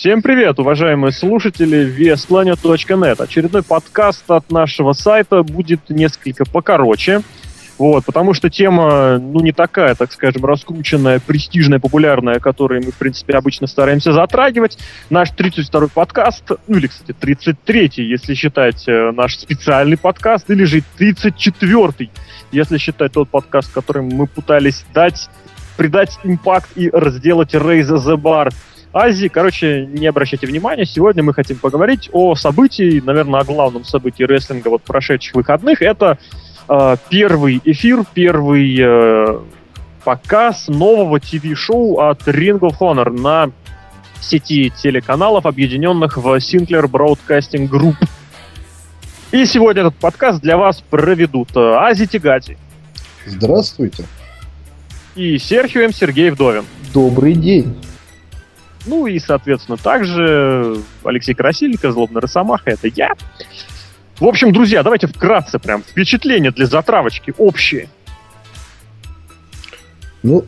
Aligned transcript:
Всем 0.00 0.22
привет, 0.22 0.58
уважаемые 0.58 1.12
слушатели 1.12 1.86
VSPlanet.net. 1.86 3.22
Очередной 3.22 3.62
подкаст 3.62 4.30
от 4.30 4.50
нашего 4.50 4.94
сайта 4.94 5.42
будет 5.42 5.90
несколько 5.90 6.46
покороче. 6.46 7.20
Вот, 7.76 8.06
потому 8.06 8.32
что 8.32 8.48
тема, 8.48 9.18
ну, 9.18 9.40
не 9.40 9.52
такая, 9.52 9.94
так 9.94 10.10
скажем, 10.12 10.46
раскрученная, 10.46 11.20
престижная, 11.20 11.80
популярная, 11.80 12.40
которую 12.40 12.82
мы, 12.82 12.92
в 12.92 12.94
принципе, 12.94 13.34
обычно 13.34 13.66
стараемся 13.66 14.14
затрагивать. 14.14 14.78
Наш 15.10 15.32
32-й 15.32 15.90
подкаст, 15.90 16.44
ну, 16.66 16.78
или, 16.78 16.86
кстати, 16.86 17.14
33-й, 17.20 18.02
если 18.02 18.32
считать 18.32 18.88
э, 18.88 19.10
наш 19.10 19.36
специальный 19.36 19.98
подкаст, 19.98 20.48
или 20.48 20.64
же 20.64 20.82
34-й, 20.98 22.10
если 22.52 22.78
считать 22.78 23.12
тот 23.12 23.28
подкаст, 23.28 23.70
которым 23.70 24.08
мы 24.08 24.26
пытались 24.26 24.82
дать, 24.94 25.28
придать 25.76 26.18
импакт 26.24 26.70
и 26.74 26.88
разделать 26.88 27.54
Raise 27.54 27.94
the 27.96 28.16
Bar 28.16 28.50
Азии. 28.92 29.28
Короче, 29.28 29.86
не 29.86 30.06
обращайте 30.06 30.46
внимания, 30.46 30.84
сегодня 30.84 31.22
мы 31.22 31.32
хотим 31.32 31.58
поговорить 31.58 32.08
о 32.12 32.34
событии, 32.34 33.00
наверное, 33.04 33.40
о 33.40 33.44
главном 33.44 33.84
событии 33.84 34.24
рестлинга 34.24 34.68
вот 34.68 34.82
прошедших 34.82 35.34
выходных. 35.34 35.80
Это 35.80 36.18
э, 36.68 36.96
первый 37.08 37.60
эфир, 37.64 38.04
первый 38.12 38.76
э, 38.80 39.38
показ 40.04 40.68
нового 40.68 41.20
ТВ-шоу 41.20 42.00
от 42.00 42.26
Ring 42.26 42.58
of 42.58 42.78
Honor 42.80 43.10
на 43.10 43.50
сети 44.20 44.72
телеканалов, 44.76 45.46
объединенных 45.46 46.16
в 46.16 46.26
Sinclair 46.36 46.84
Broadcasting 46.84 47.68
Group. 47.68 47.96
И 49.30 49.44
сегодня 49.44 49.82
этот 49.82 49.94
подкаст 49.94 50.40
для 50.40 50.56
вас 50.56 50.82
проведут 50.90 51.56
э, 51.56 51.60
Ази 51.60 52.06
Тигати. 52.06 52.58
Здравствуйте. 53.24 54.04
И 55.14 55.38
Серхио 55.38 55.82
М. 55.82 55.92
Сергей 55.92 56.30
Вдовин. 56.30 56.64
Добрый 56.92 57.34
день. 57.34 57.76
Ну 58.86 59.06
и, 59.06 59.18
соответственно, 59.18 59.76
также 59.76 60.78
Алексей 61.04 61.34
Красильников, 61.34 61.92
Злобный 61.92 62.20
Росомаха, 62.20 62.70
это 62.70 62.88
я. 62.88 63.14
В 64.18 64.26
общем, 64.26 64.52
друзья, 64.52 64.82
давайте 64.82 65.06
вкратце 65.06 65.58
прям 65.58 65.82
впечатления 65.82 66.50
для 66.50 66.66
затравочки 66.66 67.34
общие. 67.38 67.88
Ну, 70.22 70.44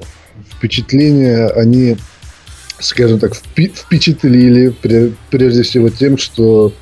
впечатления, 0.51 1.49
они, 1.49 1.97
скажем 2.79 3.19
так, 3.19 3.35
впечатлили 3.35 4.75
прежде 5.31 5.63
всего 5.63 5.89
тем, 5.89 6.19
что 6.19 6.73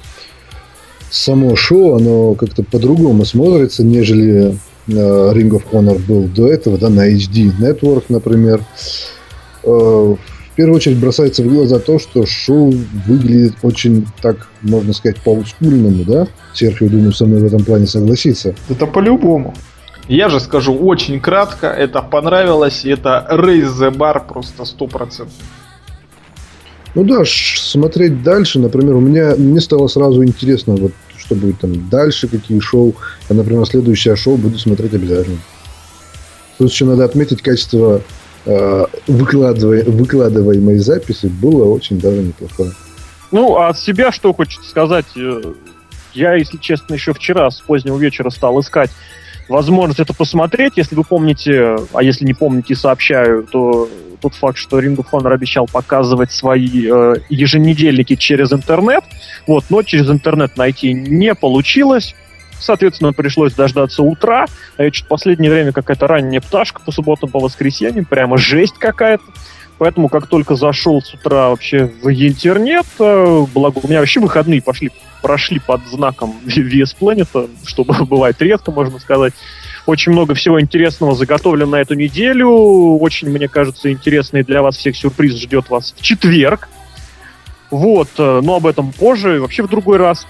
само 1.11 1.57
шоу, 1.57 1.97
оно 1.97 2.35
как-то 2.35 2.63
по-другому 2.63 3.25
смотрится, 3.25 3.85
нежели 3.85 4.57
э, 4.89 4.93
Ring 4.93 5.51
of 5.51 5.65
Honor 5.73 5.99
был 5.99 6.25
до 6.25 6.49
этого, 6.49 6.79
да, 6.79 6.89
на 6.89 7.09
HD 7.09 7.53
Network, 7.59 8.05
например. 8.09 8.65
В 10.61 10.63
первую 10.63 10.77
очередь 10.77 10.99
бросается 10.99 11.43
в 11.43 11.49
глаза 11.49 11.79
то, 11.79 11.99
что 11.99 12.27
шоу 12.27 12.75
выглядит 13.07 13.55
очень, 13.63 14.07
так 14.21 14.47
можно 14.61 14.93
сказать, 14.93 15.17
по-олдскульному, 15.23 16.05
да? 16.05 16.29
Серхио, 16.53 16.91
думаю, 16.91 17.15
со 17.15 17.25
мной 17.25 17.41
в 17.41 17.47
этом 17.47 17.65
плане 17.65 17.87
согласится. 17.87 18.55
Это 18.69 18.87
по-любому. 18.87 19.55
Я 20.07 20.29
же 20.29 20.39
скажу 20.39 20.75
очень 20.75 21.19
кратко, 21.19 21.69
это 21.69 22.03
понравилось, 22.03 22.85
это 22.85 23.27
Raise 23.31 23.73
the 23.73 23.91
Bar 23.91 24.29
просто 24.29 24.65
100%. 24.65 25.29
Ну 26.95 27.05
да, 27.05 27.23
смотреть 27.25 28.23
дальше, 28.23 28.59
например, 28.59 28.97
у 28.97 29.01
меня 29.01 29.37
мне 29.39 29.63
стало 29.63 29.89
сразу 29.89 30.23
интересно, 30.23 30.77
вот 30.77 30.93
что 31.17 31.37
будет 31.37 31.59
там 31.61 31.89
дальше, 31.89 32.29
какие 32.29 32.61
шоу. 32.61 32.95
Я, 33.31 33.37
например, 33.37 33.65
следующее 33.65 34.15
шоу 34.15 34.37
буду 34.37 34.59
смотреть 34.59 34.93
обязательно. 34.93 35.39
Тут 36.59 36.71
еще 36.71 36.85
надо 36.85 37.07
отметить 37.07 37.41
качество 37.41 38.03
выкладываемой 38.47 40.79
записи 40.79 41.27
было 41.27 41.65
очень 41.65 42.01
даже 42.01 42.23
неплохое. 42.23 42.71
Ну, 43.33 43.57
а 43.57 43.69
от 43.69 43.79
себя 43.79 44.13
что 44.13 44.33
хочется 44.33 44.69
сказать? 44.69 45.07
Э, 45.17 45.43
я, 46.15 46.35
если 46.35 46.57
честно, 46.57 46.95
еще 46.95 47.15
вчера 47.15 47.51
с 47.51 47.61
позднего 47.61 47.97
вечера 47.97 48.31
стал 48.31 48.61
искать 48.61 48.91
возможность 49.49 50.01
это 50.01 50.15
посмотреть. 50.15 50.75
Если 50.77 50.95
вы 50.95 51.05
помните, 51.05 51.77
а 51.93 52.03
если 52.03 52.25
не 52.25 52.35
помните, 52.35 52.75
сообщаю, 52.75 53.45
то 53.45 53.89
тот 54.21 54.35
факт, 54.35 54.59
что 54.59 54.81
Ring 54.81 54.97
of 54.97 55.07
Honor 55.13 55.33
обещал 55.33 55.67
показывать 55.67 56.33
свои 56.33 56.87
э, 56.87 57.17
еженедельники 57.29 58.17
через 58.17 58.53
интернет, 58.53 59.05
вот, 59.47 59.65
но 59.71 59.83
через 59.83 60.11
интернет 60.11 60.57
найти 60.57 60.93
не 60.93 61.35
получилось. 61.35 62.15
Соответственно, 62.61 63.13
пришлось 63.13 63.55
дождаться 63.55 64.03
утра. 64.03 64.47
А 64.77 64.85
я 64.85 64.93
что-то 64.93 65.07
в 65.07 65.09
последнее 65.09 65.51
время 65.51 65.73
какая-то 65.73 66.07
ранняя 66.07 66.41
пташка 66.41 66.81
по 66.85 66.93
субботам, 66.93 67.31
по 67.31 67.39
воскресеньям. 67.39 68.05
Прямо 68.05 68.37
жесть 68.37 68.79
какая-то. 68.79 69.25
Поэтому, 69.81 70.11
как 70.11 70.27
только 70.27 70.57
зашел 70.57 71.01
с 71.01 71.15
утра 71.15 71.49
вообще 71.49 71.87
в 71.87 72.11
интернет, 72.11 72.85
э, 72.99 73.47
благо 73.55 73.81
у 73.83 73.89
меня 73.89 74.01
вообще 74.01 74.21
выходные 74.21 74.61
пошли, 74.61 74.91
прошли 75.23 75.59
под 75.59 75.81
знаком 75.87 76.35
VS 76.45 76.97
Planet, 77.01 77.49
что 77.65 77.85
бывает 78.05 78.41
редко, 78.43 78.73
можно 78.73 78.99
сказать. 78.99 79.33
Очень 79.87 80.13
много 80.13 80.35
всего 80.35 80.61
интересного 80.61 81.15
заготовлено 81.15 81.71
на 81.71 81.77
эту 81.77 81.95
неделю. 81.95 82.51
Очень, 82.99 83.31
мне 83.31 83.49
кажется, 83.49 83.91
интересный 83.91 84.43
для 84.43 84.61
вас 84.61 84.77
всех 84.77 84.95
сюрприз 84.95 85.41
ждет 85.41 85.71
вас 85.71 85.95
в 85.97 86.03
четверг. 86.03 86.69
Вот, 87.71 88.09
э, 88.19 88.41
но 88.43 88.57
об 88.57 88.67
этом 88.67 88.93
позже, 88.93 89.41
вообще 89.41 89.63
в 89.63 89.69
другой 89.71 89.97
раз. 89.97 90.27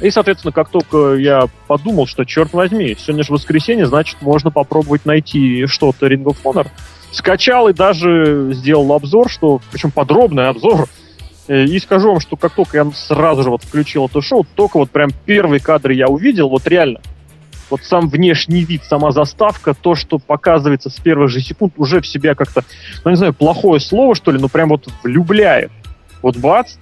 И, 0.00 0.10
соответственно, 0.10 0.52
как 0.52 0.70
только 0.70 1.14
я 1.14 1.46
подумал, 1.66 2.06
что, 2.06 2.24
черт 2.24 2.52
возьми, 2.52 2.96
сегодня 2.98 3.22
же 3.22 3.32
воскресенье, 3.32 3.86
значит, 3.86 4.20
можно 4.20 4.50
попробовать 4.50 5.06
найти 5.06 5.66
что-то 5.66 6.06
Ring 6.06 6.24
of 6.24 6.36
Honor, 6.44 6.68
скачал 7.12 7.68
и 7.68 7.72
даже 7.72 8.50
сделал 8.52 8.92
обзор, 8.92 9.30
что, 9.30 9.60
причем 9.70 9.92
подробный 9.92 10.48
обзор, 10.48 10.88
э, 11.46 11.64
и 11.64 11.78
скажу 11.78 12.08
вам, 12.10 12.20
что 12.20 12.36
как 12.36 12.54
только 12.54 12.78
я 12.78 12.90
сразу 12.92 13.44
же 13.44 13.50
вот 13.50 13.62
включил 13.62 14.06
это 14.06 14.20
шоу, 14.20 14.44
только 14.54 14.78
вот 14.78 14.90
прям 14.90 15.10
первые 15.24 15.60
кадры 15.60 15.94
я 15.94 16.08
увидел, 16.08 16.48
вот 16.48 16.66
реально, 16.66 17.00
вот 17.70 17.82
сам 17.84 18.08
внешний 18.08 18.64
вид, 18.64 18.82
сама 18.84 19.12
заставка, 19.12 19.74
то, 19.74 19.94
что 19.94 20.18
показывается 20.18 20.90
с 20.90 20.94
первых 20.94 21.30
же 21.30 21.40
секунд, 21.40 21.74
уже 21.76 22.00
в 22.00 22.06
себя 22.06 22.34
как-то, 22.34 22.64
ну, 23.04 23.10
не 23.10 23.16
знаю, 23.16 23.32
плохое 23.32 23.80
слово, 23.80 24.14
что 24.14 24.32
ли, 24.32 24.38
но 24.38 24.48
прям 24.48 24.68
вот 24.68 24.88
влюбляет. 25.02 25.70
Вот 26.20 26.36
бац, 26.36 26.74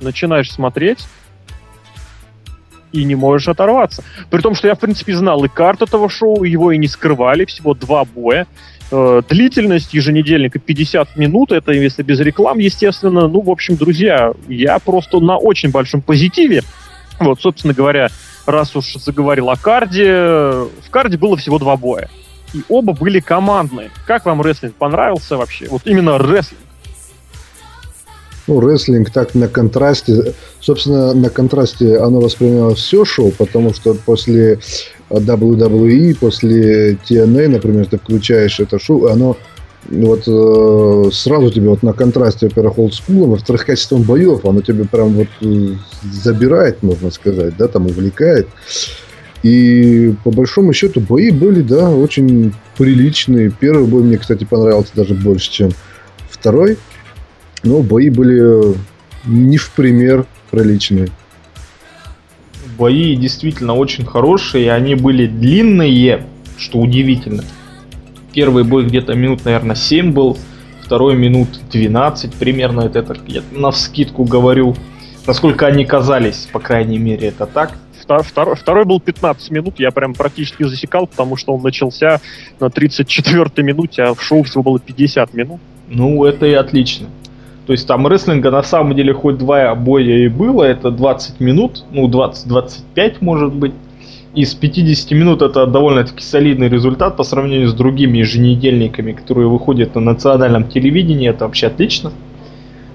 начинаешь 0.00 0.50
смотреть, 0.50 1.06
и 2.94 3.04
не 3.04 3.14
можешь 3.14 3.48
оторваться. 3.48 4.04
При 4.30 4.40
том, 4.40 4.54
что 4.54 4.68
я, 4.68 4.74
в 4.74 4.78
принципе, 4.78 5.14
знал 5.16 5.44
и 5.44 5.48
карт 5.48 5.82
этого 5.82 6.08
шоу, 6.08 6.44
его 6.44 6.70
и 6.72 6.78
не 6.78 6.86
скрывали, 6.86 7.44
всего 7.44 7.74
два 7.74 8.04
боя. 8.04 8.46
Э, 8.90 9.22
длительность 9.28 9.92
еженедельника 9.92 10.58
50 10.60 11.16
минут, 11.16 11.50
это 11.50 11.72
если 11.72 12.02
без 12.02 12.20
реклам, 12.20 12.58
естественно. 12.58 13.26
Ну, 13.26 13.40
в 13.40 13.50
общем, 13.50 13.76
друзья, 13.76 14.32
я 14.48 14.78
просто 14.78 15.18
на 15.18 15.36
очень 15.36 15.70
большом 15.70 16.02
позитиве. 16.02 16.62
Вот, 17.18 17.40
собственно 17.40 17.74
говоря, 17.74 18.08
раз 18.46 18.74
уж 18.76 18.94
заговорил 18.94 19.50
о 19.50 19.56
карде, 19.56 20.12
в 20.12 20.90
карде 20.90 21.16
было 21.16 21.36
всего 21.36 21.58
два 21.58 21.76
боя. 21.76 22.08
И 22.52 22.62
оба 22.68 22.92
были 22.92 23.18
командные. 23.18 23.90
Как 24.06 24.24
вам 24.26 24.40
рестлинг 24.40 24.76
понравился 24.76 25.36
вообще? 25.36 25.66
Вот 25.68 25.82
именно 25.86 26.18
рестлинг 26.18 26.60
ну, 28.46 28.60
рестлинг 28.60 29.10
так 29.10 29.34
на 29.34 29.48
контрасте. 29.48 30.34
Собственно, 30.60 31.14
на 31.14 31.30
контрасте 31.30 31.98
оно 31.98 32.20
воспринимало 32.20 32.74
все 32.74 33.04
шоу, 33.04 33.32
потому 33.32 33.72
что 33.74 33.94
после 33.94 34.58
WWE, 35.10 36.16
после 36.18 36.92
TNA, 36.92 37.48
например, 37.48 37.86
ты 37.86 37.98
включаешь 37.98 38.60
это 38.60 38.78
шоу, 38.78 39.06
оно 39.06 39.36
вот 39.88 40.22
э, 40.26 41.10
сразу 41.12 41.50
тебе 41.50 41.68
вот 41.68 41.82
на 41.82 41.92
контрасте, 41.92 42.46
во-первых, 42.46 42.78
олдскулом, 42.78 43.30
во-вторых, 43.30 43.64
качеством 43.66 44.02
боев, 44.02 44.44
оно 44.44 44.62
тебе 44.62 44.84
прям 44.84 45.10
вот 45.10 45.28
э, 45.40 45.74
забирает, 46.10 46.82
можно 46.82 47.10
сказать, 47.10 47.56
да, 47.56 47.68
там 47.68 47.86
увлекает. 47.86 48.48
И 49.42 50.14
по 50.24 50.30
большому 50.30 50.72
счету 50.72 51.00
бои 51.00 51.30
были, 51.30 51.60
да, 51.60 51.90
очень 51.90 52.54
приличные. 52.78 53.50
Первый 53.50 53.86
бой 53.86 54.02
мне, 54.02 54.16
кстати, 54.16 54.44
понравился 54.44 54.92
даже 54.94 55.12
больше, 55.14 55.52
чем 55.52 55.70
второй. 56.30 56.78
Но 57.64 57.80
бои 57.82 58.10
были 58.10 58.76
не 59.24 59.56
в 59.56 59.70
пример 59.70 60.26
приличные. 60.50 61.08
Бои 62.78 63.16
действительно 63.16 63.74
очень 63.74 64.04
хорошие, 64.04 64.72
они 64.72 64.94
были 64.94 65.26
длинные, 65.26 66.26
что 66.58 66.78
удивительно. 66.78 67.42
Первый 68.32 68.64
бой 68.64 68.84
где-то 68.84 69.14
минут, 69.14 69.44
наверное, 69.44 69.76
7 69.76 70.12
был, 70.12 70.36
второй 70.82 71.16
минут 71.16 71.48
12 71.70 72.34
примерно, 72.34 72.82
это, 72.82 72.98
это 72.98 73.16
я 73.26 73.42
на 73.52 73.70
вскидку 73.70 74.24
говорю. 74.24 74.76
Насколько 75.26 75.66
они 75.66 75.86
казались, 75.86 76.48
по 76.52 76.60
крайней 76.60 76.98
мере, 76.98 77.28
это 77.28 77.46
так. 77.46 77.78
Второй, 78.02 78.54
второй 78.54 78.84
был 78.84 79.00
15 79.00 79.50
минут, 79.50 79.78
я 79.78 79.90
прям 79.90 80.12
практически 80.12 80.64
засекал, 80.64 81.06
потому 81.06 81.36
что 81.36 81.54
он 81.54 81.62
начался 81.62 82.20
на 82.60 82.66
34-й 82.66 83.62
минуте, 83.62 84.02
а 84.02 84.14
в 84.14 84.22
шоу 84.22 84.42
всего 84.42 84.62
было 84.62 84.78
50 84.78 85.32
минут. 85.32 85.60
Ну, 85.88 86.24
это 86.24 86.44
и 86.44 86.52
отлично. 86.52 87.06
То 87.66 87.72
есть 87.72 87.86
там 87.86 88.06
рестлинга 88.06 88.50
на 88.50 88.62
самом 88.62 88.94
деле 88.94 89.14
хоть 89.14 89.38
два 89.38 89.74
боя 89.74 90.24
и 90.24 90.28
было, 90.28 90.64
это 90.64 90.90
20 90.90 91.40
минут, 91.40 91.84
ну 91.90 92.08
20-25 92.08 93.16
может 93.20 93.54
быть. 93.54 93.72
Из 94.34 94.52
50 94.52 95.12
минут 95.12 95.42
это 95.42 95.64
довольно-таки 95.64 96.20
солидный 96.20 96.68
результат 96.68 97.16
по 97.16 97.22
сравнению 97.22 97.68
с 97.68 97.72
другими 97.72 98.18
еженедельниками, 98.18 99.12
которые 99.12 99.46
выходят 99.46 99.94
на 99.94 100.00
национальном 100.00 100.64
телевидении, 100.64 101.28
это 101.28 101.44
вообще 101.44 101.68
отлично. 101.68 102.10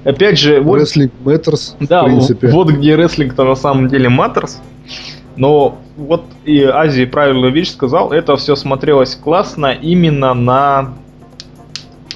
Опять 0.03 0.37
же, 0.37 0.59
вот... 0.59 0.81
Wrestling 0.81 1.11
Matters, 1.23 1.75
да, 1.79 2.03
в 2.03 2.07
принципе. 2.07 2.49
вот 2.49 2.69
где 2.71 2.95
рестлинг-то 2.95 3.45
на 3.45 3.55
самом 3.55 3.87
деле 3.87 4.09
Matters. 4.09 4.57
Но 5.37 5.77
вот 5.95 6.25
и 6.43 6.61
Азии 6.63 7.05
правильную 7.05 7.53
вещь 7.53 7.69
сказал, 7.71 8.11
это 8.11 8.35
все 8.35 8.55
смотрелось 8.55 9.15
классно 9.15 9.67
именно 9.67 10.33
на 10.33 10.95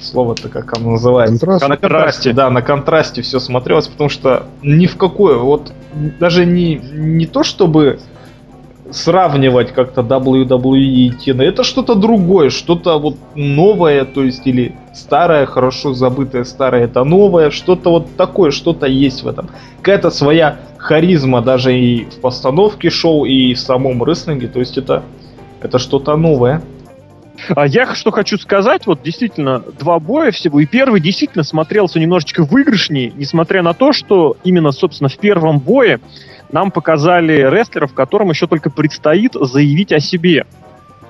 слово-то 0.04 0.48
как 0.48 0.76
оно 0.76 0.92
называется? 0.92 1.38
Контраст. 1.38 1.68
На 1.68 1.76
контрасте, 1.76 2.32
да, 2.32 2.50
на 2.50 2.62
контрасте 2.62 3.22
все 3.22 3.40
смотрелось, 3.40 3.88
потому 3.88 4.10
что 4.10 4.44
ни 4.62 4.86
в 4.86 4.96
какое, 4.96 5.36
вот 5.36 5.72
даже 6.20 6.46
не, 6.46 6.76
не 6.76 7.26
то 7.26 7.42
чтобы 7.42 7.98
сравнивать 8.90 9.72
как-то 9.72 10.02
WWE 10.02 10.78
и 10.78 11.10
TNA, 11.10 11.44
это 11.44 11.64
что-то 11.64 11.94
другое, 11.94 12.50
что-то 12.50 12.98
вот 12.98 13.16
новое, 13.34 14.04
то 14.04 14.22
есть 14.22 14.46
или 14.46 14.74
старое, 14.92 15.46
хорошо 15.46 15.94
забытое 15.94 16.44
старое, 16.44 16.84
это 16.84 17.04
новое, 17.04 17.50
что-то 17.50 17.90
вот 17.90 18.16
такое, 18.16 18.50
что-то 18.50 18.86
есть 18.86 19.22
в 19.22 19.28
этом. 19.28 19.48
Какая-то 19.78 20.10
своя 20.10 20.58
харизма 20.78 21.40
даже 21.40 21.76
и 21.76 22.04
в 22.04 22.20
постановке 22.20 22.90
шоу, 22.90 23.24
и 23.24 23.54
в 23.54 23.58
самом 23.58 24.02
рестлинге, 24.04 24.48
то 24.48 24.60
есть 24.60 24.78
это, 24.78 25.02
это 25.60 25.78
что-то 25.78 26.16
новое. 26.16 26.62
А 27.48 27.66
я 27.66 27.94
что 27.94 28.10
хочу 28.10 28.38
сказать, 28.38 28.86
вот 28.86 29.02
действительно, 29.02 29.62
два 29.78 29.98
боя 29.98 30.30
всего, 30.30 30.60
и 30.60 30.66
первый 30.66 31.00
действительно 31.00 31.44
смотрелся 31.44 31.98
немножечко 31.98 32.44
выигрышнее, 32.44 33.12
несмотря 33.16 33.62
на 33.62 33.74
то, 33.74 33.92
что 33.92 34.36
именно, 34.44 34.72
собственно, 34.72 35.08
в 35.08 35.18
первом 35.18 35.58
бое 35.58 36.00
нам 36.52 36.70
показали 36.70 37.48
рестлеров, 37.50 37.92
которым 37.92 38.30
еще 38.30 38.46
только 38.46 38.70
предстоит 38.70 39.34
заявить 39.34 39.92
о 39.92 40.00
себе. 40.00 40.46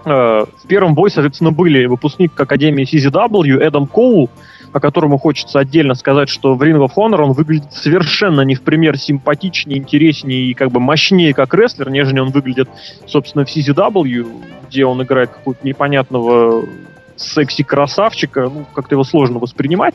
Э, 0.05 0.45
в 0.47 0.67
первом 0.67 0.95
бое, 0.95 1.11
соответственно, 1.11 1.53
были 1.53 1.87
выпускник 1.87 2.39
Академии 2.39 2.85
CZW 2.85 3.61
Эдам 3.61 3.87
Коул, 3.87 4.31
о 4.75 4.81
котором 4.81 5.17
хочется 5.19 5.61
отдельно 5.61 5.95
сказать, 5.95 6.29
что 6.29 6.57
в 6.57 6.63
Ring 6.63 6.85
of 6.85 6.91
Honor 6.97 7.23
он 7.23 7.33
выглядит 7.33 7.73
совершенно 7.73 8.41
не 8.41 8.57
в 8.57 8.63
пример 8.63 8.99
симпатичнее, 8.99 9.79
интереснее 9.79 10.51
и 10.51 10.53
как 10.53 10.73
бы 10.73 10.81
мощнее 10.81 11.33
как 11.33 11.55
рестлер, 11.55 11.91
нежели 11.91 12.19
он 12.19 12.31
выглядит, 12.31 12.69
собственно, 13.07 13.45
в 13.45 13.49
CZW, 13.57 14.27
где 14.69 14.85
он 14.85 15.01
играет 15.01 15.31
какого-то 15.31 15.65
непонятного 15.65 16.65
секси-красавчика, 17.15 18.51
ну, 18.53 18.67
как-то 18.75 18.97
его 18.97 19.05
сложно 19.05 19.39
воспринимать. 19.39 19.95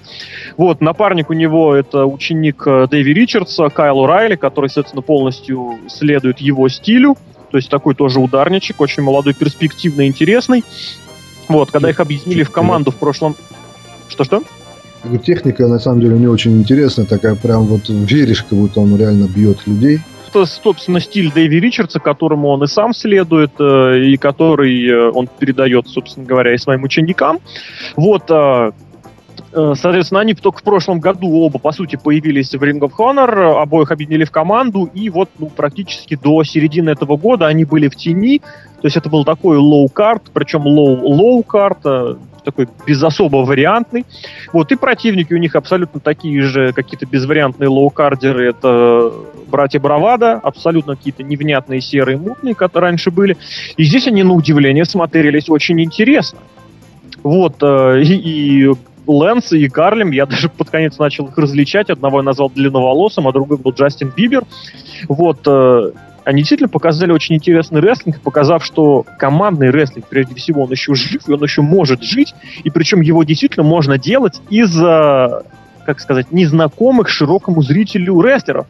Вот, 0.56 0.80
напарник 0.80 1.30
у 1.30 1.34
него 1.34 1.76
это 1.76 2.06
ученик 2.06 2.64
э, 2.66 2.88
Дэви 2.90 3.14
Ричардса, 3.14 3.68
Кайл 3.68 4.06
Райли, 4.06 4.38
который, 4.38 4.70
соответственно, 4.70 5.02
полностью 5.02 5.78
следует 5.90 6.40
его 6.40 6.70
стилю, 6.70 7.18
то 7.52 7.58
есть 7.58 7.70
такой 7.70 7.96
тоже 7.96 8.22
ударничек, 8.22 8.80
очень 8.80 9.04
молодой, 9.04 9.34
перспективный, 9.34 10.08
интересный. 10.08 10.64
Вот, 11.50 11.70
когда 11.70 11.90
их 11.90 12.00
объединили 12.00 12.44
в 12.44 12.52
команду 12.52 12.92
в 12.92 12.96
прошлом... 12.96 13.36
Что-что? 14.08 14.42
Техника, 15.24 15.68
на 15.68 15.80
самом 15.80 16.02
деле, 16.02 16.18
не 16.18 16.28
очень 16.28 16.60
интересная, 16.60 17.06
такая 17.06 17.36
прям 17.36 17.64
вот 17.66 17.88
веришь, 17.88 18.44
как 18.44 18.58
будто 18.58 18.82
он 18.82 18.98
реально 18.98 19.28
бьет 19.28 19.66
людей. 19.66 20.00
Это, 20.28 20.46
собственно, 20.46 21.00
стиль 21.00 21.32
Дэви 21.32 21.60
Ричардса, 21.60 22.00
которому 22.00 22.50
он 22.50 22.64
и 22.64 22.68
сам 22.68 22.94
следует, 22.94 23.52
э, 23.60 24.00
и 24.00 24.18
который 24.18 24.88
э, 24.88 25.10
он 25.10 25.28
передает, 25.28 25.88
собственно 25.88 26.26
говоря, 26.26 26.54
и 26.54 26.58
своим 26.58 26.84
ученикам. 26.84 27.40
Вот, 27.96 28.30
э, 28.30 28.72
Соответственно, 29.52 30.20
они 30.20 30.36
только 30.36 30.60
в 30.60 30.64
прошлом 30.64 31.00
году 31.00 31.32
оба, 31.42 31.58
по 31.58 31.72
сути, 31.72 31.96
появились 31.96 32.52
в 32.52 32.62
Ring 32.62 32.80
of 32.82 32.92
Honor, 33.00 33.60
обоих 33.60 33.90
объединили 33.90 34.24
в 34.24 34.32
команду, 34.32 34.88
и 34.94 35.10
вот 35.10 35.30
ну, 35.40 35.48
практически 35.48 36.16
до 36.16 36.44
середины 36.44 36.92
этого 36.92 37.18
года 37.18 37.48
они 37.48 37.66
были 37.66 37.88
в 37.88 37.96
тени. 37.96 38.42
То 38.82 38.86
есть 38.86 38.98
это 38.98 39.10
был 39.10 39.26
такой 39.26 39.58
low-card, 39.58 40.30
причем 40.34 40.68
low-low-card, 40.68 42.18
такой 42.52 42.68
без 42.86 43.02
особо 43.04 43.38
вариантный. 43.38 44.06
Вот, 44.54 44.72
и 44.72 44.76
противники 44.76 45.34
у 45.34 45.38
них 45.38 45.56
абсолютно 45.56 46.00
такие 46.00 46.42
же 46.42 46.74
какие-то 46.74 47.06
безвариантные 47.06 47.70
лоукардеры. 47.70 48.50
Это 48.50 49.12
братья 49.48 49.80
Бравадо, 49.80 50.34
абсолютно 50.34 50.96
какие-то 50.96 51.24
невнятные 51.24 51.82
серые 51.82 52.18
мутные, 52.18 52.56
которые 52.56 52.92
раньше 52.92 53.12
были. 53.12 53.38
И 53.78 53.84
здесь 53.84 54.08
они, 54.08 54.24
на 54.24 54.34
удивление, 54.34 54.86
смотрелись 54.86 55.50
очень 55.50 55.82
интересно. 55.82 56.40
Вот, 57.24 57.56
э, 57.62 58.02
и, 58.02 58.66
и 58.66 58.74
Лэнс 59.08 59.52
и 59.54 59.68
Харлем, 59.70 60.12
я 60.12 60.26
даже 60.26 60.50
под 60.50 60.70
конец 60.70 60.98
начал 60.98 61.28
их 61.28 61.38
различать. 61.38 61.90
Одного 61.90 62.20
я 62.20 62.24
назвал 62.24 62.50
длинноволосым, 62.50 63.28
а 63.28 63.32
другой 63.32 63.58
был 63.58 63.72
Джастин 63.72 64.14
Бибер. 64.16 64.44
Вот, 65.08 65.40
э, 65.46 65.92
они 66.30 66.42
действительно 66.42 66.70
показали 66.70 67.12
очень 67.12 67.36
интересный 67.36 67.82
рестлинг, 67.82 68.22
показав, 68.22 68.64
что 68.64 69.04
командный 69.18 69.72
рестлинг, 69.72 70.06
прежде 70.08 70.36
всего, 70.36 70.64
он 70.64 70.72
еще 70.72 70.94
жив, 70.94 71.28
и 71.28 71.32
он 71.32 71.42
еще 71.42 71.64
может 71.64 72.04
жить, 72.04 72.36
и 72.64 72.70
причем 72.70 73.02
его 73.02 73.24
действительно 73.24 73.66
можно 73.66 73.98
делать 73.98 74.40
из, 74.52 74.76
как 74.76 76.00
сказать, 76.00 76.32
незнакомых 76.32 77.10
широкому 77.10 77.64
зрителю 77.64 78.22
рестлеров. 78.22 78.68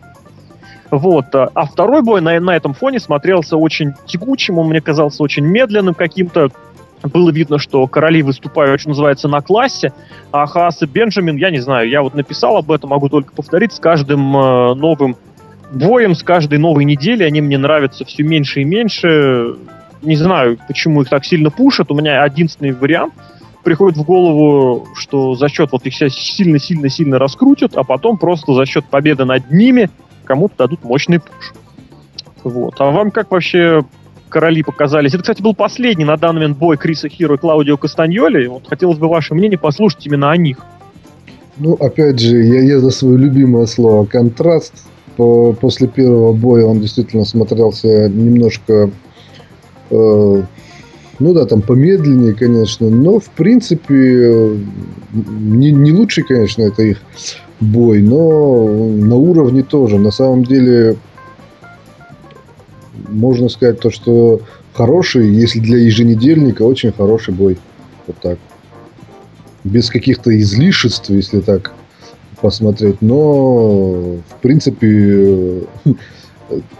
Вот. 0.90 1.26
А 1.34 1.66
второй 1.66 2.02
бой 2.02 2.22
на, 2.22 2.40
на 2.40 2.56
этом 2.56 2.74
фоне 2.74 3.02
смотрелся 3.02 3.58
очень 3.58 3.94
тягучим, 4.06 4.58
он 4.58 4.70
мне 4.70 4.80
казался 4.80 5.22
очень 5.22 5.46
медленным 5.46 5.96
каким-то. 5.96 6.50
Было 7.04 7.30
видно, 7.30 7.60
что 7.60 7.86
короли 7.88 8.22
выступают, 8.24 8.80
что 8.80 8.90
называется, 8.90 9.28
на 9.28 9.42
классе, 9.42 9.92
а 10.32 10.46
Хаас 10.46 10.82
и 10.82 10.86
Бенджамин, 10.86 11.36
я 11.36 11.50
не 11.50 11.60
знаю, 11.60 11.90
я 11.90 12.02
вот 12.02 12.14
написал 12.14 12.56
об 12.56 12.72
этом, 12.72 12.90
могу 12.90 13.10
только 13.10 13.34
повторить, 13.34 13.74
с 13.74 13.80
каждым 13.80 14.36
э, 14.36 14.74
новым 14.76 15.18
боем 15.72 16.16
с 16.16 16.24
каждой 16.24 16.60
новой 16.60 16.86
недели 16.86 17.24
они 17.24 17.42
мне 17.42 17.58
нравятся 17.58 18.06
все 18.06 18.24
меньше 18.24 18.62
и 18.62 18.64
меньше. 18.64 19.56
Не 20.02 20.16
знаю, 20.16 20.58
почему 20.68 21.02
их 21.02 21.10
так 21.10 21.26
сильно 21.26 21.50
пушат. 21.50 21.92
У 21.92 21.96
меня 21.96 22.24
единственный 22.26 22.72
вариант 22.72 23.14
приходит 23.64 23.98
в 23.98 24.04
голову, 24.04 24.88
что 24.96 25.36
за 25.36 25.50
счет 25.50 25.72
вот 25.72 25.86
их 25.86 25.94
сейчас 25.94 26.14
сильно-сильно-сильно 26.14 27.20
раскрутят, 27.20 27.76
а 27.76 27.84
потом 27.84 28.18
просто 28.18 28.54
за 28.54 28.66
счет 28.66 28.86
победы 28.86 29.26
над 29.26 29.52
ними 29.52 29.90
кому-то 30.24 30.56
дадут 30.58 30.84
мощный 30.84 31.20
пуш. 31.20 31.54
Вот. 32.44 32.76
А 32.80 32.90
вам 32.92 33.12
как 33.12 33.32
вообще 33.32 33.84
короли 34.30 34.64
показались? 34.64 35.14
Это, 35.14 35.24
кстати, 35.24 35.42
был 35.42 35.54
последний 35.54 36.06
на 36.06 36.16
данный 36.16 36.42
момент 36.42 36.58
бой 36.58 36.78
Криса 36.78 37.10
Хиро 37.10 37.36
и 37.36 37.38
Клаудио 37.38 37.78
Кастаньоли. 37.78 38.48
Вот 38.48 38.68
хотелось 38.68 38.98
бы 38.98 39.10
ваше 39.10 39.34
мнение 39.34 39.60
послушать 39.60 40.06
именно 40.06 40.32
о 40.32 40.38
них. 40.38 40.60
Ну, 41.58 41.74
опять 41.74 42.20
же, 42.20 42.38
я, 42.38 42.62
я 42.62 42.80
за 42.80 42.90
свое 42.92 43.18
любимое 43.18 43.66
слово 43.66 44.06
контраст 44.06 44.74
по, 45.20 45.52
после 45.52 45.90
первого 45.90 46.32
боя 46.32 46.64
он 46.64 46.80
действительно 46.80 47.26
смотрелся 47.26 48.08
немножко, 48.08 48.90
э, 49.90 50.44
ну 51.20 51.34
да, 51.34 51.46
там 51.46 51.62
помедленнее, 51.62 52.34
конечно, 52.34 52.90
но 52.90 53.20
в 53.20 53.30
принципе 53.32 54.58
не, 55.12 55.74
не 55.74 55.92
лучший, 55.92 56.24
конечно, 56.24 56.62
это 56.62 56.84
их 56.84 57.02
бой, 57.60 58.02
но 58.02 58.66
на 58.66 59.18
уровне 59.18 59.62
тоже. 59.62 60.00
На 60.00 60.12
самом 60.12 60.46
деле 60.46 60.96
можно 63.10 63.50
сказать 63.50 63.82
то, 63.82 63.92
что 63.92 64.40
хороший, 64.74 65.30
если 65.30 65.60
для 65.60 65.80
еженедельника, 65.80 66.62
очень 66.62 66.94
хороший 66.94 67.34
бой. 67.34 67.58
Вот 68.08 68.16
так. 68.22 68.40
Без 69.66 69.90
каких-то 69.90 70.32
излишеств, 70.40 71.10
если 71.10 71.42
так 71.42 71.74
посмотреть. 72.42 73.02
Но, 73.02 74.18
в 74.30 74.42
принципе, 74.42 75.64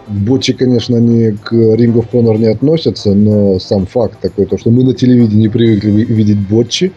Ботчи, 0.08 0.52
конечно, 0.52 0.96
они 0.96 1.32
к 1.32 1.52
Ring 1.52 1.94
of 1.94 2.10
Honor 2.12 2.38
не 2.38 2.48
относятся, 2.48 3.14
но 3.14 3.58
сам 3.58 3.86
факт 3.86 4.18
такой, 4.20 4.46
то, 4.46 4.58
что 4.58 4.70
мы 4.70 4.84
на 4.84 4.94
телевидении 4.94 5.48
привыкли 5.48 5.90
видеть 5.90 6.38
Ботчи, 6.38 6.92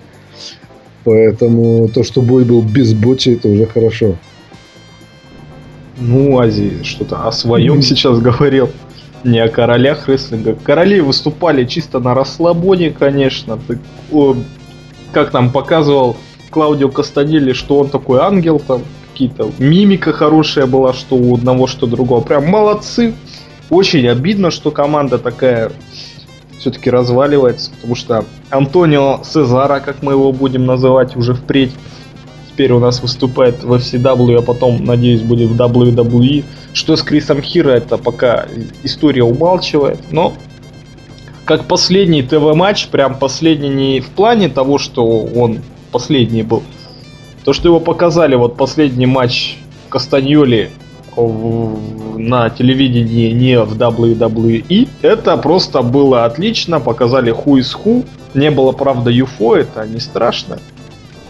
поэтому 1.03 1.87
то, 1.89 2.03
что 2.03 2.21
бой 2.21 2.43
был 2.43 2.61
без 2.61 2.93
Ботчи, 2.93 3.29
это 3.29 3.49
уже 3.49 3.65
хорошо. 3.65 4.15
Ну, 5.99 6.39
Ази 6.39 6.83
что-то 6.83 7.27
о 7.27 7.31
своем 7.31 7.81
сейчас 7.81 8.19
говорил, 8.19 8.69
не 9.23 9.39
о 9.39 9.47
королях 9.47 10.07
рестлинга. 10.07 10.55
Короли 10.55 10.99
выступали 10.99 11.65
чисто 11.65 11.99
на 11.99 12.13
расслабоне, 12.13 12.89
конечно. 12.89 13.59
Ты, 13.67 13.79
о, 14.11 14.35
как 15.11 15.33
нам 15.33 15.51
показывал 15.51 16.17
Клаудио 16.53 16.89
Кастанелли, 16.89 17.53
что 17.53 17.79
он 17.79 17.89
такой 17.89 18.19
ангел, 18.19 18.59
там 18.59 18.83
какие-то 19.11 19.51
мимика 19.57 20.13
хорошая 20.13 20.65
была, 20.67 20.93
что 20.93 21.15
у 21.15 21.35
одного, 21.35 21.67
что 21.67 21.85
у 21.85 21.89
другого. 21.89 22.21
Прям 22.21 22.47
молодцы. 22.47 23.13
Очень 23.69 24.07
обидно, 24.07 24.51
что 24.51 24.71
команда 24.71 25.17
такая 25.17 25.71
все-таки 26.59 26.89
разваливается, 26.89 27.71
потому 27.71 27.95
что 27.95 28.23
Антонио 28.49 29.21
Сезара, 29.23 29.79
как 29.79 30.01
мы 30.01 30.13
его 30.13 30.31
будем 30.31 30.65
называть 30.65 31.15
уже 31.15 31.33
впредь, 31.33 31.71
теперь 32.49 32.71
у 32.71 32.79
нас 32.79 33.01
выступает 33.01 33.63
в 33.63 33.73
FCW, 33.73 34.37
а 34.37 34.41
потом, 34.41 34.85
надеюсь, 34.85 35.21
будет 35.21 35.49
в 35.49 35.59
WWE. 35.59 36.45
Что 36.73 36.95
с 36.95 37.01
Крисом 37.01 37.41
Хиро, 37.41 37.71
это 37.71 37.97
пока 37.97 38.45
история 38.83 39.23
умалчивает, 39.23 39.99
но 40.11 40.33
как 41.45 41.65
последний 41.65 42.23
ТВ-матч, 42.23 42.87
прям 42.87 43.17
последний 43.19 43.69
не 43.69 43.99
в 43.99 44.09
плане 44.09 44.49
того, 44.49 44.77
что 44.77 45.05
он 45.05 45.59
последний 45.93 46.43
был. 46.43 46.63
То, 47.45 47.53
что 47.53 47.69
его 47.69 47.79
показали, 47.79 48.35
вот 48.35 48.57
последний 48.57 49.05
матч 49.05 49.57
Кастаньоли 49.89 50.71
на 51.15 52.49
телевидении 52.49 53.31
не 53.31 53.59
в 53.59 53.77
WWE, 53.77 54.89
это 55.01 55.37
просто 55.37 55.81
было 55.81 56.25
отлично, 56.25 56.79
показали 56.79 57.31
ху 57.31 57.57
из 57.57 57.73
ху. 57.73 58.03
Не 58.33 58.49
было, 58.49 58.71
правда, 58.71 59.11
юфо, 59.11 59.55
это 59.55 59.87
не 59.87 59.99
страшно. 59.99 60.59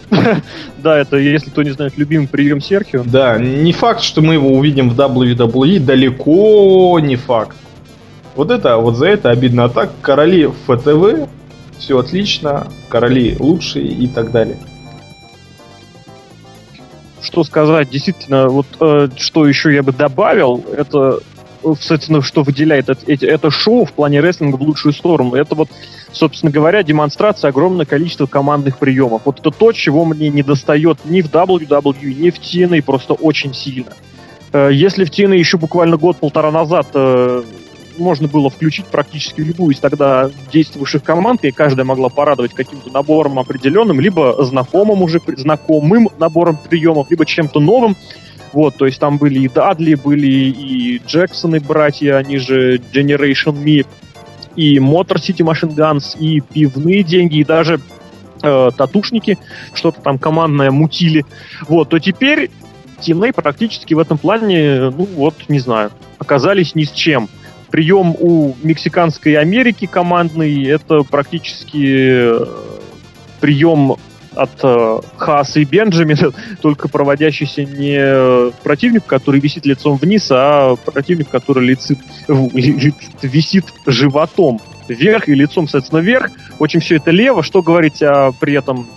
Да, 0.77 0.97
это, 0.97 1.17
если 1.17 1.49
кто 1.49 1.63
не 1.63 1.71
знает, 1.71 1.97
любимый 1.97 2.27
прием 2.27 2.61
Серхио. 2.61 3.03
Да, 3.05 3.37
не 3.39 3.71
факт, 3.71 4.01
что 4.01 4.21
мы 4.21 4.33
его 4.33 4.49
увидим 4.49 4.89
в 4.89 4.99
WWE, 4.99 5.79
далеко 5.79 6.99
не 6.99 7.15
факт. 7.15 7.55
Вот 8.35 8.51
это, 8.51 8.77
вот 8.77 8.95
за 8.95 9.07
это 9.07 9.29
обидно. 9.29 9.65
А 9.65 9.69
так, 9.69 9.91
короли 10.01 10.49
ФТВ, 10.67 11.29
все 11.77 11.99
отлично, 11.99 12.67
короли 12.89 13.35
лучшие 13.39 13.87
и 13.87 14.07
так 14.07 14.31
далее. 14.31 14.57
Что 17.21 17.43
сказать, 17.43 17.89
действительно, 17.89 18.49
вот 18.49 18.67
э, 18.79 19.07
что 19.17 19.47
еще 19.47 19.73
я 19.73 19.81
бы 19.81 19.93
добавил, 19.93 20.63
это 20.75 21.19
собственно, 21.79 22.21
что 22.21 22.43
выделяет 22.43 22.89
это, 22.89 23.25
это 23.25 23.49
шоу 23.51 23.85
в 23.85 23.93
плане 23.93 24.19
рестлинга 24.19 24.57
в 24.57 24.61
лучшую 24.61 24.93
сторону. 24.93 25.35
Это 25.35 25.55
вот, 25.55 25.69
собственно 26.11 26.51
говоря, 26.51 26.83
демонстрация 26.83 27.49
огромного 27.49 27.85
количества 27.85 28.25
командных 28.25 28.77
приемов. 28.77 29.21
Вот 29.25 29.39
это 29.39 29.51
то, 29.51 29.71
чего 29.71 30.05
мне 30.05 30.29
не 30.29 30.43
достает 30.43 30.99
ни 31.05 31.21
в 31.21 31.31
WWE, 31.31 32.13
ни 32.13 32.29
в 32.29 32.39
TNA, 32.39 32.83
просто 32.83 33.13
очень 33.13 33.53
сильно. 33.53 33.93
Э, 34.51 34.69
если 34.71 35.05
в 35.05 35.09
TNA 35.09 35.37
еще 35.37 35.57
буквально 35.57 35.97
год-полтора 35.97 36.51
назад 36.51 36.87
э, 36.93 37.43
можно 37.97 38.27
было 38.27 38.49
включить 38.49 38.85
практически 38.85 39.41
любую 39.41 39.73
из 39.73 39.79
тогда 39.79 40.29
действующих 40.51 41.03
команд, 41.03 41.43
и 41.43 41.51
каждая 41.51 41.85
могла 41.85 42.09
порадовать 42.09 42.53
каким-то 42.53 42.91
набором 42.91 43.39
определенным, 43.39 43.99
либо 43.99 44.43
знакомым 44.43 45.01
уже, 45.01 45.21
знакомым 45.37 46.09
набором 46.19 46.57
приемов, 46.57 47.09
либо 47.09 47.25
чем-то 47.25 47.59
новым, 47.59 47.95
вот, 48.53 48.75
то 48.77 48.85
есть 48.85 48.99
там 48.99 49.17
были 49.17 49.39
и 49.39 49.49
Дадли, 49.49 49.95
были 49.95 50.27
и 50.27 51.01
Джексоны 51.05 51.59
братья, 51.59 52.17
они 52.17 52.37
же 52.37 52.77
Generation 52.77 53.53
Me, 53.53 53.85
и 54.55 54.77
Motor 54.77 55.15
City 55.15 55.39
Machine 55.39 55.75
Guns, 55.75 56.17
и 56.19 56.39
пивные 56.39 57.03
деньги, 57.03 57.37
и 57.37 57.43
даже 57.43 57.79
э, 58.43 58.69
татушники, 58.77 59.39
что-то 59.73 60.01
там 60.01 60.19
командное 60.19 60.69
мутили. 60.69 61.25
Вот, 61.67 61.89
то 61.89 61.97
теперь 61.97 62.51
TNA 62.99 63.33
практически 63.33 63.95
в 63.95 63.99
этом 63.99 64.17
плане, 64.17 64.91
ну 64.91 65.07
вот, 65.15 65.35
не 65.49 65.59
знаю, 65.59 65.91
оказались 66.19 66.75
ни 66.75 66.83
с 66.83 66.91
чем. 66.91 67.29
Прием 67.73 68.15
у 68.19 68.55
Мексиканской 68.61 69.33
Америки 69.33 69.87
командный, 69.87 70.63
это 70.65 71.01
практически 71.01 72.37
э, 72.39 72.45
прием 73.41 73.95
от 74.35 74.51
э, 74.61 74.99
Хааса 75.17 75.59
и 75.59 75.65
Бенджамина, 75.65 76.33
только 76.61 76.87
проводящийся 76.87 77.65
не 77.65 78.51
противник, 78.61 79.07
который 79.07 79.39
висит 79.39 79.65
лицом 79.65 79.97
вниз, 79.97 80.27
а 80.29 80.75
противник, 80.75 81.29
который 81.29 81.65
лицит, 81.65 81.97
висит 82.27 83.65
животом 83.87 84.61
вверх 84.87 85.27
и 85.27 85.33
лицом, 85.33 85.67
соответственно, 85.67 86.01
вверх. 86.01 86.29
Очень 86.59 86.79
все 86.79 86.97
это 86.97 87.09
лево. 87.09 87.41
Что 87.41 87.63
говорить 87.63 88.03
о, 88.03 88.33
при 88.39 88.53
этом 88.53 88.87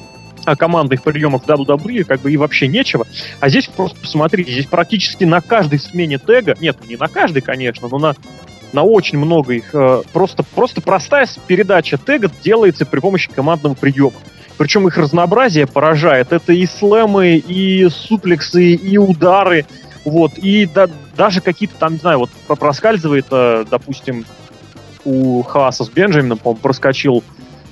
о 0.45 0.54
командных 0.54 1.02
приемах 1.02 1.45
WWE 1.45 2.04
как 2.04 2.21
бы 2.21 2.30
и 2.30 2.37
вообще 2.37 2.68
нечего. 2.68 3.06
А 3.40 3.49
здесь 3.49 3.68
просто 3.68 3.99
посмотрите, 3.99 4.52
здесь 4.52 4.66
практически 4.66 5.25
на 5.25 5.40
каждой 5.40 5.78
смене 5.78 6.18
тега, 6.18 6.54
нет, 6.61 6.76
не 6.87 6.97
на 6.97 7.09
каждой, 7.09 7.40
конечно, 7.40 7.88
но 7.88 7.99
на 7.99 8.14
на 8.73 8.82
очень 8.82 9.18
много 9.18 9.54
их. 9.54 9.75
Э, 9.75 10.02
просто, 10.12 10.42
просто 10.42 10.80
простая 10.80 11.28
передача 11.46 11.99
тега 11.99 12.30
делается 12.42 12.87
при 12.87 13.00
помощи 13.00 13.30
командного 13.30 13.75
приема. 13.75 14.16
Причем 14.58 14.88
их 14.88 14.96
разнообразие 14.96 15.66
поражает. 15.66 16.32
Это 16.32 16.52
и 16.52 16.66
слэмы, 16.66 17.37
и 17.37 17.88
суплексы, 17.88 18.75
и 18.75 18.96
удары. 18.99 19.66
Вот, 20.04 20.38
и 20.38 20.66
да, 20.66 20.88
даже 21.16 21.40
какие-то 21.40 21.75
там, 21.78 21.94
не 21.94 21.99
знаю, 21.99 22.20
вот 22.20 22.30
проскальзывает, 22.46 23.26
э, 23.30 23.64
допустим, 23.68 24.25
у 25.04 25.42
Хааса 25.42 25.85
с 25.85 25.88
Бенджамином, 25.88 26.38
по 26.38 26.54
проскочил 26.54 27.25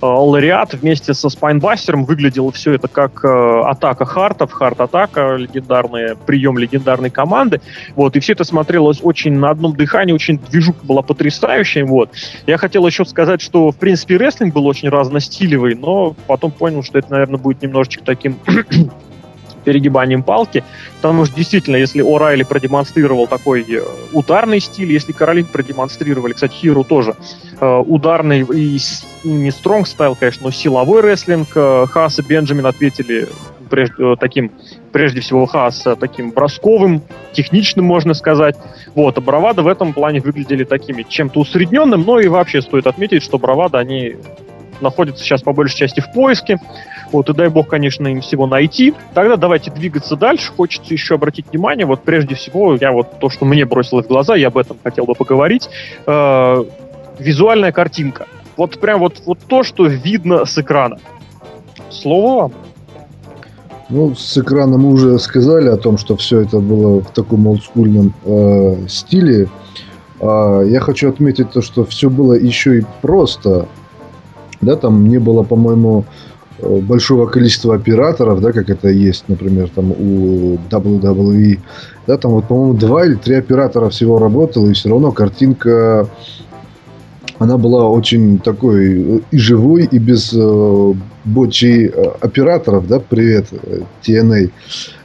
Лариат 0.07 0.75
вместе 0.75 1.15
со 1.15 1.29
Спайнбастером. 1.29 2.05
Выглядело 2.05 2.53
все 2.53 2.73
это 2.73 2.89
как 2.89 3.25
э, 3.25 3.29
атака 3.65 4.05
Хартов, 4.05 4.53
Харт-атака, 4.53 5.37
легендарный 5.37 6.17
прием 6.17 6.59
легендарной 6.59 7.11
команды. 7.11 7.61
Вот, 7.97 8.17
и 8.17 8.21
все 8.21 8.33
это 8.33 8.45
смотрелось 8.45 9.01
очень 9.03 9.35
на 9.35 9.51
одном 9.51 9.77
дыхании, 9.77 10.13
очень 10.13 10.39
движуха 10.39 10.85
была 10.85 11.03
потрясающая. 11.03 11.85
Вот. 11.85 12.11
Я 12.47 12.59
хотел 12.59 12.87
еще 12.87 13.05
сказать, 13.05 13.41
что, 13.41 13.71
в 13.71 13.77
принципе, 13.77 14.17
рестлинг 14.17 14.55
был 14.55 14.67
очень 14.67 14.89
разностилевый, 14.89 15.75
но 15.75 16.15
потом 16.27 16.51
понял, 16.51 16.83
что 16.83 16.99
это, 16.99 17.11
наверное, 17.11 17.39
будет 17.39 17.63
немножечко 17.63 18.05
таким 18.05 18.39
перегибанием 19.64 20.23
палки, 20.23 20.62
потому 20.97 21.25
что 21.25 21.35
действительно, 21.35 21.76
если 21.76 22.04
О'Райли 22.04 22.44
продемонстрировал 22.44 23.26
такой 23.26 23.62
э, 23.62 23.83
ударный 24.12 24.61
стиль, 24.61 24.92
если 24.92 25.12
Каролин 25.12 25.47
продемонстрировали, 25.47 26.33
кстати, 26.33 26.52
Хиру 26.52 26.85
тоже, 26.85 27.16
э, 27.61 27.83
ударный 27.87 28.40
и 28.42 28.78
не 29.25 29.50
стронг 29.50 29.88
стайл, 29.88 30.14
конечно, 30.14 30.44
но 30.44 30.50
силовой 30.50 31.00
рестлинг, 31.00 31.49
э, 31.54 31.87
Хас 31.90 32.18
и 32.18 32.23
Бенджамин 32.23 32.66
ответили 32.66 33.28
прежде, 33.71 34.16
таким, 34.16 34.52
прежде 34.92 35.21
всего 35.21 35.47
Хас 35.47 35.85
таким 35.99 36.30
бросковым, 36.30 37.02
техничным, 37.33 37.85
можно 37.85 38.14
сказать. 38.14 38.56
Вот, 38.94 39.18
а 39.18 39.21
Бравада 39.21 39.62
в 39.62 39.68
этом 39.68 39.92
плане 39.92 40.21
выглядели 40.21 40.64
такими 40.64 41.04
чем-то 41.09 41.40
усредненным, 41.40 42.02
но 42.02 42.21
и 42.21 42.28
вообще 42.28 42.62
стоит 42.62 42.87
отметить, 42.87 43.23
что 43.23 43.38
Бравада, 43.38 43.78
они 43.78 44.16
находятся 44.80 45.25
сейчас 45.25 45.42
по 45.42 45.52
большей 45.52 45.78
части 45.78 46.00
в 46.00 46.12
поиске. 46.12 46.59
Вот, 47.13 47.29
и 47.31 47.35
дай 47.35 47.49
бог, 47.49 47.69
конечно, 47.69 48.09
им 48.09 48.21
всего 48.21 48.47
найти. 48.47 48.95
Тогда 49.15 49.37
давайте 49.37 49.71
двигаться 49.71 50.17
дальше. 50.17 50.53
Хочется 50.53 50.93
еще 50.93 51.15
обратить 51.15 51.47
внимание, 51.51 51.87
вот 51.87 52.03
прежде 52.03 52.35
всего, 52.35 52.77
я 52.81 52.93
вот 52.93 53.19
то, 53.19 53.31
что 53.31 53.45
мне 53.45 53.65
бросилось 53.65 54.07
в 54.07 54.09
глаза, 54.09 54.37
я 54.37 54.49
об 54.49 54.59
этом 54.59 54.77
хотел 54.83 55.05
бы 55.05 55.15
поговорить. 55.15 55.69
Э, 56.07 56.65
визуальная 57.19 57.73
картинка. 57.73 58.27
Вот 58.57 58.79
прям 58.79 59.01
вот, 59.01 59.23
вот 59.27 59.39
то, 59.47 59.63
что 59.63 59.87
видно 59.87 60.45
с 60.45 60.59
экрана. 60.59 60.99
Слово 61.91 62.41
вам. 62.43 62.53
Ну, 63.91 64.15
с 64.15 64.39
экрана 64.39 64.79
мы 64.79 64.93
уже 64.93 65.19
сказали 65.19 65.69
о 65.69 65.77
том, 65.77 65.99
что 65.99 66.17
все 66.17 66.41
это 66.41 66.59
было 66.59 67.01
в 67.01 67.11
таком 67.11 67.47
олдскульном 67.47 68.15
э, 68.25 68.87
стиле. 68.89 69.49
Э, 70.21 70.65
я 70.67 70.81
хочу 70.81 71.11
отметить 71.11 71.51
то, 71.51 71.61
что 71.61 71.85
все 71.85 72.09
было 72.09 72.33
еще 72.33 72.79
и 72.79 72.85
просто. 73.03 73.69
Да, 74.61 74.77
там 74.77 75.09
не 75.09 75.19
было, 75.19 75.43
по-моему, 75.43 76.05
большого 76.61 77.27
количества 77.27 77.75
операторов, 77.75 78.41
да, 78.41 78.53
как 78.53 78.71
это 78.71 78.89
есть, 78.89 79.25
например, 79.29 79.69
там 79.75 79.91
у 79.91 80.59
WWE, 80.71 81.59
да, 82.07 82.17
там 82.17 82.33
вот, 82.33 82.47
по-моему, 82.47 82.75
два 82.75 83.05
или 83.05 83.15
три 83.15 83.35
оператора 83.35 83.89
всего 83.91 84.19
работало, 84.19 84.69
и 84.69 84.73
все 84.73 84.89
равно 84.91 85.11
картинка, 85.13 86.09
она 87.39 87.59
была 87.59 87.89
очень 87.89 88.39
такой 88.39 89.23
и 89.31 89.39
живой, 89.39 89.85
и 89.91 89.99
без 89.99 90.33
э, 90.33 90.93
бочи 91.25 91.93
э, 91.93 92.03
операторов, 92.21 92.87
да, 92.87 93.01
привет, 93.01 93.47
TNA. 94.07 94.51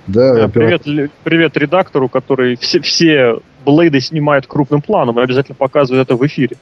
Да, 0.08 0.36
да 0.36 0.46
оператор... 0.46 0.80
привет, 0.84 1.12
привет 1.24 1.58
редактору, 1.58 2.10
который 2.10 2.58
все, 2.58 2.80
все 2.82 3.40
блейды 3.66 4.00
снимает 4.00 4.48
крупным 4.48 4.82
планом 4.82 5.20
и 5.20 5.24
обязательно 5.24 5.56
показывает 5.56 6.08
это 6.08 6.16
в 6.16 6.26
эфире. 6.26 6.58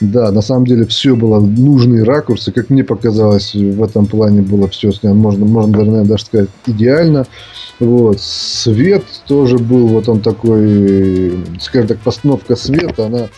Да, 0.00 0.30
на 0.32 0.42
самом 0.42 0.66
деле 0.66 0.86
все 0.86 1.14
было 1.14 1.40
нужные 1.40 2.02
ракурсы. 2.02 2.52
Как 2.52 2.70
мне 2.70 2.84
показалось, 2.84 3.54
в 3.54 3.82
этом 3.82 4.06
плане 4.06 4.42
было 4.42 4.68
все 4.68 4.92
снято. 4.92 5.14
Можно, 5.14 5.44
можно 5.44 5.78
наверное, 5.78 6.04
даже 6.04 6.24
сказать, 6.24 6.50
идеально. 6.66 7.26
Вот. 7.78 8.20
Свет 8.20 9.04
тоже 9.26 9.58
был, 9.58 9.88
вот 9.88 10.08
он 10.08 10.20
такой, 10.20 11.32
скажем 11.60 11.88
так, 11.88 11.98
постановка 11.98 12.54
света, 12.54 13.06
она 13.06 13.28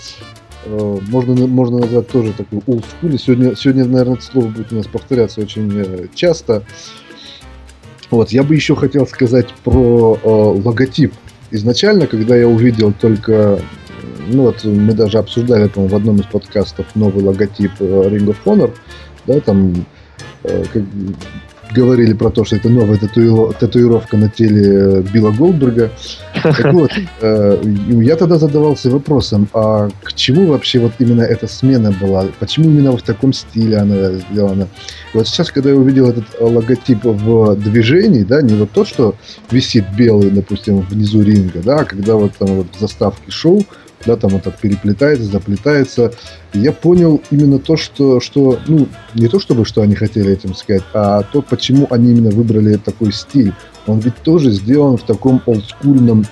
э, 0.66 0.98
можно, 1.08 1.46
можно 1.46 1.78
назвать 1.78 2.08
тоже 2.08 2.32
такой 2.32 2.60
олдскули. 2.66 3.16
Сегодня, 3.16 3.56
сегодня, 3.56 3.84
наверное, 3.84 4.14
это 4.16 4.24
слово 4.24 4.48
будет 4.48 4.72
у 4.72 4.76
нас 4.76 4.86
повторяться 4.86 5.40
очень 5.40 5.72
э, 5.74 6.06
часто. 6.14 6.62
Вот, 8.10 8.30
я 8.30 8.42
бы 8.42 8.54
еще 8.54 8.76
хотел 8.76 9.06
сказать 9.06 9.48
про 9.64 10.18
э, 10.22 10.28
логотип. 10.28 11.12
Изначально, 11.50 12.06
когда 12.06 12.36
я 12.36 12.48
увидел 12.48 12.92
только 12.92 13.60
ну 14.26 14.42
вот 14.44 14.64
мы 14.64 14.92
даже 14.92 15.18
обсуждали, 15.18 15.68
по 15.68 15.86
в 15.86 15.94
одном 15.94 16.16
из 16.16 16.26
подкастов 16.26 16.86
новый 16.94 17.24
логотип 17.24 17.72
э, 17.80 17.84
Ring 17.84 18.26
of 18.26 18.36
Honor, 18.44 18.72
да, 19.26 19.40
там 19.40 19.86
э, 20.44 20.64
как, 20.72 20.82
говорили 21.74 22.12
про 22.12 22.30
то, 22.30 22.44
что 22.44 22.56
это 22.56 22.68
новая 22.68 22.96
татуировка, 22.96 23.66
татуировка 23.66 24.16
на 24.16 24.28
теле 24.28 25.02
Билла 25.12 25.32
Голдберга. 25.32 25.90
Так 26.42 26.72
вот, 26.72 26.90
э, 27.20 27.62
я 27.88 28.16
тогда 28.16 28.38
задавался 28.38 28.90
вопросом, 28.90 29.48
а 29.52 29.88
к 30.02 30.12
чему 30.14 30.46
вообще 30.46 30.78
вот 30.78 30.92
именно 30.98 31.22
эта 31.22 31.46
смена 31.46 31.92
была? 31.92 32.26
Почему 32.38 32.70
именно 32.70 32.96
в 32.96 33.02
таком 33.02 33.32
стиле 33.32 33.78
она 33.78 34.12
сделана? 34.12 34.68
вот 35.14 35.28
сейчас, 35.28 35.50
когда 35.50 35.70
я 35.70 35.76
увидел 35.76 36.08
этот 36.08 36.24
логотип 36.40 37.04
в 37.04 37.56
движении, 37.56 38.22
да, 38.22 38.42
не 38.42 38.54
вот 38.54 38.70
то, 38.72 38.84
что 38.84 39.14
висит 39.50 39.84
белый, 39.96 40.30
допустим, 40.30 40.80
внизу 40.80 41.22
ринга, 41.22 41.60
да, 41.60 41.80
а 41.80 41.84
когда 41.84 42.14
вот 42.16 42.32
там 42.36 42.48
вот 42.48 42.66
заставке 42.78 43.30
шоу, 43.30 43.64
да, 44.06 44.16
там 44.16 44.30
вот 44.30 44.42
так 44.42 44.58
переплетается, 44.58 45.25
заплетается. 45.25 46.12
И 46.52 46.61
я 46.61 46.73
понял 46.73 47.20
именно 47.30 47.58
то, 47.58 47.76
что, 47.76 48.20
что, 48.20 48.58
ну, 48.66 48.88
не 49.14 49.28
то 49.28 49.38
чтобы, 49.38 49.64
что 49.64 49.82
они 49.82 49.94
хотели 49.94 50.32
этим 50.32 50.54
сказать, 50.54 50.82
а 50.92 51.23
то, 51.23 51.42
почему 51.42 51.87
они 51.90 52.12
именно 52.12 52.30
выбрали 52.30 52.76
такой 52.76 53.12
стиль. 53.12 53.52
Он 53.87 53.99
ведь 53.99 54.16
тоже 54.16 54.50
сделан 54.50 54.96
в 54.96 55.02
таком 55.02 55.42
олдскульном 55.46 56.25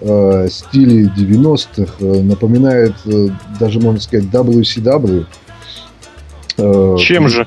э, 0.00 0.48
стиле 0.50 1.10
90-х, 1.16 1.92
э, 2.00 2.22
напоминает 2.22 2.94
э, 3.06 3.28
даже, 3.58 3.80
можно 3.80 4.00
сказать, 4.00 4.26
WCW. 4.26 5.26
Э, 6.58 6.96
Чем 6.98 7.28
же? 7.28 7.46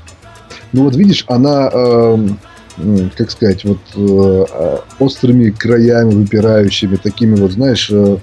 Ну 0.73 0.83
вот 0.83 0.95
видишь, 0.95 1.25
она... 1.27 1.69
Э, 1.73 2.17
как 3.17 3.31
сказать, 3.31 3.65
вот 3.65 3.79
э, 3.95 4.45
а, 4.51 4.83
острыми 4.99 5.49
краями, 5.49 6.13
выпирающими, 6.13 6.95
такими 6.95 7.35
вот, 7.35 7.51
знаешь, 7.51 7.89
э, 7.91 8.17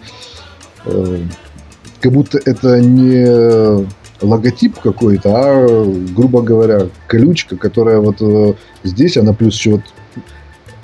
э, 0.87 1.19
как 2.01 2.13
будто 2.13 2.39
это 2.45 2.81
не 2.81 3.87
логотип 4.23 4.79
какой-то, 4.79 5.31
а, 5.35 5.85
грубо 6.15 6.43
говоря, 6.43 6.89
колючка, 7.07 7.57
которая 7.57 8.01
вот 8.01 8.17
э, 8.21 8.55
здесь, 8.83 9.17
она 9.17 9.33
плюс 9.33 9.55
еще 9.55 9.73
вот 9.73 9.83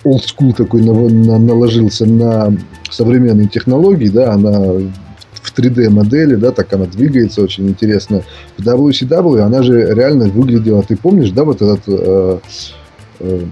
old 0.04 0.23
school 0.23 0.54
такой 0.54 0.82
на, 0.82 0.92
на, 0.92 1.38
наложился 1.38 2.06
на 2.06 2.54
современные 2.90 3.49
технологии, 3.49 4.09
да, 4.09 4.32
она 4.32 4.61
в 4.61 5.59
3D 5.59 5.88
модели, 5.90 6.35
да, 6.35 6.52
так 6.52 6.73
она 6.73 6.87
двигается 6.87 7.42
очень 7.42 7.68
интересно. 7.68 8.23
В 8.59 8.66
WCW 8.66 9.40
она 9.40 9.62
же 9.62 9.94
реально 9.94 10.26
выглядела, 10.26 10.82
ты 10.82 10.97
помнишь, 10.97 11.30
да, 11.30 11.44
вот 11.44 11.62
этот 11.62 11.82
э, 11.87 12.38
э, 13.21 13.44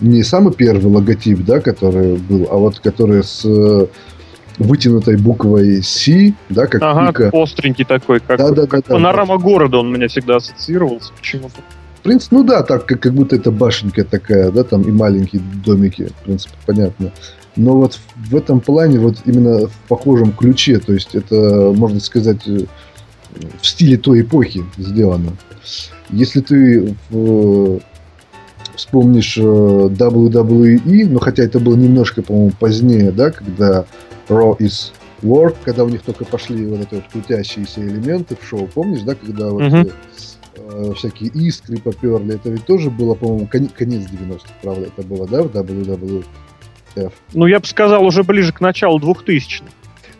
не 0.00 0.22
самый 0.22 0.52
первый 0.52 0.92
логотип, 0.92 1.44
да, 1.44 1.60
который 1.60 2.16
был, 2.16 2.48
а 2.50 2.56
вот 2.56 2.80
который 2.80 3.22
с 3.22 3.42
э, 3.44 3.86
вытянутой 4.58 5.16
буквой 5.16 5.82
C, 5.82 6.32
да, 6.48 6.66
как 6.66 6.82
ага, 6.82 7.08
пика. 7.08 7.30
остренький 7.32 7.84
такой, 7.84 8.20
как, 8.20 8.38
да, 8.38 8.50
да, 8.50 8.66
как 8.66 8.86
да, 8.86 8.94
панорама 8.94 9.38
да. 9.38 9.42
города 9.42 9.78
он 9.78 9.92
меня 9.92 10.08
всегда 10.08 10.36
ассоциировался 10.36 11.12
почему-то. 11.16 11.60
В 11.98 12.02
принципе, 12.02 12.36
ну 12.36 12.44
да, 12.44 12.62
так, 12.62 12.86
как, 12.86 13.00
как 13.00 13.14
будто 13.14 13.36
это 13.36 13.50
башенка 13.50 14.04
такая, 14.04 14.50
да, 14.50 14.62
там 14.62 14.82
и 14.82 14.90
маленькие 14.90 15.42
домики, 15.64 16.08
в 16.20 16.24
принципе, 16.24 16.54
понятно. 16.66 17.12
Но 17.56 17.76
вот 17.76 17.98
в 18.16 18.36
этом 18.36 18.60
плане, 18.60 18.98
вот 18.98 19.18
именно 19.24 19.68
в 19.68 19.72
похожем 19.88 20.32
ключе, 20.32 20.78
то 20.78 20.92
есть 20.92 21.14
это, 21.14 21.72
можно 21.74 22.00
сказать, 22.00 22.46
э, 22.46 22.66
в 23.60 23.66
стиле 23.66 23.96
той 23.96 24.22
эпохи 24.22 24.64
сделано. 24.76 25.32
Если 26.10 26.40
ты 26.40 26.94
в, 27.10 27.80
вспомнишь 28.74 29.38
э, 29.38 29.40
WWE, 29.40 31.08
ну 31.08 31.18
хотя 31.20 31.44
это 31.44 31.58
было 31.60 31.76
немножко, 31.76 32.22
по-моему, 32.22 32.52
позднее, 32.58 33.12
да, 33.12 33.30
когда 33.30 33.86
Raw 34.28 34.56
is 34.58 34.92
War, 35.22 35.54
когда 35.64 35.84
у 35.84 35.88
них 35.88 36.02
только 36.02 36.24
пошли 36.24 36.66
вот 36.66 36.80
эти 36.80 36.94
вот 36.94 37.04
крутящиеся 37.10 37.80
элементы 37.80 38.36
в 38.40 38.46
шоу, 38.46 38.66
помнишь, 38.66 39.02
да, 39.02 39.14
когда 39.14 39.50
вот 39.50 39.62
uh-huh. 39.62 39.92
э, 40.56 40.92
всякие 40.94 41.30
искры 41.30 41.78
поперли, 41.78 42.34
это 42.34 42.50
ведь 42.50 42.66
тоже 42.66 42.90
было, 42.90 43.14
по-моему, 43.14 43.46
кон- 43.46 43.68
конец 43.68 44.02
90-х, 44.10 44.52
правда, 44.60 44.86
это 44.86 45.06
было, 45.06 45.26
да, 45.26 45.42
в 45.42 45.46
WWE? 45.46 46.24
Ну, 47.32 47.46
я 47.46 47.58
бы 47.58 47.66
сказал, 47.66 48.04
уже 48.04 48.22
ближе 48.22 48.52
к 48.52 48.60
началу 48.60 48.98
2000-х. 48.98 49.64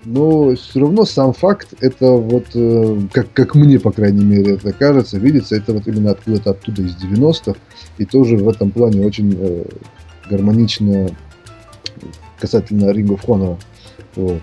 Но 0.04 0.54
все 0.54 0.80
равно 0.80 1.04
сам 1.04 1.32
факт, 1.32 1.68
это 1.80 2.10
вот, 2.10 2.46
э, 2.54 3.00
как, 3.12 3.32
как 3.32 3.54
мне, 3.54 3.78
по 3.78 3.90
крайней 3.90 4.24
мере, 4.24 4.54
это 4.54 4.72
кажется, 4.72 5.18
видится, 5.18 5.56
это 5.56 5.72
вот 5.72 5.86
именно 5.86 6.10
откуда-то 6.10 6.50
оттуда 6.50 6.82
из 6.82 6.96
90-х, 6.96 7.58
и 7.96 8.04
тоже 8.04 8.36
в 8.36 8.48
этом 8.48 8.70
плане 8.70 9.04
очень 9.04 9.34
э, 9.38 9.64
гармонично 10.28 11.08
касательно 12.38 12.90
Ring 12.90 13.08
of 13.08 13.24
Honor. 13.26 13.58
Вот. 14.16 14.42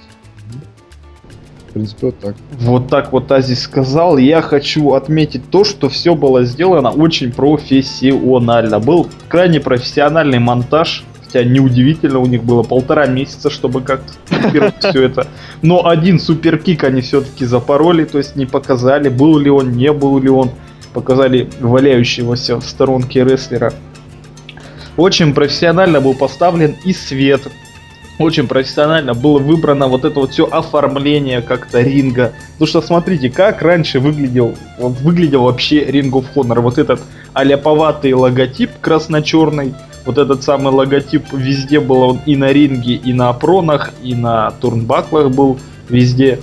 В 1.69 1.73
принципе, 1.73 2.07
вот 2.07 2.19
так. 2.19 2.35
Вот 2.59 2.87
так 2.89 3.11
вот 3.13 3.31
Ази 3.31 3.53
сказал. 3.53 4.17
Я 4.17 4.41
хочу 4.41 4.93
отметить 4.93 5.49
то, 5.49 5.63
что 5.63 5.87
все 5.87 6.15
было 6.15 6.43
сделано 6.43 6.89
очень 6.89 7.31
профессионально. 7.31 8.79
Был 8.79 9.07
крайне 9.29 9.59
профессиональный 9.59 10.39
монтаж 10.39 11.05
Хотя 11.31 11.45
неудивительно, 11.45 12.19
у 12.19 12.25
них 12.25 12.43
было 12.43 12.61
полтора 12.61 13.07
месяца, 13.07 13.49
чтобы 13.49 13.81
как-то 13.81 14.11
все 14.79 15.03
это. 15.03 15.27
Но 15.61 15.87
один 15.87 16.19
суперкик 16.19 16.83
они 16.83 16.99
все-таки 16.99 17.45
запороли, 17.45 18.03
то 18.03 18.17
есть 18.17 18.35
не 18.35 18.45
показали, 18.45 19.07
был 19.07 19.37
ли 19.37 19.49
он, 19.49 19.71
не 19.71 19.93
был 19.93 20.19
ли 20.19 20.29
он. 20.29 20.51
Показали 20.93 21.49
валяющегося 21.61 22.59
в 22.59 22.65
сторонке 22.65 23.23
рестлера. 23.23 23.73
Очень 24.97 25.33
профессионально 25.33 26.01
был 26.01 26.15
поставлен 26.15 26.75
и 26.83 26.91
свет. 26.91 27.43
Очень 28.21 28.47
профессионально 28.47 29.13
было 29.13 29.39
выбрано 29.39 29.87
вот 29.87 30.05
это 30.05 30.19
вот 30.19 30.31
все 30.31 30.45
оформление 30.45 31.41
как-то 31.41 31.81
ринга. 31.81 32.33
Потому 32.53 32.67
что 32.67 32.81
смотрите, 32.81 33.29
как 33.29 33.62
раньше 33.62 33.99
выглядел, 33.99 34.55
выглядел 34.77 35.43
вообще 35.43 35.84
Ring 35.84 36.12
of 36.12 36.25
Honor. 36.36 36.60
Вот 36.62 36.77
этот 36.77 37.01
аляповатый 37.34 38.13
логотип 38.13 38.71
красно-черный 38.81 39.73
вот 40.05 40.17
этот 40.17 40.43
самый 40.43 40.73
логотип 40.73 41.31
везде 41.31 41.79
был, 41.79 42.01
он 42.01 42.19
и 42.25 42.36
на 42.36 42.51
ринге, 42.51 42.95
и 42.95 43.13
на 43.13 43.31
пронах, 43.34 43.91
и 44.03 44.15
на 44.15 44.51
турнбаклах 44.51 45.31
был 45.31 45.60
везде. 45.89 46.39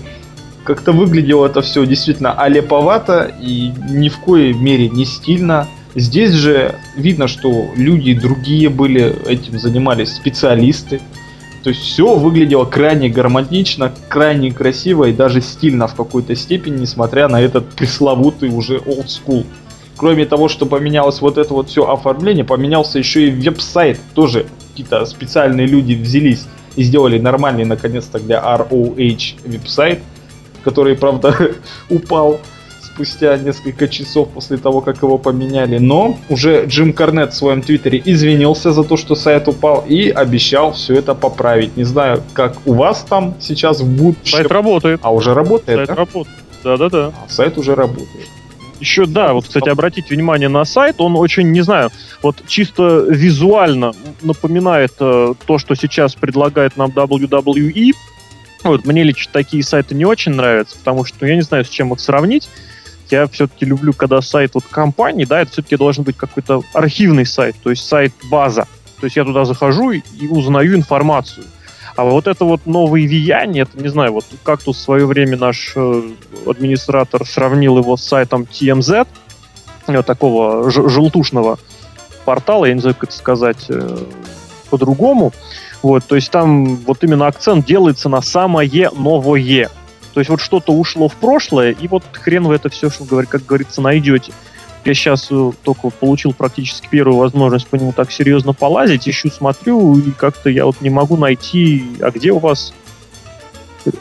Как-то 0.64 0.92
выглядело 0.92 1.46
это 1.46 1.62
все 1.62 1.84
действительно 1.86 2.32
алеповато 2.32 3.32
и 3.40 3.72
ни 3.88 4.08
в 4.08 4.18
коей 4.18 4.52
мере 4.52 4.88
не 4.88 5.04
стильно. 5.04 5.66
Здесь 5.94 6.32
же 6.32 6.74
видно, 6.96 7.26
что 7.26 7.70
люди 7.74 8.12
другие 8.12 8.68
были, 8.68 9.14
этим 9.26 9.58
занимались 9.58 10.14
специалисты. 10.14 11.00
То 11.62 11.70
есть 11.70 11.82
все 11.82 12.14
выглядело 12.14 12.64
крайне 12.64 13.08
гармонично, 13.08 13.92
крайне 14.08 14.52
красиво 14.52 15.04
и 15.04 15.12
даже 15.12 15.40
стильно 15.40 15.88
в 15.88 15.94
какой-то 15.94 16.34
степени, 16.36 16.80
несмотря 16.80 17.28
на 17.28 17.40
этот 17.40 17.68
пресловутый 17.70 18.48
уже 18.48 18.76
old 18.76 19.06
school 19.06 19.44
кроме 19.98 20.24
того, 20.24 20.48
что 20.48 20.64
поменялось 20.64 21.20
вот 21.20 21.36
это 21.36 21.52
вот 21.52 21.68
все 21.68 21.84
оформление, 21.84 22.44
поменялся 22.44 22.98
еще 22.98 23.28
и 23.28 23.30
веб-сайт. 23.30 24.00
Тоже 24.14 24.46
какие-то 24.70 25.04
специальные 25.04 25.66
люди 25.66 25.92
взялись 25.94 26.46
и 26.76 26.84
сделали 26.84 27.18
нормальный, 27.18 27.64
наконец-то, 27.64 28.18
для 28.18 28.38
ROH 28.38 29.40
веб-сайт, 29.44 30.00
который, 30.64 30.96
правда, 30.96 31.36
упал 31.90 32.40
спустя 32.98 33.36
несколько 33.36 33.86
часов 33.86 34.28
после 34.30 34.56
того, 34.56 34.80
как 34.80 35.02
его 35.02 35.18
поменяли. 35.18 35.78
Но 35.78 36.18
уже 36.28 36.64
Джим 36.66 36.92
Корнет 36.92 37.32
в 37.32 37.36
своем 37.36 37.62
твиттере 37.62 38.02
извинился 38.04 38.72
за 38.72 38.82
то, 38.82 38.96
что 38.96 39.14
сайт 39.14 39.46
упал 39.46 39.84
и 39.88 40.10
обещал 40.10 40.72
все 40.72 40.94
это 40.94 41.14
поправить. 41.14 41.76
Не 41.76 41.84
знаю, 41.84 42.22
как 42.32 42.56
у 42.66 42.74
вас 42.74 43.06
там 43.08 43.34
сейчас 43.40 43.80
в 43.80 43.88
будущем. 43.88 44.38
Сайт 44.38 44.50
работает. 44.50 45.00
А 45.04 45.12
уже 45.12 45.32
работает, 45.32 45.78
Сайт 45.78 45.88
да? 45.88 45.94
работает. 45.94 46.38
Да-да-да. 46.64 47.12
А, 47.14 47.28
сайт 47.28 47.56
уже 47.56 47.76
работает. 47.76 48.26
Еще, 48.80 49.06
да, 49.06 49.32
вот, 49.32 49.44
кстати, 49.44 49.68
обратите 49.68 50.14
внимание 50.14 50.48
на 50.48 50.64
сайт, 50.64 50.96
он 50.98 51.16
очень, 51.16 51.50
не 51.50 51.62
знаю, 51.62 51.90
вот 52.22 52.36
чисто 52.46 53.06
визуально 53.08 53.92
напоминает 54.22 54.92
э, 55.00 55.34
то, 55.46 55.58
что 55.58 55.74
сейчас 55.74 56.14
предлагает 56.14 56.76
нам 56.76 56.90
WWE. 56.90 57.92
Вот, 58.64 58.84
мне 58.86 59.02
лично 59.04 59.32
такие 59.32 59.62
сайты 59.62 59.94
не 59.94 60.04
очень 60.04 60.32
нравятся, 60.32 60.76
потому 60.78 61.04
что, 61.04 61.18
ну, 61.20 61.28
я 61.28 61.36
не 61.36 61.42
знаю, 61.42 61.64
с 61.64 61.68
чем 61.68 61.92
их 61.92 62.00
сравнить. 62.00 62.48
Я 63.10 63.26
все-таки 63.26 63.64
люблю, 63.64 63.92
когда 63.92 64.20
сайт 64.20 64.54
вот 64.54 64.64
компании, 64.70 65.24
да, 65.24 65.40
это 65.40 65.52
все-таки 65.52 65.76
должен 65.76 66.04
быть 66.04 66.16
какой-то 66.16 66.62
архивный 66.74 67.24
сайт, 67.24 67.56
то 67.62 67.70
есть 67.70 67.86
сайт-база. 67.86 68.66
То 69.00 69.06
есть 69.06 69.16
я 69.16 69.24
туда 69.24 69.44
захожу 69.44 69.92
и, 69.92 70.02
узнаю 70.28 70.74
информацию. 70.74 71.46
А 71.96 72.04
вот 72.04 72.26
это 72.26 72.44
вот 72.44 72.66
новые 72.66 73.08
влияние, 73.08 73.62
это, 73.62 73.80
не 73.80 73.88
знаю, 73.88 74.12
вот 74.12 74.24
как 74.44 74.62
тут 74.62 74.76
в 74.76 74.80
свое 74.80 75.04
время 75.06 75.36
наш 75.36 75.72
э, 75.74 76.02
администратор 76.46 77.26
сравнил 77.26 77.78
его 77.78 77.96
с 77.96 78.04
сайтом 78.04 78.42
TMZ, 78.42 79.06
э, 79.88 80.02
такого 80.02 80.70
желтушного 80.70 81.58
портала, 82.24 82.66
я 82.66 82.74
не 82.74 82.80
знаю, 82.80 82.94
как 82.94 83.08
это 83.08 83.18
сказать 83.18 83.64
э, 83.68 83.98
по-другому. 84.70 85.32
Вот, 85.82 86.04
то 86.04 86.14
есть 86.14 86.30
там 86.30 86.76
вот 86.76 87.02
именно 87.02 87.26
акцент 87.26 87.66
делается 87.66 88.08
на 88.08 88.20
самое 88.20 88.90
новое. 88.94 89.68
То 90.18 90.20
есть 90.20 90.30
вот 90.30 90.40
что-то 90.40 90.72
ушло 90.72 91.08
в 91.08 91.14
прошлое, 91.14 91.70
и 91.70 91.86
вот 91.86 92.02
хрен 92.10 92.42
вы 92.42 92.56
это 92.56 92.68
все, 92.70 92.90
что, 92.90 93.04
как 93.04 93.46
говорится, 93.46 93.80
найдете. 93.80 94.32
Я 94.84 94.92
сейчас 94.92 95.28
э, 95.30 95.52
только 95.62 95.90
получил 95.90 96.32
практически 96.32 96.88
первую 96.90 97.18
возможность 97.18 97.68
по 97.68 97.76
нему 97.76 97.92
так 97.92 98.10
серьезно 98.10 98.52
полазить, 98.52 99.08
ищу, 99.08 99.30
смотрю, 99.30 99.96
и 99.96 100.10
как-то 100.10 100.50
я 100.50 100.64
вот 100.64 100.80
не 100.80 100.90
могу 100.90 101.16
найти, 101.16 101.84
а 102.00 102.10
где 102.10 102.32
у 102.32 102.40
вас 102.40 102.74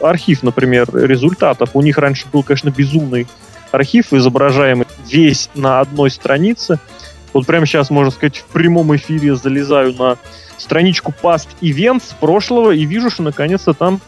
архив, 0.01 0.41
например, 0.41 0.89
результатов. 0.91 1.69
У 1.75 1.84
них 1.84 1.99
раньше 1.99 2.25
был, 2.34 2.41
конечно, 2.41 2.71
безумный 2.71 3.27
архив, 3.71 4.12
изображаемый 4.12 4.88
весь 5.08 5.51
на 5.53 5.82
одной 5.82 6.10
странице. 6.10 6.80
Вот 7.32 7.45
прямо 7.45 7.67
сейчас, 7.67 7.91
можно 7.91 8.10
сказать, 8.10 8.38
в 8.38 8.45
прямом 8.45 8.95
эфире 8.95 9.36
залезаю 9.36 9.93
на 9.93 10.17
страничку 10.58 11.13
Past 11.21 11.49
Events 11.62 12.15
прошлого 12.19 12.71
и 12.71 12.86
вижу, 12.86 13.12
что 13.12 13.21
наконец-то 13.21 13.75
там 13.75 14.01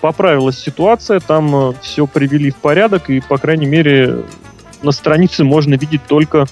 поправилась 0.00 0.58
ситуация, 0.58 1.20
там 1.20 1.70
э, 1.70 1.72
все 1.82 2.06
привели 2.06 2.50
в 2.50 2.56
порядок, 2.56 3.10
и, 3.10 3.20
по 3.20 3.38
крайней 3.38 3.66
мере, 3.66 4.24
на 4.82 4.92
странице 4.92 5.44
можно 5.44 5.74
видеть 5.74 6.02
только 6.06 6.46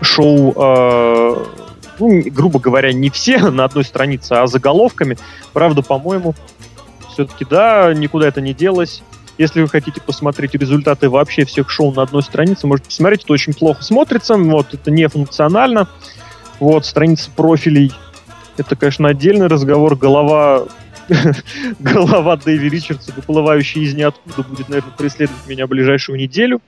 шоу, 0.00 0.52
э, 0.56 1.44
ну, 1.98 2.22
грубо 2.26 2.58
говоря, 2.58 2.92
не 2.92 3.10
все 3.10 3.38
на 3.50 3.64
одной 3.64 3.84
странице, 3.84 4.32
а 4.32 4.46
заголовками. 4.46 5.18
Правда, 5.52 5.82
по-моему, 5.82 6.34
все-таки 7.12 7.44
да, 7.44 7.92
никуда 7.94 8.28
это 8.28 8.40
не 8.40 8.54
делось. 8.54 9.02
Если 9.38 9.62
вы 9.62 9.68
хотите 9.68 10.02
посмотреть 10.02 10.54
результаты 10.54 11.08
вообще 11.08 11.46
всех 11.46 11.70
шоу 11.70 11.92
на 11.92 12.02
одной 12.02 12.22
странице, 12.22 12.66
можете 12.66 12.88
посмотреть, 12.88 13.24
это 13.24 13.32
очень 13.32 13.54
плохо 13.54 13.82
смотрится, 13.82 14.36
вот, 14.36 14.74
это 14.74 14.90
не 14.90 15.08
функционально. 15.08 15.88
Вот, 16.58 16.84
страница 16.84 17.30
профилей, 17.34 17.90
это, 18.58 18.76
конечно, 18.76 19.08
отдельный 19.08 19.46
разговор, 19.46 19.96
голова 19.96 20.66
голова 21.80 22.36
Дэви 22.36 22.68
Ричардса, 22.68 23.12
выплывающая 23.14 23.82
из 23.82 23.94
ниоткуда, 23.94 24.48
будет, 24.48 24.68
наверное, 24.68 24.92
преследовать 24.96 25.46
меня 25.48 25.66
ближайшую 25.66 26.18
неделю. 26.18 26.60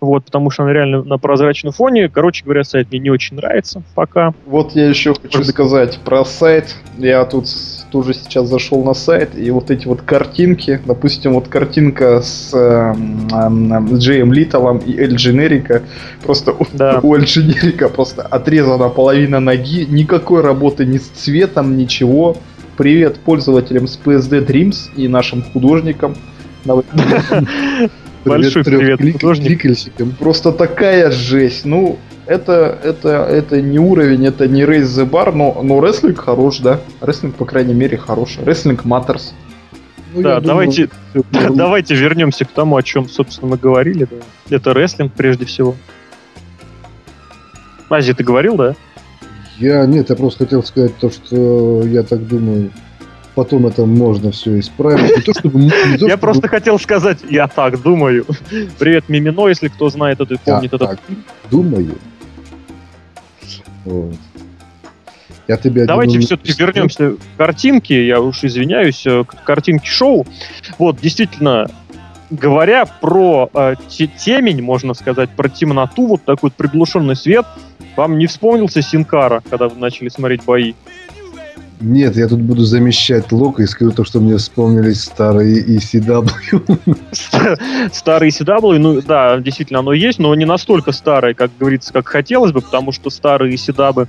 вот, 0.00 0.24
потому 0.24 0.50
что 0.50 0.64
она 0.64 0.72
реально 0.72 1.04
на 1.04 1.18
прозрачном 1.18 1.72
фоне. 1.72 2.08
Короче 2.08 2.44
говоря, 2.44 2.64
сайт 2.64 2.88
мне 2.90 2.98
не 2.98 3.10
очень 3.10 3.36
нравится 3.36 3.82
пока. 3.94 4.34
Вот 4.46 4.72
я 4.72 4.88
еще 4.88 5.14
хочу 5.14 5.28
Просто... 5.30 5.52
сказать 5.52 6.00
про 6.04 6.24
сайт. 6.24 6.74
Я 6.98 7.24
тут 7.24 7.46
тоже 7.92 8.14
сейчас 8.14 8.48
зашел 8.48 8.82
на 8.82 8.94
сайт, 8.94 9.36
и 9.36 9.50
вот 9.50 9.70
эти 9.70 9.86
вот 9.86 10.02
картинки, 10.02 10.80
допустим, 10.84 11.34
вот 11.34 11.48
картинка 11.48 12.20
с, 12.20 12.52
э, 12.52 12.94
э, 12.94 13.96
Джеем 13.96 14.32
Литтлом 14.32 14.78
и 14.78 14.96
Эль 14.96 15.14
Дженерика, 15.14 15.82
просто 16.22 16.56
да. 16.72 16.98
у 17.02 17.14
Эль 17.14 17.24
Дженерика 17.24 17.88
просто 17.88 18.22
отрезана 18.22 18.88
половина 18.88 19.40
ноги, 19.40 19.84
никакой 19.84 20.40
работы 20.40 20.84
ни 20.84 20.98
с 20.98 21.06
цветом, 21.08 21.76
ничего. 21.76 22.36
Привет 22.76 23.20
пользователям 23.20 23.86
с 23.86 24.00
PSD 24.02 24.46
Dreams 24.46 24.90
и 24.96 25.06
нашим 25.06 25.42
художникам. 25.42 26.16
Большой 28.24 28.64
привет 28.64 29.00
художникам. 29.12 30.12
Просто 30.18 30.52
такая 30.52 31.10
жесть. 31.10 31.66
Ну, 31.66 31.98
это, 32.26 32.78
это, 32.82 33.08
это 33.08 33.60
не 33.60 33.78
уровень, 33.78 34.26
это 34.26 34.48
не 34.48 34.62
Race 34.62 34.84
the 34.84 35.08
Bar, 35.08 35.32
но, 35.32 35.60
но 35.62 35.80
рестлинг 35.80 36.20
хорош, 36.20 36.60
да. 36.60 36.80
Рестлинг, 37.02 37.34
по 37.34 37.44
крайней 37.44 37.74
мере, 37.74 37.98
хороший. 37.98 38.42
Рестлинг 38.44 38.86
Matters. 38.86 39.32
Ну, 40.14 40.22
да, 40.22 40.40
давайте, 40.40 40.88
думаю, 41.32 41.54
давайте 41.54 41.94
вернемся 41.94 42.46
к 42.46 42.52
тому, 42.52 42.76
о 42.76 42.82
чем, 42.82 43.08
собственно, 43.08 43.50
мы 43.50 43.56
говорили. 43.58 44.06
Да. 44.48 44.56
Это 44.56 44.72
рестлинг 44.72 45.12
прежде 45.12 45.44
всего. 45.44 45.74
Ази, 47.90 48.14
ты 48.14 48.24
говорил, 48.24 48.56
да? 48.56 48.74
Я 49.62 49.86
нет, 49.86 50.10
я 50.10 50.16
просто 50.16 50.44
хотел 50.44 50.64
сказать 50.64 50.96
то, 50.98 51.08
что 51.08 51.84
я 51.86 52.02
так 52.02 52.26
думаю, 52.26 52.72
потом 53.36 53.68
это 53.68 53.86
можно 53.86 54.32
все 54.32 54.58
исправить. 54.58 55.16
Не 55.16 55.22
то, 55.22 55.38
чтобы, 55.38 55.60
не 55.60 55.98
то, 55.98 56.08
я 56.08 56.16
просто 56.16 56.48
хотел 56.48 56.80
сказать, 56.80 57.18
я 57.30 57.46
так 57.46 57.80
думаю. 57.80 58.26
Привет, 58.80 59.08
Мимино, 59.08 59.46
если 59.46 59.68
кто 59.68 59.88
знает 59.88 60.20
это 60.20 60.34
и 60.34 60.36
помнит 60.36 60.72
я 60.72 60.76
этот. 60.76 60.80
Так 60.80 61.00
думаю. 61.48 61.94
Вот. 63.84 64.16
Я 65.46 65.56
тебе 65.56 65.86
Давайте 65.86 66.18
все-таки 66.18 66.52
вернемся 66.58 67.12
к 67.12 67.18
картинке. 67.36 68.04
Я 68.04 68.20
уж 68.20 68.42
извиняюсь, 68.42 69.06
э, 69.06 69.22
к 69.22 69.44
картинке 69.44 69.86
шоу. 69.86 70.26
Вот, 70.78 71.00
действительно, 71.00 71.70
говоря 72.32 72.86
про 72.86 73.50
э, 73.52 73.74
темень, 73.88 74.62
можно 74.62 74.94
сказать, 74.94 75.30
про 75.30 75.48
темноту, 75.48 76.06
вот 76.06 76.24
такой 76.24 76.48
вот 76.48 76.54
приглушенный 76.54 77.14
свет, 77.14 77.46
вам 77.96 78.18
не 78.18 78.26
вспомнился 78.26 78.82
Синкара, 78.82 79.42
когда 79.48 79.68
вы 79.68 79.78
начали 79.78 80.08
смотреть 80.08 80.44
бои? 80.44 80.74
Нет, 81.80 82.16
я 82.16 82.28
тут 82.28 82.40
буду 82.40 82.64
замещать 82.64 83.32
Лок 83.32 83.58
и 83.58 83.66
скажу 83.66 83.90
то, 83.90 84.04
что 84.04 84.20
мне 84.20 84.36
вспомнились 84.36 85.02
старые 85.02 85.64
ECW. 85.64 86.88
Старые 87.92 88.30
ECW, 88.30 88.78
ну 88.78 89.02
да, 89.02 89.38
действительно 89.38 89.80
оно 89.80 89.92
есть, 89.92 90.20
но 90.20 90.32
не 90.36 90.44
настолько 90.44 90.92
старые, 90.92 91.34
как 91.34 91.50
говорится, 91.58 91.92
как 91.92 92.06
хотелось 92.06 92.52
бы, 92.52 92.60
потому 92.60 92.92
что 92.92 93.10
старые 93.10 93.54
ECW 93.54 94.06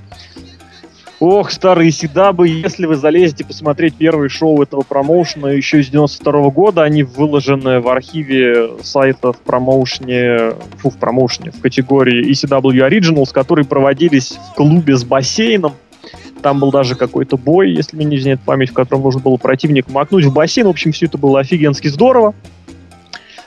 Ох, 1.26 1.50
старые 1.52 1.90
седабы, 1.90 2.48
если 2.48 2.84
вы 2.84 2.96
залезете 2.96 3.46
посмотреть 3.46 3.94
первые 3.94 4.28
шоу 4.28 4.62
этого 4.62 4.82
промоушена 4.82 5.46
еще 5.46 5.80
из 5.80 5.88
92 5.88 6.32
-го 6.32 6.50
года, 6.50 6.82
они 6.82 7.02
выложены 7.02 7.80
в 7.80 7.88
архиве 7.88 8.72
сайта 8.82 9.32
в 9.32 9.38
промоушне, 9.38 10.52
фу, 10.76 10.90
в 10.90 10.98
промоушне, 10.98 11.50
в 11.50 11.62
категории 11.62 12.30
ECW 12.30 12.86
Originals, 12.86 13.32
которые 13.32 13.64
проводились 13.64 14.38
в 14.50 14.54
клубе 14.54 14.98
с 14.98 15.04
бассейном. 15.04 15.72
Там 16.42 16.60
был 16.60 16.70
даже 16.70 16.94
какой-то 16.94 17.38
бой, 17.38 17.70
если 17.70 17.96
мне 17.96 18.04
не 18.04 18.16
изменяет 18.16 18.42
память, 18.42 18.68
в 18.68 18.74
котором 18.74 19.00
нужно 19.00 19.22
было 19.22 19.38
противник 19.38 19.88
макнуть 19.88 20.26
в 20.26 20.34
бассейн. 20.34 20.66
В 20.66 20.70
общем, 20.70 20.92
все 20.92 21.06
это 21.06 21.16
было 21.16 21.40
офигенски 21.40 21.88
здорово. 21.88 22.34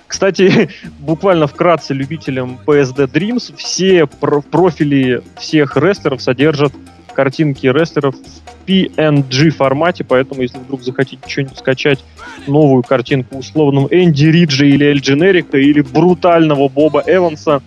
Кстати, 0.07 0.69
буквально 0.99 1.45
вкратце 1.45 1.93
любителям 1.93 2.57
PSD 2.65 3.07
Dreams 3.07 3.53
все 3.55 4.07
профили 4.07 5.21
всех 5.37 5.77
рестлеров 5.77 6.23
содержат 6.23 6.73
картинки 7.17 7.65
рестлеров 7.65 8.13
в 8.13 8.69
PNG 8.69 9.49
формате, 9.49 10.03
поэтому 10.03 10.43
если 10.43 10.59
вдруг 10.59 10.83
захотите 10.83 11.27
что-нибудь 11.27 11.57
скачать, 11.57 12.03
новую 12.45 12.83
картинку 12.83 13.39
условным 13.39 13.87
Энди 13.89 14.25
Риджи 14.25 14.69
или 14.69 14.85
Эль 14.85 14.99
Дженерика 14.99 15.57
или 15.57 15.81
брутального 15.81 16.69
Боба 16.69 17.03
Эванса, 17.07 17.63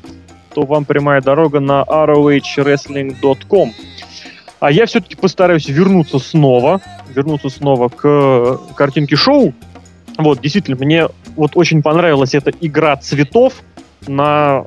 то 0.55 0.63
вам 0.63 0.85
прямая 0.85 1.21
дорога 1.21 1.59
на 1.59 1.83
rohwrestling.com. 1.83 3.73
А 4.61 4.71
я 4.71 4.87
все-таки 4.87 5.17
постараюсь 5.17 5.69
вернуться 5.69 6.21
снова, 6.21 6.81
вернуться 7.13 7.49
снова 7.49 7.89
к 7.89 8.61
картинке 8.77 9.17
шоу. 9.17 9.53
Вот, 10.17 10.41
действительно, 10.41 10.77
мне 10.77 11.09
вот 11.35 11.57
очень 11.57 11.83
понравилась 11.83 12.35
эта 12.35 12.53
игра 12.61 12.97
цветов 12.99 13.65
на 14.07 14.65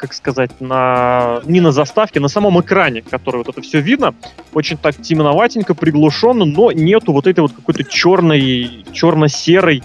как 0.00 0.14
сказать, 0.14 0.60
на 0.60 1.40
не 1.44 1.60
на 1.60 1.72
заставке, 1.72 2.20
на 2.20 2.28
самом 2.28 2.60
экране, 2.60 3.02
который 3.02 3.38
вот 3.38 3.48
это 3.48 3.60
все 3.60 3.80
видно, 3.80 4.14
очень 4.54 4.78
так 4.78 4.96
темноватенько, 4.96 5.74
приглушенно, 5.74 6.44
но 6.44 6.72
нету 6.72 7.12
вот 7.12 7.26
этой 7.26 7.40
вот 7.40 7.52
какой-то 7.52 7.84
черной, 7.84 8.84
черно-серой 8.92 9.82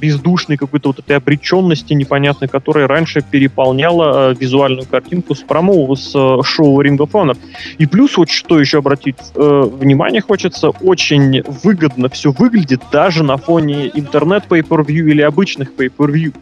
бездушной 0.00 0.56
какой-то 0.56 0.90
вот 0.90 0.98
этой 0.98 1.16
обреченности 1.16 1.94
непонятной, 1.94 2.48
которая 2.48 2.86
раньше 2.86 3.22
переполняла 3.22 4.32
э, 4.32 4.34
визуальную 4.38 4.86
картинку 4.86 5.34
с 5.34 5.40
промо 5.40 5.94
с 5.94 6.12
э, 6.14 6.42
шоу 6.42 6.82
Ring 6.82 6.98
of 6.98 7.12
Honor. 7.12 7.38
И 7.78 7.86
плюс 7.86 8.16
вот 8.16 8.28
что 8.28 8.58
еще 8.58 8.78
обратить 8.78 9.16
э, 9.34 9.62
внимание 9.80 10.20
хочется, 10.20 10.70
очень 10.70 11.42
выгодно 11.42 12.08
все 12.08 12.32
выглядит 12.32 12.82
даже 12.92 13.22
на 13.22 13.36
фоне 13.36 13.90
интернет 13.94 14.44
pay-per-view 14.48 15.10
или 15.10 15.22
обычных 15.22 15.72
pay-per-view. 15.72 16.34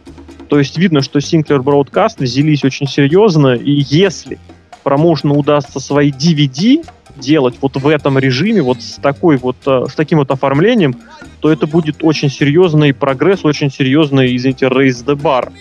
То 0.53 0.59
есть 0.59 0.77
видно, 0.77 1.01
что 1.01 1.17
Sinclair 1.17 1.63
Broadcast 1.63 2.17
взялись 2.19 2.63
очень 2.63 2.85
серьезно, 2.85 3.55
и 3.55 3.71
если 3.89 4.37
промоушену 4.83 5.33
удастся 5.33 5.79
свои 5.79 6.11
DVD 6.11 6.87
делать 7.15 7.55
вот 7.59 7.75
в 7.75 7.87
этом 7.87 8.19
режиме, 8.19 8.61
вот 8.61 8.79
с 8.79 8.99
такой 9.01 9.37
вот, 9.37 9.55
э, 9.65 9.85
с 9.89 9.95
таким 9.95 10.19
вот 10.19 10.29
оформлением, 10.29 10.95
то 11.39 11.51
это 11.51 11.65
будет 11.65 12.03
очень 12.03 12.29
серьезный 12.29 12.93
прогресс, 12.93 13.43
очень 13.43 13.71
серьезный, 13.71 14.35
извините, 14.35 14.67
raise 14.67 15.03
the 15.03 15.19
bar. 15.19 15.51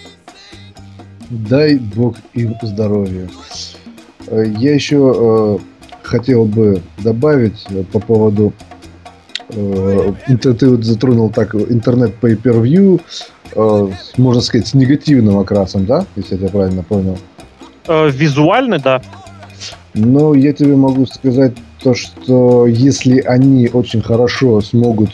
Дай 1.30 1.76
бог 1.76 2.16
им 2.34 2.54
здоровья. 2.60 3.30
Э, 4.26 4.44
я 4.58 4.74
еще 4.74 5.14
э, 5.16 5.58
хотел 6.02 6.44
бы 6.44 6.82
добавить 6.98 7.64
э, 7.70 7.82
по 7.84 7.98
поводу 7.98 8.52
э, 9.48 10.12
ты 10.36 10.68
вот 10.68 10.84
затронул 10.84 11.30
так 11.30 11.54
интернет 11.54 12.12
pay 12.20 12.36
per 12.36 12.62
view 12.62 13.00
э, 13.54 13.88
можно 14.16 14.42
сказать, 14.42 14.66
с 14.66 14.74
негативным 14.74 15.38
окрасом, 15.38 15.86
да? 15.86 16.06
Если 16.16 16.34
я 16.34 16.38
тебя 16.38 16.48
правильно 16.48 16.82
понял. 16.82 17.18
Э, 17.86 18.10
визуально, 18.10 18.78
да. 18.78 19.02
Но 19.94 20.34
я 20.34 20.52
тебе 20.52 20.76
могу 20.76 21.06
сказать 21.06 21.52
то, 21.82 21.94
что 21.94 22.66
если 22.66 23.20
они 23.20 23.68
очень 23.72 24.02
хорошо 24.02 24.60
смогут, 24.60 25.10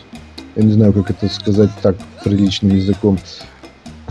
я 0.56 0.62
не 0.62 0.72
знаю, 0.72 0.92
как 0.92 1.10
это 1.10 1.28
сказать 1.28 1.70
так 1.82 1.96
приличным 2.24 2.74
языком, 2.74 3.18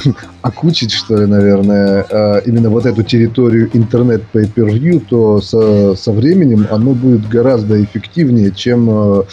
окучить, 0.42 0.92
что 0.92 1.18
ли, 1.18 1.26
наверное, 1.26 2.06
э, 2.10 2.42
именно 2.46 2.70
вот 2.70 2.86
эту 2.86 3.04
территорию 3.04 3.70
интернет 3.74 4.24
pay 4.34 4.52
per 4.54 4.68
view, 4.68 5.04
то 5.08 5.42
со, 5.42 5.96
со 5.96 6.12
временем 6.12 6.68
оно 6.70 6.92
будет 6.92 7.28
гораздо 7.28 7.84
эффективнее, 7.84 8.52
чем 8.52 8.90
э, 8.90 9.24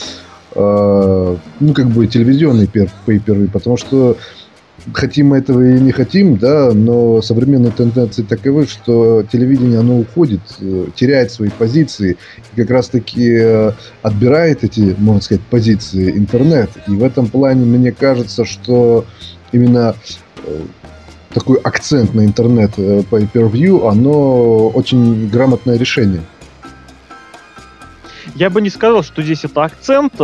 э, 0.54 1.36
ну, 1.60 1.74
как 1.74 1.86
бы 1.88 2.06
телевизионный 2.06 2.66
pay 2.66 2.88
per 3.06 3.36
view, 3.36 3.50
потому 3.50 3.76
что 3.76 4.16
хотим 4.92 5.28
мы 5.28 5.38
этого 5.38 5.60
или 5.62 5.78
не 5.78 5.92
хотим, 5.92 6.36
да, 6.36 6.72
но 6.72 7.22
современные 7.22 7.72
тенденции 7.72 8.22
таковы, 8.22 8.66
что 8.66 9.22
телевидение, 9.22 9.80
оно 9.80 9.98
уходит, 9.98 10.40
э, 10.60 10.86
теряет 10.94 11.32
свои 11.32 11.48
позиции, 11.50 12.16
и 12.52 12.60
как 12.60 12.70
раз-таки 12.70 13.30
э, 13.32 13.72
отбирает 14.02 14.64
эти, 14.64 14.94
можно 14.98 15.22
сказать, 15.22 15.42
позиции 15.44 16.10
интернет. 16.10 16.70
И 16.86 16.90
в 16.90 17.02
этом 17.02 17.28
плане 17.28 17.64
мне 17.64 17.92
кажется, 17.92 18.44
что 18.44 19.04
именно 19.52 19.94
э, 20.44 20.60
такой 21.32 21.58
акцент 21.58 22.14
на 22.14 22.24
интернет 22.24 22.74
по 22.74 23.16
pay-per-view, 23.16 23.88
оно 23.88 24.68
очень 24.68 25.28
грамотное 25.28 25.76
решение. 25.76 26.22
Я 28.34 28.50
бы 28.50 28.60
не 28.60 28.70
сказал, 28.70 29.02
что 29.02 29.22
здесь 29.22 29.44
это 29.44 29.64
акцент. 29.64 30.14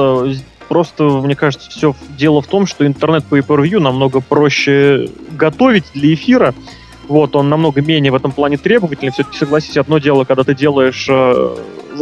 Просто, 0.70 1.02
мне 1.02 1.34
кажется, 1.34 1.68
все 1.68 1.96
дело 2.16 2.40
в 2.40 2.46
том, 2.46 2.64
что 2.64 2.86
интернет 2.86 3.24
по 3.24 3.36
pay-per-view 3.36 3.80
намного 3.80 4.20
проще 4.20 5.08
готовить 5.32 5.82
для 5.94 6.14
эфира. 6.14 6.54
Вот, 7.08 7.34
он 7.34 7.48
намного 7.48 7.82
менее 7.82 8.12
в 8.12 8.14
этом 8.14 8.30
плане 8.30 8.56
требовательный. 8.56 9.10
Все-таки, 9.10 9.36
согласись, 9.36 9.76
одно 9.76 9.98
дело, 9.98 10.22
когда 10.22 10.44
ты 10.44 10.54
делаешь, 10.54 11.08
э, 11.10 11.56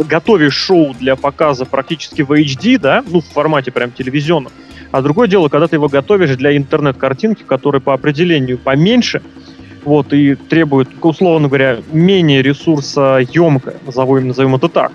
готовишь 0.07 0.53
шоу 0.53 0.93
для 0.93 1.15
показа 1.15 1.65
практически 1.65 2.21
в 2.21 2.31
HD, 2.31 2.77
да, 2.77 3.03
ну, 3.09 3.21
в 3.21 3.25
формате 3.25 3.71
прям 3.71 3.89
телевизионном. 3.89 4.51
А 4.91 5.01
другое 5.01 5.27
дело, 5.27 5.49
когда 5.49 5.67
ты 5.67 5.77
его 5.77 5.87
готовишь 5.87 6.35
для 6.37 6.55
интернет-картинки, 6.55 7.41
которая 7.41 7.81
по 7.81 7.95
определению 7.95 8.59
поменьше, 8.59 9.23
вот, 9.83 10.13
и 10.13 10.35
требует, 10.35 10.89
условно 11.01 11.47
говоря, 11.47 11.79
менее 11.91 12.43
ресурса 12.43 13.17
емкая, 13.33 13.77
назовем, 13.83 14.27
назовем 14.27 14.53
это 14.53 14.69
так. 14.69 14.91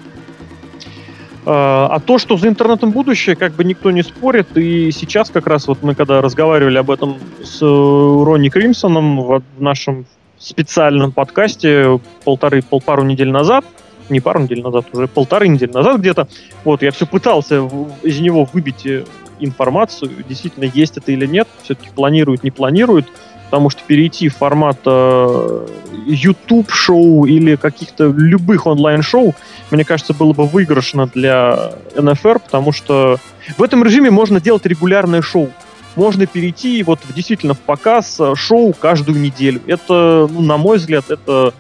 А, 1.46 1.88
а 1.90 2.00
то, 2.00 2.18
что 2.18 2.36
за 2.36 2.48
интернетом 2.48 2.90
будущее, 2.90 3.36
как 3.36 3.52
бы 3.52 3.64
никто 3.64 3.90
не 3.90 4.02
спорит. 4.02 4.56
И 4.56 4.90
сейчас 4.90 5.30
как 5.30 5.46
раз 5.46 5.68
вот 5.68 5.82
мы 5.82 5.94
когда 5.94 6.22
разговаривали 6.22 6.78
об 6.78 6.90
этом 6.90 7.16
с 7.42 7.60
э, 7.60 7.64
Ронни 7.66 8.48
Кримсоном 8.48 9.20
в 9.20 9.42
нашем 9.58 10.06
специальном 10.38 11.12
подкасте 11.12 12.00
полторы, 12.24 12.62
пол, 12.62 12.80
пару 12.80 13.02
недель 13.02 13.30
назад, 13.30 13.64
не 14.08 14.20
пару 14.20 14.40
недель 14.40 14.62
назад, 14.62 14.86
уже 14.92 15.06
полторы 15.06 15.48
недели 15.48 15.70
назад 15.70 16.00
где-то. 16.00 16.28
Вот, 16.64 16.82
я 16.82 16.90
все 16.90 17.06
пытался 17.06 17.68
из 18.02 18.20
него 18.20 18.48
выбить 18.50 18.86
э, 18.86 19.04
информацию, 19.38 20.10
действительно 20.26 20.64
есть 20.64 20.96
это 20.96 21.12
или 21.12 21.26
нет, 21.26 21.48
все-таки 21.62 21.90
планируют, 21.94 22.42
не 22.42 22.50
планируют, 22.50 23.06
потому 23.54 23.70
что 23.70 23.84
перейти 23.86 24.28
в 24.28 24.36
формат 24.36 24.80
э, 24.84 25.66
YouTube-шоу 26.06 27.24
или 27.24 27.54
каких-то 27.54 28.06
любых 28.06 28.66
онлайн-шоу, 28.66 29.32
мне 29.70 29.84
кажется, 29.84 30.12
было 30.12 30.32
бы 30.32 30.44
выигрышно 30.44 31.06
для 31.06 31.70
НФР, 31.94 32.40
потому 32.40 32.72
что 32.72 33.18
в 33.56 33.62
этом 33.62 33.84
режиме 33.84 34.10
можно 34.10 34.40
делать 34.40 34.66
регулярное 34.66 35.22
шоу. 35.22 35.50
Можно 35.94 36.26
перейти 36.26 36.82
вот 36.82 36.98
действительно 37.14 37.54
в 37.54 37.60
показ 37.60 38.16
э, 38.18 38.34
шоу 38.34 38.72
каждую 38.72 39.20
неделю. 39.20 39.60
Это, 39.68 40.28
ну, 40.28 40.40
на 40.40 40.56
мой 40.56 40.78
взгляд, 40.78 41.08
это 41.08 41.54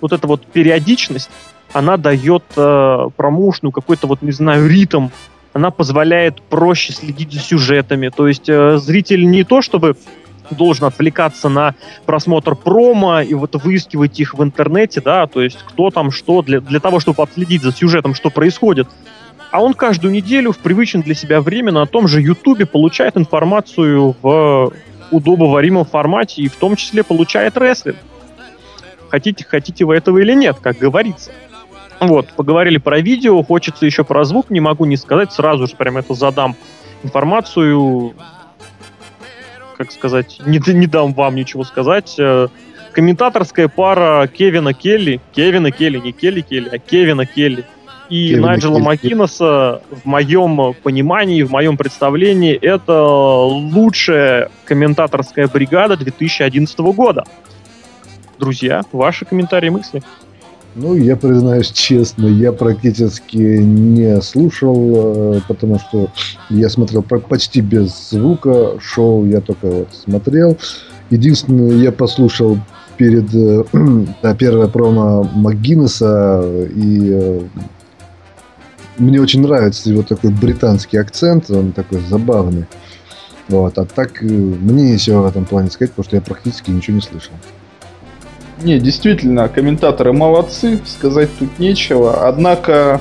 вот 0.00 0.12
эта 0.12 0.28
вот 0.28 0.46
периодичность, 0.46 1.30
она 1.72 1.96
дает 1.96 2.44
э, 2.54 3.08
промоушну 3.16 3.72
какой-то 3.72 4.06
вот, 4.06 4.22
не 4.22 4.30
знаю, 4.30 4.68
ритм, 4.68 5.08
она 5.52 5.72
позволяет 5.72 6.42
проще 6.42 6.92
следить 6.92 7.32
за 7.32 7.40
сюжетами. 7.40 8.08
То 8.08 8.28
есть 8.28 8.48
э, 8.48 8.76
зритель 8.78 9.28
не 9.28 9.42
то, 9.42 9.62
чтобы 9.62 9.96
должен 10.54 10.86
отвлекаться 10.86 11.48
на 11.48 11.74
просмотр 12.06 12.54
промо 12.54 13.20
и 13.20 13.34
вот 13.34 13.54
выискивать 13.62 14.18
их 14.20 14.34
в 14.34 14.42
интернете, 14.42 15.00
да, 15.00 15.26
то 15.26 15.42
есть 15.42 15.58
кто 15.66 15.90
там 15.90 16.10
что, 16.10 16.42
для, 16.42 16.60
для 16.60 16.80
того, 16.80 17.00
чтобы 17.00 17.22
отследить 17.22 17.62
за 17.62 17.72
сюжетом, 17.72 18.14
что 18.14 18.30
происходит. 18.30 18.88
А 19.50 19.62
он 19.62 19.74
каждую 19.74 20.12
неделю 20.12 20.52
в 20.52 20.58
привычном 20.58 21.02
для 21.02 21.14
себя 21.14 21.40
время 21.40 21.72
на 21.72 21.86
том 21.86 22.06
же 22.06 22.20
Ютубе 22.20 22.66
получает 22.66 23.16
информацию 23.16 24.14
в 24.20 24.72
удобоваримом 25.10 25.86
формате 25.86 26.42
и 26.42 26.48
в 26.48 26.56
том 26.56 26.76
числе 26.76 27.02
получает 27.02 27.56
рестлинг. 27.56 27.96
Хотите, 29.08 29.44
хотите 29.48 29.84
вы 29.86 29.96
этого 29.96 30.18
или 30.18 30.34
нет, 30.34 30.58
как 30.60 30.76
говорится. 30.76 31.30
Вот, 32.00 32.28
поговорили 32.34 32.78
про 32.78 33.00
видео, 33.00 33.42
хочется 33.42 33.86
еще 33.86 34.04
про 34.04 34.24
звук, 34.24 34.50
не 34.50 34.60
могу 34.60 34.84
не 34.84 34.96
сказать, 34.96 35.32
сразу 35.32 35.66
же 35.66 35.76
прям 35.76 35.96
это 35.96 36.14
задам 36.14 36.54
информацию, 37.02 38.14
как 39.78 39.92
сказать, 39.92 40.40
не, 40.44 40.60
не 40.74 40.86
дам 40.88 41.14
вам 41.14 41.36
ничего 41.36 41.62
сказать. 41.62 42.16
Э, 42.18 42.48
комментаторская 42.92 43.68
пара 43.68 44.26
Кевина 44.26 44.74
Келли, 44.74 45.20
Кевина 45.32 45.70
Келли, 45.70 45.98
не 45.98 46.12
Келли 46.12 46.40
Келли, 46.40 46.68
а 46.72 46.78
Кевина 46.78 47.24
Келли 47.24 47.64
и 48.10 48.30
Кевина 48.30 48.48
Найджела 48.48 48.74
Келли. 48.74 48.84
Макинеса, 48.84 49.82
в 49.90 50.04
моем 50.04 50.74
понимании, 50.82 51.44
в 51.44 51.52
моем 51.52 51.76
представлении, 51.76 52.54
это 52.54 53.02
лучшая 53.02 54.50
комментаторская 54.64 55.46
бригада 55.46 55.96
2011 55.96 56.78
года. 56.78 57.22
Друзья, 58.40 58.82
ваши 58.90 59.24
комментарии, 59.24 59.68
мысли? 59.68 60.02
Ну, 60.80 60.94
я 60.94 61.16
признаюсь 61.16 61.72
честно, 61.72 62.26
я 62.26 62.52
практически 62.52 63.36
не 63.36 64.22
слушал, 64.22 65.34
э, 65.34 65.40
потому 65.48 65.80
что 65.80 66.08
я 66.50 66.68
смотрел 66.68 67.02
почти 67.02 67.62
без 67.62 68.10
звука 68.10 68.78
шоу, 68.78 69.26
я 69.26 69.40
только 69.40 69.66
вот 69.66 69.88
смотрел. 69.92 70.56
Единственное, 71.10 71.72
я 71.72 71.90
послушал 71.90 72.58
перед 72.96 73.34
э, 73.34 73.64
да, 74.22 74.36
первое 74.36 74.68
промо 74.68 75.24
МакГиннеса, 75.24 76.44
и 76.72 77.10
э, 77.12 77.40
мне 78.98 79.20
очень 79.20 79.42
нравится 79.42 79.90
его 79.90 80.04
такой 80.04 80.30
британский 80.30 80.98
акцент, 80.98 81.50
он 81.50 81.72
такой 81.72 81.98
забавный. 82.08 82.66
Вот, 83.48 83.76
а 83.78 83.84
так 83.84 84.22
мне 84.22 84.92
нечего 84.92 85.22
в 85.22 85.26
этом 85.26 85.44
плане 85.44 85.72
сказать, 85.72 85.90
потому 85.90 86.04
что 86.04 86.14
я 86.14 86.22
практически 86.22 86.70
ничего 86.70 86.94
не 86.94 87.02
слышал. 87.02 87.32
Не, 88.62 88.78
действительно, 88.80 89.48
комментаторы 89.48 90.12
молодцы, 90.12 90.80
сказать 90.84 91.30
тут 91.38 91.58
нечего. 91.58 92.26
Однако, 92.26 93.00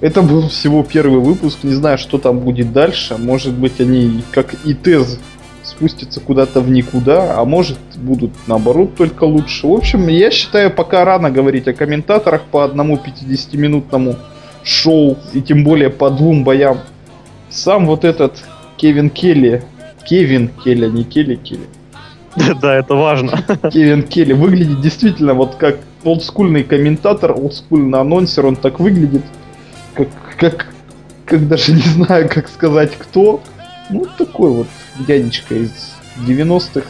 это 0.00 0.22
был 0.22 0.48
всего 0.48 0.82
первый 0.82 1.20
выпуск, 1.20 1.58
не 1.62 1.74
знаю, 1.74 1.98
что 1.98 2.18
там 2.18 2.38
будет 2.38 2.72
дальше. 2.72 3.16
Может 3.18 3.52
быть, 3.52 3.80
они, 3.80 4.22
как 4.32 4.54
и 4.64 4.74
тез, 4.74 5.18
спустятся 5.62 6.20
куда-то 6.20 6.60
в 6.60 6.70
никуда, 6.70 7.38
а 7.38 7.44
может, 7.44 7.78
будут 7.96 8.32
наоборот 8.46 8.96
только 8.96 9.24
лучше. 9.24 9.66
В 9.66 9.72
общем, 9.72 10.08
я 10.08 10.30
считаю, 10.30 10.70
пока 10.70 11.04
рано 11.04 11.30
говорить 11.30 11.68
о 11.68 11.72
комментаторах 11.72 12.42
по 12.50 12.64
одному 12.64 12.96
50-минутному 12.96 14.16
шоу, 14.64 15.18
и 15.32 15.40
тем 15.40 15.64
более 15.64 15.90
по 15.90 16.10
двум 16.10 16.44
боям. 16.44 16.78
Сам 17.50 17.86
вот 17.86 18.04
этот 18.04 18.42
Кевин 18.76 19.10
Келли, 19.10 19.62
Кевин 20.04 20.50
Келли, 20.64 20.88
не 20.88 21.04
Келли 21.04 21.36
Келли, 21.36 21.66
Да, 22.60 22.74
это 22.74 22.94
важно. 22.94 23.42
Кевин 23.70 24.02
Келли 24.02 24.32
выглядит 24.32 24.80
действительно 24.80 25.34
вот 25.34 25.56
как 25.56 25.78
олдскульный 26.04 26.64
комментатор, 26.64 27.32
олдскульный 27.32 28.00
анонсер, 28.00 28.46
он 28.46 28.56
так 28.56 28.80
выглядит, 28.80 29.22
как, 29.94 30.08
как, 30.38 30.66
как 31.26 31.48
даже 31.48 31.72
не 31.72 31.82
знаю, 31.82 32.28
как 32.28 32.48
сказать 32.48 32.96
кто. 32.96 33.40
Ну, 33.90 34.06
такой 34.16 34.50
вот 34.50 34.68
дядечка 35.06 35.54
из 35.54 35.94
90-х, 36.26 36.86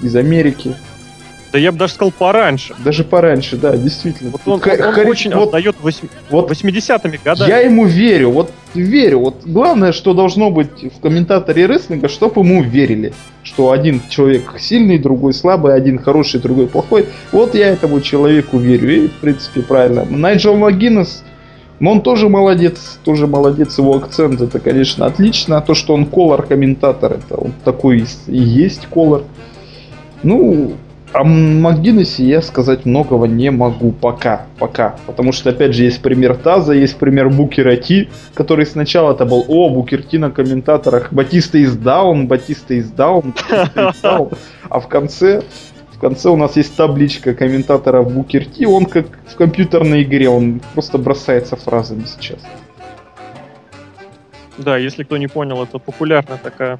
из 0.00 0.16
Америки. 0.16 0.74
Да 1.56 1.60
я 1.60 1.72
бы 1.72 1.78
даже 1.78 1.94
сказал 1.94 2.12
пораньше. 2.12 2.74
Даже 2.84 3.02
пораньше, 3.02 3.56
да, 3.56 3.74
действительно. 3.78 4.30
Вот 4.30 4.42
он, 4.44 4.60
Х- 4.60 4.72
он 4.72 4.92
Харри... 4.92 5.08
очень 5.08 5.34
вот, 5.34 5.48
отдает 5.48 5.74
8... 5.80 6.08
вот 6.28 6.50
80-ми 6.50 7.18
годами. 7.24 7.48
Я 7.48 7.60
ему 7.60 7.86
верю, 7.86 8.30
вот 8.30 8.50
верю. 8.74 9.20
Вот 9.20 9.36
главное, 9.46 9.92
что 9.92 10.12
должно 10.12 10.50
быть 10.50 10.92
в 10.94 11.00
комментаторе 11.00 11.64
рестлинга, 11.64 12.08
чтобы 12.08 12.42
ему 12.42 12.62
верили. 12.62 13.14
Что 13.42 13.70
один 13.70 14.02
человек 14.10 14.52
сильный, 14.58 14.98
другой 14.98 15.32
слабый, 15.32 15.74
один 15.74 15.98
хороший, 15.98 16.40
другой 16.40 16.66
плохой. 16.66 17.06
Вот 17.32 17.54
я 17.54 17.68
этому 17.68 18.02
человеку 18.02 18.58
верю. 18.58 19.04
И, 19.04 19.08
в 19.08 19.14
принципе, 19.14 19.62
правильно. 19.62 20.04
Найджел 20.04 20.56
Магинес, 20.58 21.24
ну, 21.80 21.92
он 21.92 22.02
тоже 22.02 22.28
молодец, 22.28 22.98
тоже 23.02 23.26
молодец, 23.26 23.78
его 23.78 23.96
акцент, 23.96 24.42
это, 24.42 24.58
конечно, 24.58 25.06
отлично. 25.06 25.56
А 25.56 25.62
то, 25.62 25.72
что 25.72 25.94
он 25.94 26.04
колор-комментатор, 26.04 27.14
это 27.14 27.40
он 27.40 27.54
такой 27.64 28.04
и 28.26 28.36
есть 28.36 28.86
колор. 28.88 29.24
Ну, 30.22 30.74
о 31.16 31.24
МакГиннесе 31.24 32.24
я 32.24 32.42
сказать 32.42 32.84
многого 32.84 33.26
не 33.26 33.50
могу 33.50 33.92
пока, 33.92 34.46
пока. 34.58 34.96
Потому 35.06 35.32
что, 35.32 35.50
опять 35.50 35.74
же, 35.74 35.84
есть 35.84 36.02
пример 36.02 36.36
Таза, 36.36 36.74
есть 36.74 36.98
пример 36.98 37.30
Букера 37.30 37.76
Ти, 37.76 38.10
который 38.34 38.66
сначала 38.66 39.12
это 39.12 39.24
был, 39.24 39.44
о, 39.48 39.70
Букер 39.70 40.02
Ти 40.02 40.18
на 40.18 40.30
комментаторах, 40.30 41.12
Батиста 41.12 41.58
из 41.58 41.76
даун, 41.76 42.26
Батиста 42.26 42.74
из 42.74 42.90
даун, 42.90 43.34
а 44.68 44.80
в 44.80 44.88
конце 44.88 45.42
в 45.92 45.98
конце 45.98 46.28
у 46.28 46.36
нас 46.36 46.56
есть 46.56 46.76
табличка 46.76 47.34
комментатора 47.34 48.02
Букер 48.02 48.44
Ти, 48.44 48.66
он 48.66 48.84
как 48.84 49.06
в 49.26 49.34
компьютерной 49.36 50.02
игре, 50.02 50.28
он 50.28 50.60
просто 50.74 50.98
бросается 50.98 51.56
фразами 51.56 52.04
сейчас. 52.04 52.40
Да, 54.58 54.76
если 54.76 55.04
кто 55.04 55.16
не 55.16 55.26
понял, 55.26 55.62
это 55.62 55.78
популярная 55.78 56.38
такая 56.42 56.78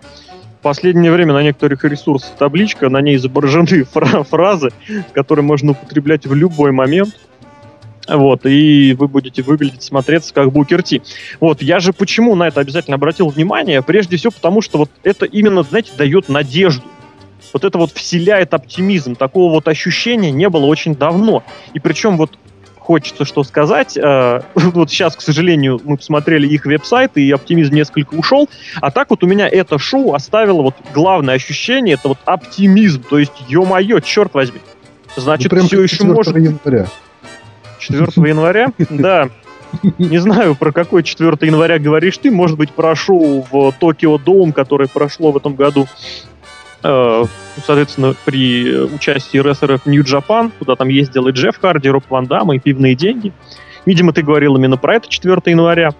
последнее 0.66 1.12
время 1.12 1.32
на 1.32 1.44
некоторых 1.44 1.84
ресурсах 1.84 2.32
табличка, 2.36 2.88
на 2.88 3.00
ней 3.00 3.14
изображены 3.14 3.84
фра- 3.92 4.24
фразы, 4.24 4.70
которые 5.12 5.44
можно 5.44 5.72
употреблять 5.72 6.26
в 6.26 6.34
любой 6.34 6.72
момент. 6.72 7.14
Вот, 8.08 8.46
и 8.46 8.92
вы 8.98 9.06
будете 9.06 9.42
выглядеть, 9.42 9.84
смотреться 9.84 10.34
как 10.34 10.50
Букер 10.50 10.82
Ти. 10.82 11.02
Вот, 11.38 11.62
я 11.62 11.78
же 11.78 11.92
почему 11.92 12.34
на 12.34 12.48
это 12.48 12.60
обязательно 12.60 12.96
обратил 12.96 13.28
внимание? 13.28 13.80
Прежде 13.80 14.16
всего 14.16 14.32
потому, 14.32 14.60
что 14.60 14.78
вот 14.78 14.90
это 15.04 15.24
именно, 15.24 15.62
знаете, 15.62 15.92
дает 15.96 16.28
надежду. 16.28 16.82
Вот 17.52 17.62
это 17.62 17.78
вот 17.78 17.92
вселяет 17.92 18.52
оптимизм. 18.52 19.14
Такого 19.14 19.52
вот 19.52 19.68
ощущения 19.68 20.32
не 20.32 20.48
было 20.48 20.66
очень 20.66 20.96
давно. 20.96 21.44
И 21.74 21.78
причем 21.78 22.16
вот 22.16 22.36
хочется 22.86 23.24
что 23.24 23.42
сказать. 23.42 23.96
Э, 23.96 24.42
вот 24.54 24.90
сейчас, 24.90 25.16
к 25.16 25.20
сожалению, 25.20 25.80
мы 25.84 25.96
посмотрели 25.96 26.46
их 26.46 26.66
веб-сайт, 26.66 27.16
и 27.16 27.30
оптимизм 27.32 27.74
несколько 27.74 28.14
ушел. 28.14 28.48
А 28.80 28.92
так 28.92 29.10
вот 29.10 29.24
у 29.24 29.26
меня 29.26 29.48
это 29.48 29.78
шоу 29.78 30.14
оставило 30.14 30.62
вот 30.62 30.76
главное 30.94 31.34
ощущение, 31.34 31.94
это 31.94 32.08
вот 32.08 32.18
оптимизм. 32.24 33.02
То 33.02 33.18
есть, 33.18 33.32
ё-моё, 33.48 33.98
черт 34.00 34.34
возьми. 34.34 34.60
Значит, 35.16 35.50
ну, 35.50 35.66
все 35.66 35.82
еще 35.82 36.04
может... 36.04 36.36
января. 36.36 36.86
4 37.80 38.06
января? 38.28 38.68
Да. 38.90 39.28
Не 39.98 40.18
знаю, 40.18 40.54
про 40.54 40.70
какой 40.70 41.02
4 41.02 41.36
января 41.40 41.78
говоришь 41.78 42.18
ты. 42.18 42.30
Может 42.30 42.56
быть, 42.56 42.70
про 42.70 42.94
шоу 42.94 43.44
в 43.50 43.72
Токио 43.72 44.16
Доум, 44.16 44.52
которое 44.52 44.88
прошло 44.88 45.32
в 45.32 45.36
этом 45.36 45.56
году 45.56 45.88
соответственно, 47.64 48.14
при 48.24 48.78
участии 48.78 49.38
рестлеров 49.38 49.86
New 49.86 50.02
Japan, 50.02 50.52
куда 50.58 50.76
там 50.76 50.88
ездил 50.88 51.28
и 51.28 51.32
Джефф 51.32 51.58
Харди, 51.58 51.88
Роб 51.88 52.04
Ван 52.10 52.26
Дам, 52.26 52.52
и 52.52 52.58
пивные 52.58 52.94
деньги. 52.94 53.32
Видимо, 53.86 54.12
ты 54.12 54.22
говорил 54.22 54.56
именно 54.56 54.76
про 54.76 54.96
это 54.96 55.08
4 55.08 55.40
января. 55.46 55.90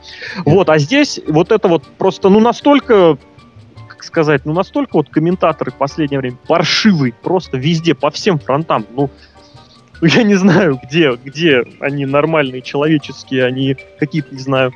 Вот, 0.44 0.68
а 0.68 0.78
здесь 0.78 1.20
вот 1.28 1.52
это 1.52 1.68
вот 1.68 1.84
просто, 1.98 2.28
ну, 2.28 2.40
настолько 2.40 3.16
как 3.96 4.04
сказать, 4.04 4.44
ну 4.44 4.52
настолько 4.52 4.96
вот 4.96 5.08
комментаторы 5.08 5.70
в 5.70 5.76
последнее 5.76 6.20
время 6.20 6.36
паршивые, 6.46 7.14
просто 7.14 7.56
везде, 7.56 7.94
по 7.94 8.10
всем 8.10 8.38
фронтам. 8.38 8.84
Ну, 8.94 9.10
ну 10.02 10.06
я 10.06 10.22
не 10.22 10.34
знаю, 10.34 10.78
где, 10.84 11.12
где 11.12 11.64
они 11.80 12.04
нормальные, 12.04 12.60
человеческие, 12.60 13.46
они 13.46 13.76
какие-то, 13.98 14.34
не 14.34 14.40
знаю, 14.40 14.72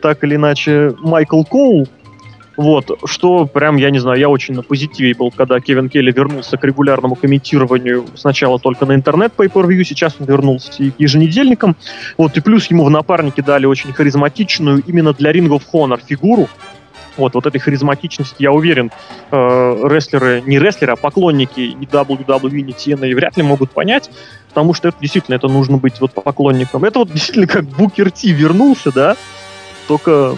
так 0.00 0.22
или 0.22 0.36
иначе, 0.36 0.94
Майкл 1.00 1.42
Коул, 1.42 1.88
Вот, 2.56 3.00
что 3.06 3.46
прям, 3.46 3.76
я 3.76 3.90
не 3.90 3.98
знаю, 3.98 4.18
я 4.18 4.28
очень 4.28 4.54
на 4.54 4.62
позитиве 4.62 5.14
был, 5.14 5.30
когда 5.30 5.58
Кевин 5.60 5.88
Келли 5.88 6.12
вернулся 6.12 6.56
к 6.56 6.64
регулярному 6.64 7.16
комментированию 7.16 8.06
сначала 8.14 8.58
только 8.58 8.86
на 8.86 8.94
интернет 8.94 9.32
pay 9.36 9.50
per 9.50 9.66
view 9.66 9.82
сейчас 9.82 10.16
он 10.20 10.26
вернулся 10.26 10.70
к 10.72 10.78
еженедельникам. 10.98 11.76
Вот, 12.16 12.36
и 12.36 12.40
плюс 12.40 12.66
ему 12.70 12.84
в 12.84 12.90
напарнике 12.90 13.42
дали 13.42 13.66
очень 13.66 13.92
харизматичную 13.92 14.82
именно 14.86 15.12
для 15.12 15.32
Ring 15.32 15.48
of 15.48 15.62
Honor 15.72 16.00
фигуру, 16.04 16.48
вот, 17.16 17.34
вот 17.34 17.46
этой 17.46 17.60
харизматичности, 17.60 18.42
я 18.42 18.52
уверен, 18.52 18.90
э, 19.30 19.36
рестлеры, 19.84 20.42
не 20.46 20.58
рестлеры, 20.58 20.92
а 20.92 20.96
поклонники 20.96 21.60
ни 21.60 21.86
WWE, 21.86 22.60
ни 22.60 22.74
TNA 22.74 23.14
вряд 23.14 23.36
ли 23.36 23.42
могут 23.42 23.70
понять, 23.70 24.10
потому 24.48 24.74
что 24.74 24.88
это 24.88 24.98
действительно 25.00 25.36
это 25.36 25.48
нужно 25.48 25.76
быть 25.76 26.00
вот 26.00 26.12
поклонником. 26.12 26.84
Это 26.84 27.00
вот 27.00 27.10
действительно 27.10 27.46
как 27.46 27.64
Букер 27.64 28.10
Ти 28.10 28.32
вернулся, 28.32 28.92
да, 28.92 29.16
только 29.86 30.36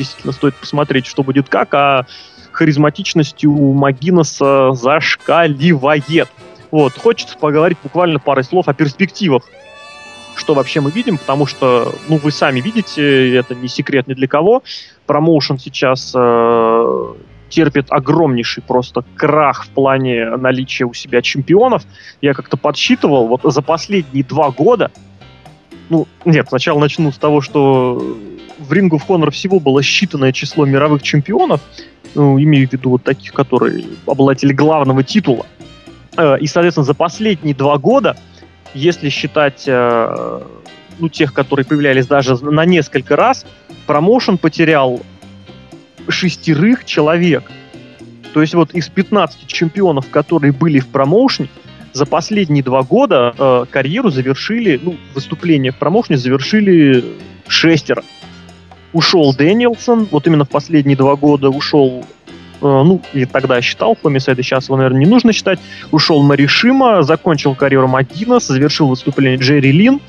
действительно 0.00 0.32
стоит 0.32 0.54
посмотреть, 0.54 1.06
что 1.06 1.22
будет 1.22 1.48
как, 1.48 1.74
а 1.74 2.06
харизматичность 2.52 3.44
у 3.44 3.72
Магинеса 3.74 4.72
зашкаливает. 4.72 6.28
Вот, 6.70 6.94
хочется 6.96 7.36
поговорить 7.36 7.78
буквально 7.82 8.18
парой 8.18 8.44
слов 8.44 8.68
о 8.68 8.74
перспективах 8.74 9.44
что 10.36 10.54
вообще 10.54 10.80
мы 10.80 10.90
видим, 10.90 11.18
потому 11.18 11.44
что, 11.44 11.92
ну, 12.08 12.16
вы 12.16 12.30
сами 12.30 12.60
видите, 12.60 13.36
это 13.36 13.54
не 13.54 13.68
секрет 13.68 14.06
ни 14.06 14.14
для 14.14 14.26
кого. 14.26 14.62
Промоушен 15.04 15.58
сейчас 15.58 16.12
э, 16.16 17.14
терпит 17.50 17.86
огромнейший 17.90 18.62
просто 18.62 19.04
крах 19.16 19.66
в 19.66 19.68
плане 19.68 20.36
наличия 20.36 20.86
у 20.86 20.94
себя 20.94 21.20
чемпионов. 21.20 21.82
Я 22.22 22.32
как-то 22.32 22.56
подсчитывал, 22.56 23.26
вот 23.26 23.42
за 23.44 23.60
последние 23.60 24.24
два 24.24 24.50
года, 24.50 24.90
ну, 25.90 26.06
нет, 26.24 26.46
сначала 26.48 26.78
начну 26.78 27.12
с 27.12 27.18
того, 27.18 27.40
что 27.40 28.16
в 28.70 28.72
Рингу 28.72 28.98
в 28.98 29.08
Honor 29.08 29.30
всего 29.30 29.60
было 29.60 29.80
считанное 29.80 30.32
число 30.32 30.64
мировых 30.64 31.02
чемпионов, 31.02 31.60
ну, 32.14 32.40
имею 32.40 32.68
в 32.68 32.72
виду 32.72 32.90
вот 32.90 33.04
таких, 33.04 33.32
которые 33.32 33.84
обладатели 34.06 34.52
главного 34.52 35.02
титула. 35.02 35.46
Э, 36.16 36.38
и, 36.38 36.46
соответственно, 36.46 36.84
за 36.84 36.94
последние 36.94 37.54
два 37.54 37.76
года 37.78 38.16
если 38.74 39.08
считать 39.08 39.64
э, 39.66 40.40
ну, 40.98 41.08
тех, 41.08 41.32
которые 41.32 41.66
появлялись 41.66 42.06
даже 42.06 42.36
на 42.44 42.64
несколько 42.64 43.16
раз, 43.16 43.44
промоушен 43.86 44.38
потерял 44.38 45.00
шестерых 46.08 46.84
человек. 46.84 47.50
То 48.32 48.40
есть 48.40 48.54
вот 48.54 48.72
из 48.74 48.88
15 48.88 49.46
чемпионов, 49.46 50.08
которые 50.10 50.52
были 50.52 50.78
в 50.78 50.88
промоушене, 50.88 51.48
за 51.92 52.06
последние 52.06 52.62
два 52.62 52.84
года 52.84 53.34
э, 53.36 53.64
карьеру 53.68 54.10
завершили, 54.10 54.78
ну, 54.80 54.96
выступление 55.14 55.72
в 55.72 55.76
промоушене 55.76 56.18
завершили 56.18 57.04
шестеро. 57.48 58.04
Ушел 58.92 59.32
Дэниелсон, 59.34 60.08
вот 60.10 60.26
именно 60.26 60.44
в 60.44 60.48
последние 60.48 60.96
два 60.96 61.16
года 61.16 61.48
ушел 61.48 62.04
Э, 62.60 62.82
ну, 62.84 63.00
и 63.12 63.24
тогда 63.24 63.60
считал 63.60 63.96
Хомисайда, 64.00 64.42
сейчас 64.42 64.66
его, 64.66 64.76
наверное, 64.76 65.00
не 65.00 65.06
нужно 65.06 65.32
считать, 65.32 65.58
ушел 65.90 66.22
Маришима, 66.22 67.02
закончил 67.02 67.54
карьеру 67.54 67.88
Магинес, 67.88 68.46
завершил 68.46 68.88
выступление 68.88 69.38
Джерри 69.38 69.72
Лин, 69.72 70.00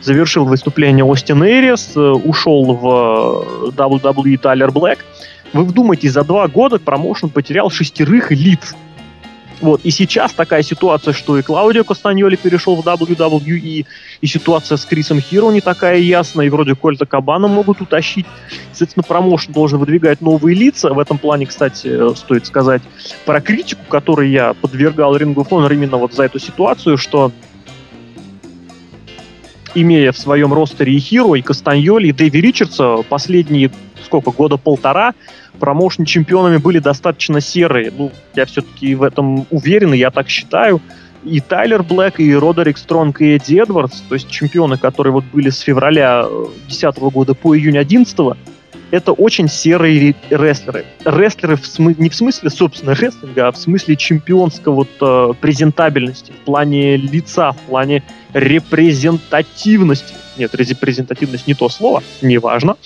завершил 0.00 0.44
выступление 0.44 1.04
Остин 1.04 1.44
Эрис, 1.44 1.92
э, 1.96 2.00
ушел 2.00 2.74
в 2.74 3.70
WWE 3.70 4.38
Тайлер 4.38 4.70
Блэк. 4.70 5.04
Вы 5.52 5.64
вдумайтесь, 5.64 6.12
за 6.12 6.24
два 6.24 6.46
года 6.48 6.78
промоушен 6.78 7.30
потерял 7.30 7.70
шестерых 7.70 8.32
элит. 8.32 8.60
Вот. 9.60 9.80
И 9.84 9.90
сейчас 9.90 10.32
такая 10.32 10.62
ситуация, 10.62 11.12
что 11.12 11.38
и 11.38 11.42
Клаудио 11.42 11.84
Кастаньоли 11.84 12.36
перешел 12.36 12.76
в 12.76 12.86
WWE, 12.86 13.86
и 14.20 14.26
ситуация 14.26 14.76
с 14.76 14.84
Крисом 14.84 15.20
Хиро 15.20 15.50
не 15.50 15.60
такая 15.60 15.98
ясная, 15.98 16.46
и 16.46 16.48
вроде 16.48 16.74
Кольта 16.74 17.06
Кабана 17.06 17.48
могут 17.48 17.80
утащить. 17.80 18.26
Соответственно, 18.70 19.02
промоушен 19.02 19.52
должен 19.52 19.78
выдвигать 19.78 20.20
новые 20.20 20.54
лица. 20.54 20.92
В 20.94 20.98
этом 20.98 21.18
плане, 21.18 21.46
кстати, 21.46 22.14
стоит 22.14 22.46
сказать 22.46 22.82
про 23.24 23.40
критику, 23.40 23.82
которой 23.88 24.30
я 24.30 24.54
подвергал 24.54 25.16
Рингу 25.16 25.42
Honor 25.42 25.72
именно 25.72 25.96
вот 25.96 26.14
за 26.14 26.24
эту 26.24 26.38
ситуацию, 26.38 26.96
что 26.96 27.32
имея 29.74 30.12
в 30.12 30.18
своем 30.18 30.52
ростере 30.52 30.94
и 30.94 30.98
Хиро, 30.98 31.34
и 31.34 31.42
Кастаньоли, 31.42 32.08
и 32.08 32.12
Дэви 32.12 32.40
Ричардса, 32.40 33.02
последние 33.08 33.70
сколько, 34.08 34.30
года 34.30 34.56
полтора, 34.56 35.12
промоушен 35.60 36.06
чемпионами 36.06 36.56
были 36.56 36.78
достаточно 36.78 37.40
серые. 37.40 37.92
Ну, 37.96 38.10
я 38.34 38.46
все-таки 38.46 38.94
в 38.94 39.02
этом 39.02 39.46
уверен, 39.50 39.92
и 39.92 39.98
я 39.98 40.10
так 40.10 40.28
считаю. 40.28 40.80
И 41.24 41.40
Тайлер 41.40 41.82
Блэк, 41.82 42.14
и 42.18 42.34
Родерик 42.34 42.78
Стронг, 42.78 43.20
и 43.20 43.36
Эдди 43.36 43.60
Эдвардс, 43.60 44.00
то 44.08 44.14
есть 44.14 44.30
чемпионы, 44.30 44.78
которые 44.78 45.12
вот 45.12 45.24
были 45.24 45.50
с 45.50 45.60
февраля 45.60 46.22
2010 46.22 46.82
э, 46.82 47.10
года 47.10 47.34
по 47.34 47.56
июнь 47.56 47.74
2011, 47.74 48.38
это 48.90 49.12
очень 49.12 49.48
серые 49.48 50.14
рестлеры. 50.30 50.86
Рестлеры 51.04 51.56
в 51.56 51.62
смы- 51.62 51.96
не 51.98 52.08
в 52.08 52.14
смысле, 52.14 52.48
собственно, 52.50 52.94
рестлинга, 52.94 53.48
а 53.48 53.52
в 53.52 53.58
смысле 53.58 53.96
чемпионской 53.96 54.72
вот 54.72 54.88
э, 55.00 55.32
презентабельности, 55.40 56.32
в 56.32 56.44
плане 56.44 56.96
лица, 56.96 57.52
в 57.52 57.58
плане 57.68 58.02
репрезентативности. 58.32 60.14
Нет, 60.38 60.54
репрезентативность 60.54 61.46
не 61.46 61.54
то 61.54 61.68
слово, 61.68 62.02
неважно. 62.22 62.76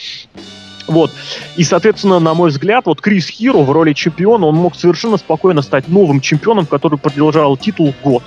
Вот. 0.89 1.11
И, 1.57 1.65
соответственно, 1.65 2.19
на 2.19 2.35
мой 2.35 2.51
взгляд, 2.51 2.87
вот 2.87 3.01
Крис 3.01 3.29
Хиро 3.29 3.59
в 3.59 3.71
роли 3.71 3.93
чемпиона, 3.93 4.47
он 4.47 4.57
мог 4.57 4.75
совершенно 4.75 5.17
спокойно 5.17 5.63
стать 5.63 5.89
новым 5.89 6.21
чемпионом, 6.21 6.67
который 6.67 6.99
продолжал 6.99 7.57
титул 7.57 7.95
год. 8.03 8.23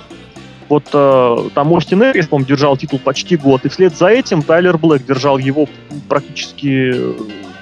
Вот 0.68 0.84
э, 0.92 1.36
там 1.54 1.72
Остин 1.72 2.02
Эрис, 2.02 2.26
по 2.26 2.40
держал 2.42 2.76
титул 2.76 2.98
почти 2.98 3.36
год, 3.36 3.64
и 3.64 3.68
вслед 3.68 3.96
за 3.96 4.08
этим 4.08 4.42
Тайлер 4.42 4.78
Блэк 4.78 5.04
держал 5.06 5.38
его 5.38 5.68
практически 6.08 6.92
э, 6.94 7.14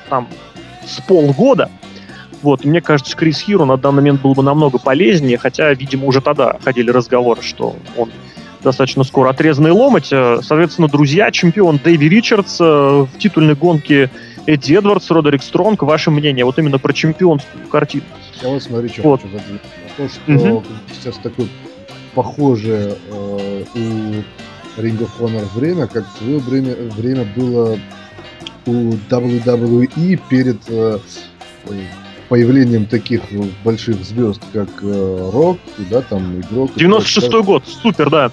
там 0.08 0.28
с 0.86 1.00
полгода. 1.02 1.70
Вот, 2.40 2.64
мне 2.64 2.80
кажется, 2.80 3.16
Крис 3.16 3.40
Хиро 3.40 3.64
на 3.64 3.76
данный 3.76 3.96
момент 3.96 4.22
был 4.22 4.34
бы 4.34 4.42
намного 4.42 4.78
полезнее, 4.78 5.38
хотя, 5.38 5.72
видимо, 5.72 6.06
уже 6.06 6.20
тогда 6.20 6.58
ходили 6.62 6.90
разговоры, 6.90 7.42
что 7.42 7.76
он 7.96 8.10
достаточно 8.62 9.04
скоро 9.04 9.30
отрезанный 9.30 9.70
ломоть. 9.70 10.08
Э, 10.10 10.38
соответственно, 10.42 10.88
друзья, 10.88 11.30
чемпион 11.30 11.78
Дэви 11.82 12.08
Ричардс 12.08 12.58
э, 12.60 12.64
в 12.64 13.18
титульной 13.18 13.54
гонке 13.54 14.10
Эдди 14.46 14.74
Эдвардс, 14.74 15.10
Родерик 15.10 15.42
Стронг. 15.42 15.82
Ваше 15.82 16.10
мнение 16.10 16.44
вот 16.44 16.58
именно 16.58 16.78
про 16.78 16.92
чемпионскую 16.92 17.66
картину? 17.68 18.04
Я 18.42 18.48
вот 18.48 18.62
смотри, 18.62 18.88
что 18.88 19.02
вот. 19.02 19.22
хочу 19.22 19.32
задать. 19.32 19.62
То, 19.96 20.08
что 20.08 20.32
угу. 20.32 20.64
сейчас 20.92 21.16
такое 21.18 21.48
похожее 22.14 22.96
э, 23.10 23.64
у 23.74 24.80
Ring 24.80 24.98
of 24.98 25.10
Honor 25.20 25.46
время, 25.54 25.86
как 25.86 26.04
в 26.06 26.18
свое 26.18 26.38
время, 26.38 26.74
время 26.92 27.26
было 27.36 27.78
у 28.66 28.92
WWE 29.10 30.20
перед 30.28 30.58
э, 30.68 30.98
появлением 32.28 32.86
таких 32.86 33.22
больших 33.62 33.96
звезд, 34.04 34.42
как 34.52 34.68
э, 34.82 35.30
Рок, 35.32 35.58
да, 35.90 36.02
там 36.02 36.40
игрок. 36.40 36.72
96-й 36.76 37.42
год, 37.42 37.64
супер, 37.66 38.10
да. 38.10 38.32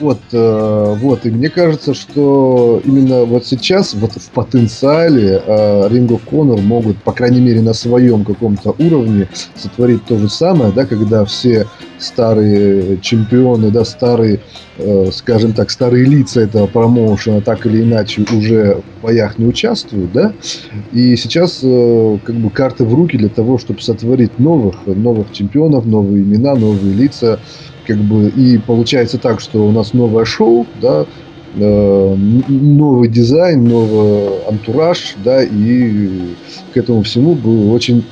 Вот, 0.00 0.20
э, 0.32 0.96
вот, 0.98 1.26
и 1.26 1.30
мне 1.30 1.50
кажется, 1.50 1.92
что 1.92 2.80
именно 2.84 3.24
вот 3.24 3.44
сейчас, 3.44 3.92
вот 3.92 4.12
в 4.12 4.30
потенциале 4.30 5.42
э, 5.46 5.88
of 5.88 6.22
Honor 6.30 6.58
могут, 6.62 6.96
по 7.02 7.12
крайней 7.12 7.40
мере, 7.40 7.60
на 7.60 7.74
своем 7.74 8.24
каком-то 8.24 8.74
уровне 8.78 9.28
сотворить 9.54 10.06
то 10.06 10.16
же 10.16 10.30
самое, 10.30 10.72
да, 10.72 10.86
когда 10.86 11.26
все 11.26 11.66
старые 11.98 12.98
чемпионы, 13.02 13.70
да, 13.70 13.84
старые, 13.84 14.40
э, 14.78 15.10
скажем 15.12 15.52
так, 15.52 15.70
старые 15.70 16.06
лица 16.06 16.40
этого 16.40 16.66
промоушена 16.66 17.42
так 17.42 17.66
или 17.66 17.82
иначе 17.82 18.24
уже 18.32 18.80
в 18.98 19.02
боях 19.02 19.38
не 19.38 19.44
участвуют, 19.44 20.12
да, 20.12 20.32
и 20.92 21.14
сейчас 21.16 21.58
как 21.60 22.34
бы 22.36 22.48
карты 22.48 22.84
в 22.84 22.94
руки 22.94 23.18
для 23.18 23.28
того, 23.28 23.58
чтобы 23.58 23.82
сотворить 23.82 24.38
новых, 24.38 24.86
новых 24.86 25.30
чемпионов, 25.32 25.84
новые 25.84 26.22
имена, 26.22 26.54
новые 26.54 26.94
лица, 26.94 27.38
как 27.90 27.98
бы, 27.98 28.28
и 28.28 28.56
получается 28.58 29.18
так, 29.18 29.40
что 29.40 29.66
у 29.66 29.72
нас 29.72 29.94
новое 29.94 30.24
шоу, 30.24 30.64
да, 30.80 31.06
э, 31.56 32.14
новый 32.14 33.08
дизайн, 33.08 33.64
новый 33.64 34.44
антураж, 34.46 35.16
да, 35.24 35.42
и 35.42 36.36
к 36.72 36.76
этому 36.76 37.02
всему 37.02 37.34
было 37.34 37.72
очень 37.72 38.04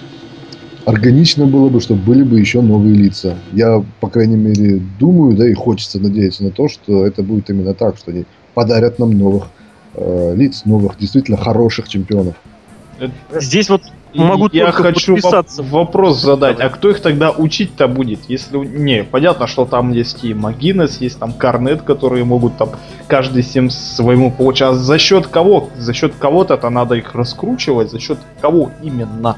органично 0.85 1.47
было 1.47 1.69
бы, 1.69 1.81
чтобы 1.81 2.03
были 2.03 2.25
бы 2.25 2.41
еще 2.41 2.61
новые 2.61 2.97
лица. 2.97 3.37
Я, 3.53 3.85
по 4.01 4.09
крайней 4.09 4.37
мере, 4.37 4.83
думаю, 4.99 5.37
да, 5.37 5.49
и 5.49 5.55
хочется 5.55 6.01
надеяться 6.01 6.43
на 6.43 6.51
то, 6.51 6.67
что 6.67 7.07
это 7.07 7.23
будет 7.23 7.49
именно 7.49 7.73
так, 7.73 7.99
что 7.99 8.11
они 8.11 8.25
подарят 8.55 8.99
нам 8.99 9.17
новых 9.17 9.47
э, 9.95 10.35
лиц, 10.35 10.63
новых, 10.65 10.99
действительно 10.99 11.37
хороших 11.37 11.89
чемпионов. 11.89 12.35
Здесь 13.33 13.69
вот 13.69 13.83
могу 14.15 14.49
я 14.53 14.73
хочу 14.73 15.17
вопрос 15.59 16.21
задать, 16.21 16.61
а 16.61 16.69
кто 16.69 16.91
их 16.91 17.01
тогда 17.01 17.31
учить-то 17.31 17.89
будет? 17.89 18.21
Если 18.29 18.57
не, 18.59 19.05
понятно, 19.05 19.47
что 19.47 19.65
там 19.65 19.93
есть 19.93 20.25
и 20.25 20.35
Магинес, 20.35 21.01
есть 21.01 21.19
там 21.19 21.33
Карнет, 21.33 21.83
которые 21.83 22.25
могут 22.25 22.57
там 22.57 22.71
каждый 23.07 23.43
всем 23.43 23.71
своему 23.71 24.31
получать. 24.31 24.71
А 24.71 24.75
за 24.75 24.99
счет 24.99 25.27
кого? 25.27 25.69
За 25.77 25.93
счет 25.93 26.15
кого-то-то 26.19 26.71
надо 26.71 26.95
их 26.95 27.15
раскручивать, 27.15 27.91
за 27.91 27.99
счет 28.01 28.19
кого 28.41 28.71
именно? 28.83 29.37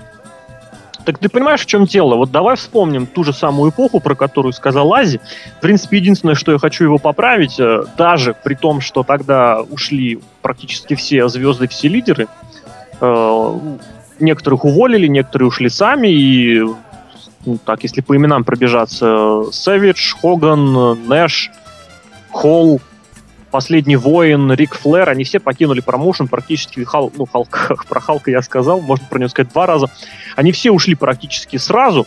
Так 1.05 1.19
ты 1.19 1.29
понимаешь, 1.29 1.63
в 1.63 1.67
чем 1.67 1.87
дело? 1.87 2.15
Вот 2.15 2.31
давай 2.31 2.57
вспомним 2.57 3.07
ту 3.07 3.25
же 3.25 3.33
самую 3.33 3.71
эпоху, 3.71 4.01
про 4.01 4.15
которую 4.15 4.53
сказал 4.53 4.93
Ази. 4.93 5.21
В 5.59 5.61
принципе, 5.61 5.97
единственное, 5.97 6.35
что 6.35 6.53
я 6.53 6.59
хочу 6.59 6.85
его 6.85 6.99
поправить, 6.99 7.59
э, 7.59 7.85
даже 7.97 8.35
при 8.45 8.55
том, 8.55 8.81
что 8.81 9.03
тогда 9.03 9.61
ушли 9.61 10.21
практически 10.43 10.95
все 10.95 11.27
звезды, 11.29 11.69
все 11.69 11.89
лидеры, 11.89 12.29
э, 13.01 13.59
некоторых 14.21 14.65
уволили, 14.65 15.07
некоторые 15.07 15.49
ушли 15.49 15.69
сами, 15.69 16.09
и 16.09 16.63
ну, 17.47 17.59
так, 17.65 17.83
если 17.83 18.01
по 18.01 18.17
именам 18.17 18.45
пробежаться, 18.45 19.45
Сэвидж, 19.51 20.15
Хоган, 20.21 21.09
Нэш, 21.09 21.51
Холл, 22.31 22.81
Последний 23.51 23.97
воин, 23.97 24.53
Рик 24.53 24.77
Флэр, 24.77 25.09
они 25.09 25.25
все 25.25 25.41
покинули 25.41 25.81
промоушен 25.81 26.29
практически, 26.29 26.85
Хал, 26.85 27.11
ну, 27.17 27.27
Халк, 27.27 27.85
про 27.89 28.01
Халка 28.01 28.31
я 28.31 28.43
сказал, 28.43 28.81
можно 28.81 29.07
про 29.09 29.19
него 29.19 29.29
сказать 29.29 29.53
два 29.53 29.67
раза. 29.67 29.87
Они 30.37 30.53
все 30.53 30.71
ушли 30.71 30.95
практически 30.95 31.57
сразу, 31.57 32.07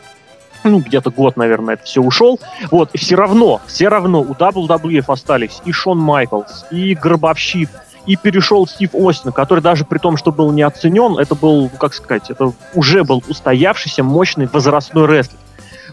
ну, 0.63 0.79
где-то 0.79 1.11
год, 1.11 1.35
наверное, 1.35 1.73
это 1.75 1.83
все 1.83 2.01
ушел. 2.01 2.39
Вот, 2.71 2.91
и 2.93 2.97
все 2.97 3.15
равно, 3.15 3.61
все 3.67 3.89
равно 3.89 4.21
у 4.21 4.33
WWF 4.33 5.05
остались 5.07 5.61
и 5.65 5.73
Шон 5.73 5.99
Майклс, 5.99 6.65
и 6.71 6.95
Гробовщик, 6.95 7.69
и 8.05 8.15
перешел 8.15 8.67
Стив 8.67 8.89
Остин, 8.93 9.31
который 9.31 9.61
даже 9.61 9.85
при 9.85 9.97
том, 9.97 10.17
что 10.17 10.31
был 10.31 10.51
не 10.51 10.61
оценен, 10.61 11.17
это 11.17 11.35
был, 11.35 11.69
как 11.69 11.93
сказать, 11.93 12.29
это 12.29 12.53
уже 12.73 13.03
был 13.03 13.23
устоявшийся 13.27 14.03
мощный 14.03 14.47
возрастной 14.51 15.07
рестлер. 15.07 15.39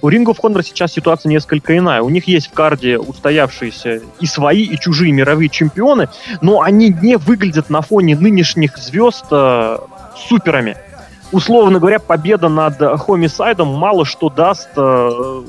У 0.02 0.08
Ring 0.08 0.24
of 0.24 0.62
сейчас 0.62 0.92
ситуация 0.92 1.28
несколько 1.28 1.76
иная. 1.76 2.00
У 2.00 2.08
них 2.08 2.26
есть 2.26 2.48
в 2.48 2.52
карде 2.52 2.98
устоявшиеся 2.98 4.00
и 4.18 4.26
свои, 4.26 4.62
и 4.62 4.78
чужие 4.78 5.12
мировые 5.12 5.50
чемпионы, 5.50 6.08
но 6.40 6.62
они 6.62 6.88
не 6.88 7.16
выглядят 7.16 7.68
на 7.68 7.82
фоне 7.82 8.16
нынешних 8.16 8.78
звезд 8.78 9.26
э, 9.30 9.78
суперами. 10.28 10.76
Условно 11.32 11.78
говоря, 11.78 11.98
победа 11.98 12.48
над 12.48 12.80
Хомисайдом 13.00 13.68
мало 13.68 14.06
что 14.06 14.30
даст 14.30 14.70
э, 14.74 15.42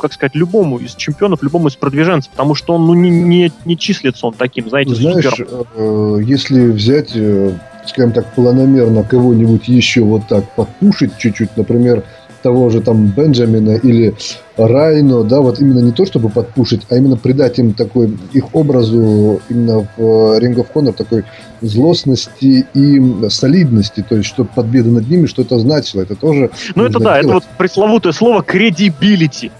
как 0.00 0.12
сказать, 0.12 0.34
любому 0.34 0.78
из 0.78 0.94
чемпионов, 0.94 1.42
любому 1.42 1.68
из 1.68 1.76
продвиженцев, 1.76 2.30
потому 2.30 2.54
что 2.54 2.74
он 2.74 2.86
ну, 2.86 2.94
не, 2.94 3.10
не, 3.10 3.52
не 3.64 3.76
числится 3.76 4.26
он 4.26 4.34
таким, 4.34 4.68
знаете, 4.68 4.94
Знаешь, 4.94 5.24
супером. 5.24 5.66
Э, 5.74 6.20
если 6.24 6.68
взять, 6.68 7.12
э, 7.14 7.52
скажем 7.86 8.12
так, 8.12 8.34
планомерно 8.34 9.04
кого-нибудь 9.04 9.68
еще 9.68 10.02
вот 10.02 10.26
так 10.28 10.54
подпушить 10.54 11.16
чуть-чуть, 11.18 11.56
например, 11.56 12.04
того 12.42 12.70
же 12.70 12.80
там 12.80 13.06
Бенджамина 13.06 13.76
или 13.76 14.14
Райно, 14.56 15.24
да, 15.24 15.40
вот 15.40 15.60
именно 15.60 15.80
не 15.80 15.92
то, 15.92 16.04
чтобы 16.04 16.28
подпушить, 16.28 16.82
а 16.90 16.96
именно 16.96 17.16
придать 17.16 17.58
им 17.58 17.72
такой, 17.72 18.16
их 18.32 18.54
образу 18.54 19.40
именно 19.48 19.86
в 19.96 19.98
э, 19.98 20.38
Ring 20.40 20.54
of 20.56 20.66
Honor 20.74 20.92
такой 20.92 21.24
злостности 21.62 22.66
и 22.74 23.28
солидности, 23.28 24.04
то 24.06 24.16
есть, 24.16 24.28
чтобы 24.28 24.50
победа 24.54 24.90
над 24.90 25.08
ними 25.08 25.26
что-то 25.26 25.58
значило, 25.58 26.02
это 26.02 26.14
тоже... 26.14 26.50
Ну, 26.74 26.84
это 26.84 26.98
да, 26.98 27.20
делать. 27.20 27.24
это 27.24 27.34
вот 27.34 27.44
пресловутое 27.56 28.12
слово 28.12 28.42
credibility 28.42 29.50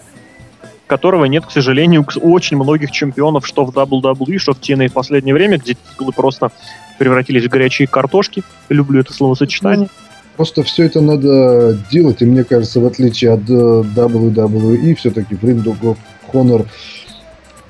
которого 0.91 1.27
нет, 1.27 1.47
к 1.47 1.53
сожалению, 1.53 2.05
у 2.21 2.33
очень 2.33 2.57
многих 2.57 2.91
чемпионов, 2.91 3.47
что 3.47 3.65
в 3.65 3.71
WWE, 3.71 4.39
что 4.39 4.55
в 4.55 4.61
TNA 4.61 4.89
в 4.89 4.93
последнее 4.93 5.33
время, 5.33 5.57
где 5.57 5.75
титулы 5.75 6.13
просто 6.13 6.51
превратились 6.99 7.45
в 7.45 7.49
горячие 7.49 7.87
картошки. 7.87 8.43
Люблю 8.69 9.01
это 9.01 9.13
словосочетание. 9.13 9.89
Просто 10.37 10.65
все 10.65 10.87
это 10.87 11.01
надо 11.01 11.79
делать, 11.93 12.23
и 12.23 12.25
мне 12.25 12.43
кажется, 12.43 12.81
в 12.81 12.87
отличие 12.87 13.31
от 13.31 13.43
WWE, 13.43 14.97
все-таки 14.97 15.37
в 15.37 15.45
Ring 15.45 15.63
of 15.63 15.97
Honor 16.33 16.67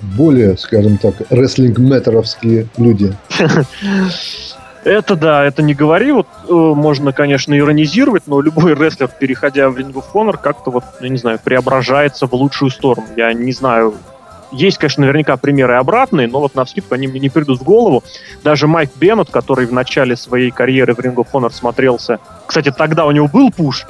более, 0.01 0.57
скажем 0.57 0.97
так, 0.97 1.17
рестлинг-метеровские 1.29 2.69
люди. 2.79 3.15
Это 4.85 5.15
да, 5.15 5.45
это 5.45 5.63
не 5.63 5.75
говори. 5.75 6.13
Вот 6.13 6.27
э, 6.49 6.53
можно, 6.53 7.13
конечно, 7.13 7.57
иронизировать, 7.57 8.23
но 8.27 8.41
любой 8.41 8.75
рестлер, 8.75 9.09
переходя 9.09 9.69
в 9.69 9.77
Ring 9.77 9.93
of 9.93 10.05
Honor, 10.15 10.39
как-то 10.41 10.71
вот, 10.71 10.85
я 11.01 11.09
не 11.09 11.19
знаю, 11.19 11.39
преображается 11.43 12.27
в 12.27 12.33
лучшую 12.35 12.71
сторону. 12.71 13.07
Я 13.17 13.33
не 13.35 13.53
знаю, 13.53 13.95
есть, 14.53 14.79
конечно, 14.79 15.03
наверняка 15.03 15.37
примеры 15.37 15.75
обратные, 15.75 16.27
но 16.27 16.41
вот 16.41 16.55
на 16.55 16.65
вскидку 16.65 16.95
они 16.95 17.07
мне 17.07 17.21
не 17.21 17.29
придут 17.29 17.61
в 17.61 17.63
голову. 17.63 18.03
Даже 18.43 18.67
Майк 18.67 18.91
Беннет, 18.97 19.31
который 19.31 19.67
в 19.67 19.73
начале 19.73 20.17
своей 20.17 20.51
карьеры 20.51 20.95
в 20.95 20.99
Ring 20.99 21.15
of 21.15 21.29
Honor 21.33 21.53
смотрелся... 21.53 22.19
Кстати, 22.47 22.73
тогда 22.77 23.05
у 23.05 23.13
него 23.13 23.29
был 23.29 23.53
пуш, 23.53 23.87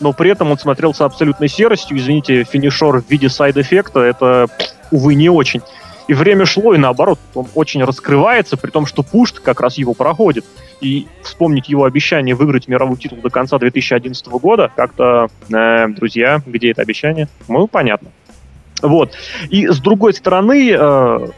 но 0.00 0.12
при 0.12 0.30
этом 0.30 0.50
он 0.50 0.58
смотрелся 0.58 1.04
абсолютной 1.04 1.48
серостью. 1.48 1.96
Извините, 1.96 2.44
финишер 2.44 3.02
в 3.02 3.08
виде 3.08 3.28
side 3.28 3.52
effect 3.52 3.88
а, 3.88 4.00
это, 4.00 4.48
увы, 4.90 5.14
не 5.14 5.28
очень. 5.28 5.62
И 6.10 6.12
время 6.12 6.44
шло, 6.44 6.74
и 6.74 6.76
наоборот, 6.76 7.20
он 7.34 7.46
очень 7.54 7.84
раскрывается, 7.84 8.56
при 8.56 8.70
том, 8.72 8.84
что 8.84 9.04
пуш 9.04 9.30
как 9.30 9.60
раз 9.60 9.78
его 9.78 9.94
проходит. 9.94 10.44
И 10.80 11.06
вспомнить 11.22 11.68
его 11.68 11.84
обещание 11.84 12.34
выиграть 12.34 12.66
мировой 12.66 12.96
титул 12.96 13.18
до 13.22 13.30
конца 13.30 13.60
2011 13.60 14.26
года, 14.26 14.72
как-то, 14.74 15.28
э, 15.54 15.86
друзья, 15.90 16.42
где 16.44 16.72
это 16.72 16.82
обещание? 16.82 17.28
Ну, 17.46 17.68
понятно. 17.68 18.08
Вот. 18.82 19.12
И 19.50 19.68
с 19.68 19.78
другой 19.78 20.12
стороны, 20.12 20.72
э, 20.76 21.28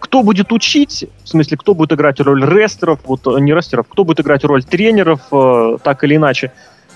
кто 0.00 0.24
будет 0.24 0.50
учить, 0.50 1.08
в 1.22 1.28
смысле, 1.28 1.56
кто 1.56 1.72
будет 1.72 1.92
играть 1.92 2.18
роль 2.18 2.44
рестеров, 2.44 2.98
вот 3.04 3.24
э, 3.28 3.38
не 3.38 3.54
рестеров, 3.54 3.86
кто 3.88 4.02
будет 4.02 4.18
играть 4.18 4.42
роль 4.42 4.64
тренеров, 4.64 5.20
э, 5.30 5.76
так 5.80 6.02
или 6.02 6.16
иначе. 6.16 6.50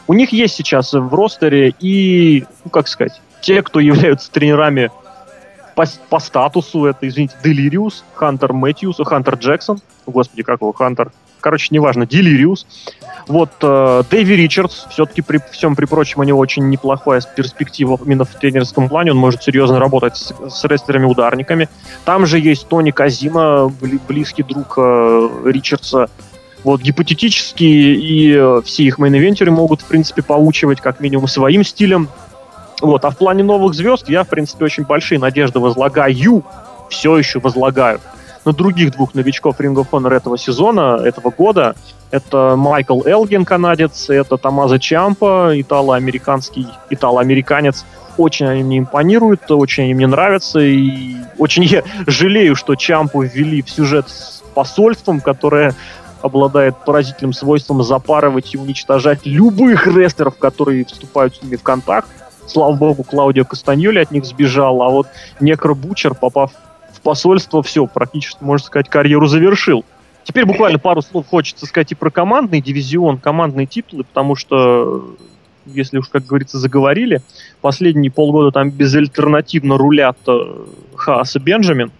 У 0.09 0.13
них 0.15 0.33
есть 0.33 0.57
сейчас 0.57 0.93
в 0.93 1.15
ростере 1.15 1.73
и, 1.79 2.45
ну, 2.65 2.71
как 2.71 2.89
сказать, 2.89 3.21
те, 3.43 3.63
кто 3.63 3.79
являются 3.93 4.29
тренерами 4.33 4.91
по, 5.77 5.85
по 6.09 6.19
статусу, 6.19 6.87
это, 6.87 7.07
извините, 7.07 7.37
Делириус, 7.45 8.03
Хантер 8.15 8.55
Мэтьюс, 8.55 8.97
Хантер 9.05 9.35
Джексон, 9.35 9.79
господи, 10.07 10.43
как 10.43 10.63
его, 10.63 10.73
Хантер, 10.73 11.13
короче, 11.41 11.69
неважно, 11.71 12.07
Делириус. 12.07 12.67
Вот 13.29 13.51
э, 13.61 14.03
Дэви 14.11 14.37
Ричардс, 14.37 14.87
все-таки 14.89 15.21
при 15.21 15.39
всем 15.53 15.77
при 15.77 15.85
прочем 15.85 16.21
у 16.21 16.25
него 16.25 16.39
очень 16.39 16.71
неплохая 16.71 17.21
перспектива 17.21 17.99
именно 18.05 18.25
в 18.25 18.31
тренерском 18.31 18.89
плане, 18.89 19.11
он 19.11 19.19
может 19.19 19.43
серьезно 19.43 19.79
работать 19.79 20.17
с, 20.17 20.33
с 20.49 20.65
рестлерами-ударниками. 20.65 21.69
Там 22.07 22.25
же 22.25 22.39
есть 22.39 22.69
Тони 22.69 22.91
Козина, 22.91 23.71
близкий 24.09 24.45
друг 24.45 24.75
э, 24.79 25.29
Ричардса. 25.45 26.09
Вот 26.65 26.81
гипотетически 26.81 27.65
и 27.65 28.35
э, 28.35 28.63
все 28.65 28.85
их 28.85 28.99
main 28.99 29.16
event 29.16 29.38
еры 29.38 29.51
могут, 29.51 29.83
в 29.83 29.85
принципе, 29.85 30.23
поучивать 30.23 30.81
как 30.81 31.01
минимум 31.01 31.29
своим 31.29 31.63
стилем. 31.65 32.09
Вот, 32.81 33.05
а 33.05 33.11
в 33.11 33.17
плане 33.17 33.43
новых 33.43 33.75
звезд 33.75 34.09
я, 34.09 34.25
в 34.25 34.29
принципе, 34.29 34.65
очень 34.65 34.85
большие 34.85 35.19
надежды 35.19 35.61
возлагаю, 35.61 36.45
все 36.89 37.17
еще 37.17 37.41
возлагаю 37.41 38.01
на 38.47 38.53
других 38.53 38.93
двух 38.93 39.15
новичков 39.15 39.61
Ring 39.61 39.75
of 39.75 39.89
Honor 39.91 40.15
этого 40.15 40.39
сезона, 40.39 41.01
этого 41.05 41.31
года. 41.31 41.75
Это 42.13 42.55
Майкл 42.57 43.03
Элгин, 43.05 43.45
канадец, 43.45 44.09
это 44.09 44.37
Томазо 44.37 44.79
Чампа, 44.79 45.51
итало-американский, 45.55 46.69
итало-американец. 46.89 47.85
Очень 48.17 48.47
они 48.47 48.63
мне 48.63 48.79
импонируют, 48.79 49.51
очень 49.51 49.85
они 49.85 49.95
мне 49.95 50.07
нравятся, 50.07 50.61
и 50.61 51.17
очень 51.39 51.65
я 51.65 51.83
жалею, 52.07 52.55
что 52.55 52.77
Чампу 52.77 53.23
ввели 53.23 53.63
в 53.63 53.69
сюжет 53.69 54.09
с 54.09 54.43
посольством, 54.55 55.21
которое 55.21 55.75
обладает 56.23 56.77
поразительным 56.85 57.33
свойством 57.33 57.83
запарывать 57.83 58.55
и 58.55 58.59
уничтожать 58.59 59.27
любых 59.27 59.89
рестлеров, 59.89 60.39
которые 60.39 60.85
вступают 60.85 61.37
с 61.37 61.43
ними 61.43 61.57
в 61.57 61.63
контакт. 61.63 62.09
Слава 62.47 62.75
богу, 62.75 63.03
Клаудио 63.03 63.45
Кастаньоли 63.45 63.99
от 63.99 64.11
них 64.11 64.25
сбежал, 64.25 64.83
а 64.83 64.89
вот 64.89 65.09
Некро 65.41 65.75
Бучер, 65.75 66.15
попав 66.15 66.53
посольство, 67.07 67.63
все, 67.63 67.87
практически, 67.87 68.43
можно 68.43 68.67
сказать, 68.67 68.89
карьеру 68.89 69.29
завершил. 69.29 69.85
Теперь 70.25 70.45
буквально 70.45 70.81
пару 70.81 71.03
слов 71.03 71.29
хочется 71.29 71.65
сказать 71.65 71.93
и 71.93 71.95
про 71.95 72.11
командный 72.11 72.61
дивизион, 72.61 73.19
командные 73.19 73.69
титулы, 73.69 74.03
потому 74.03 74.35
что, 74.35 75.15
если 75.67 75.99
уж, 75.99 76.09
как 76.09 76.27
говорится, 76.27 76.59
заговорили, 76.59 77.23
последние 77.61 78.11
полгода 78.11 78.51
там 78.51 78.71
безальтернативно 78.71 79.79
рулят 79.79 80.19
э, 80.27 80.65
Хаас 80.97 81.37
и 81.37 81.39
Бенджамин. 81.39 81.93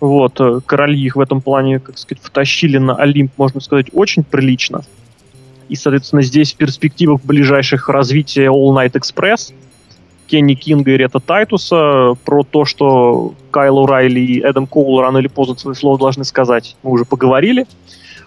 Вот, 0.00 0.40
э, 0.40 0.58
короли 0.66 1.00
их 1.00 1.14
в 1.14 1.20
этом 1.20 1.40
плане, 1.40 1.78
как 1.78 1.96
сказать, 1.96 2.20
втащили 2.20 2.78
на 2.78 2.96
Олимп, 2.96 3.30
можно 3.36 3.60
сказать, 3.60 3.86
очень 3.92 4.24
прилично. 4.24 4.82
И, 5.72 5.74
соответственно, 5.74 6.20
здесь 6.20 6.52
в 6.52 6.56
перспективах 6.56 7.22
ближайших 7.24 7.88
развития 7.88 8.48
All 8.48 8.76
Night 8.76 8.92
Express– 8.92 9.54
Кенни 10.26 10.52
Кинга 10.52 10.90
и 10.90 10.96
Рета 10.98 11.18
Тайтуса, 11.18 12.12
про 12.26 12.42
то, 12.42 12.66
что 12.66 13.32
Кайл 13.50 13.86
Райли 13.86 14.20
и 14.20 14.40
Эдам 14.40 14.66
Коул 14.66 15.00
рано 15.00 15.16
или 15.16 15.28
поздно 15.28 15.56
свои 15.56 15.74
слова 15.74 15.98
должны 15.98 16.24
сказать, 16.24 16.76
мы 16.82 16.90
уже 16.90 17.06
поговорили. 17.06 17.66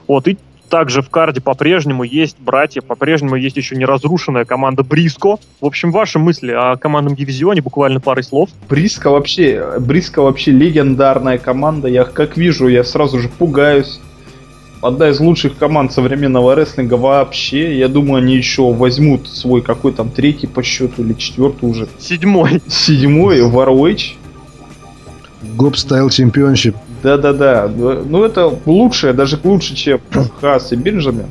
Вот, 0.08 0.28
и 0.28 0.40
также 0.72 1.04
в 1.04 1.10
карде 1.12 1.40
по-прежнему 1.40 2.02
есть 2.02 2.38
братья, 2.40 2.82
по-прежнему 2.82 3.36
есть 3.36 3.58
еще 3.58 3.76
не 3.76 3.86
разрушенная 3.86 4.46
команда 4.46 4.84
Бриско. 4.84 5.38
В 5.62 5.66
общем, 5.68 5.92
ваши 5.92 6.18
мысли 6.18 6.52
о 6.52 6.78
командном 6.78 7.16
дивизионе 7.16 7.62
буквально 7.62 8.00
парой 8.00 8.24
слов. 8.24 8.50
Бриско 8.68 9.12
вообще, 9.12 9.80
Бриско 9.80 10.24
вообще 10.24 10.50
легендарная 10.50 11.38
команда. 11.38 11.90
Я 11.90 12.06
как 12.06 12.38
вижу, 12.38 12.68
я 12.68 12.84
сразу 12.84 13.20
же 13.20 13.30
пугаюсь 13.30 14.00
одна 14.88 15.10
из 15.10 15.20
лучших 15.20 15.58
команд 15.58 15.92
современного 15.92 16.56
рестлинга 16.56 16.96
вообще. 16.96 17.78
Я 17.78 17.88
думаю, 17.88 18.24
они 18.24 18.36
еще 18.36 18.72
возьмут 18.74 19.28
свой 19.28 19.62
какой 19.62 19.94
там 19.94 20.10
третий 20.10 20.48
по 20.48 20.64
счету 20.64 21.02
или 21.02 21.14
четвертый 21.14 21.70
уже. 21.70 21.88
Седьмой. 21.98 22.62
Седьмой, 22.68 23.42
в 23.42 23.58
ROH. 23.58 24.14
Гоп 25.56 25.78
Стайл 25.78 26.10
Чемпионшип. 26.10 26.76
Да-да-да. 27.04 27.68
Ну, 27.68 28.24
это 28.24 28.52
лучшее, 28.66 29.14
даже 29.14 29.40
лучше, 29.44 29.76
чем 29.76 30.00
Хас 30.42 30.72
и 30.72 30.76
Бенджамин. 30.76 31.28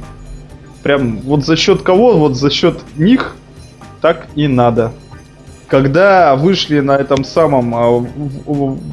Прям 0.83 1.19
вот 1.21 1.45
за 1.45 1.57
счет 1.57 1.83
кого? 1.83 2.19
Вот 2.19 2.37
за 2.37 2.51
счет 2.51 2.79
них 2.97 3.37
так 4.01 4.29
и 4.35 4.47
надо 4.49 4.93
когда 5.69 6.37
вышли 6.37 6.81
на 6.81 6.97
этом 6.97 7.25
самом 7.25 7.75
а, 7.75 8.01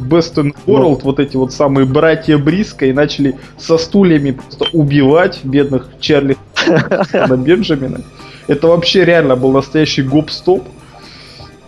Best 0.09 0.35
in 0.35 0.55
World, 0.65 1.01
вот 1.03 1.19
эти 1.19 1.35
вот 1.37 1.53
самые 1.53 1.85
братья 1.85 2.37
Бриска 2.37 2.85
и 2.85 2.93
начали 2.93 3.35
со 3.57 3.77
стульями 3.77 4.31
просто 4.31 4.65
убивать 4.73 5.41
бедных 5.43 5.87
Чарли 5.99 6.37
на 7.13 7.37
Бенджамина. 7.37 8.01
Это 8.47 8.67
вообще 8.67 9.05
реально 9.05 9.35
был 9.35 9.51
настоящий 9.51 10.01
гоп-стоп. 10.01 10.63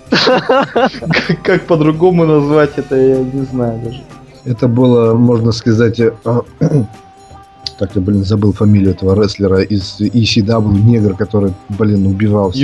Как 1.43 1.63
по-другому 1.63 2.25
назвать 2.25 2.71
это, 2.77 2.95
я 2.95 3.17
не 3.17 3.45
знаю 3.45 3.79
даже. 3.83 4.03
Это 4.45 4.67
было, 4.67 5.13
можно 5.13 5.51
сказать, 5.51 5.99
э, 5.99 6.11
так 7.79 7.95
я, 7.95 8.01
блин, 8.01 8.23
забыл 8.23 8.53
фамилию 8.53 8.91
этого 8.91 9.21
рестлера 9.21 9.61
из 9.61 9.99
ECW, 9.99 10.73
негр, 10.81 11.15
который, 11.15 11.53
блин, 11.69 12.05
убивался. 12.05 12.59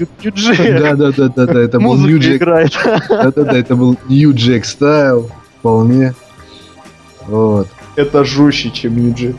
Ю-Джек. 0.00 0.58
Ю-Джек. 0.58 0.80
Да, 0.80 0.94
да, 0.94 1.12
да, 1.12 1.28
да, 1.28 1.46
да, 1.46 1.60
это 1.60 1.78
был 1.80 1.96
Нью-Джек. 1.96 2.36
играет. 2.36 2.72
Да, 3.08 3.30
да, 3.30 3.44
да, 3.44 3.58
это 3.58 3.76
был 3.76 3.96
Нью-Джек 4.08 4.64
стайл, 4.64 5.30
вполне. 5.58 6.14
Вот. 7.26 7.68
Это 7.96 8.24
жестче, 8.24 8.70
чем 8.70 8.96
Нью-Джек. 8.96 9.36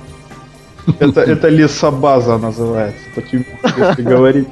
Это, 0.99 1.21
это 1.33 1.49
лесобаза 1.49 2.37
называется, 2.37 3.01
по 3.15 3.21
если 3.21 4.01
говорить. 4.01 4.47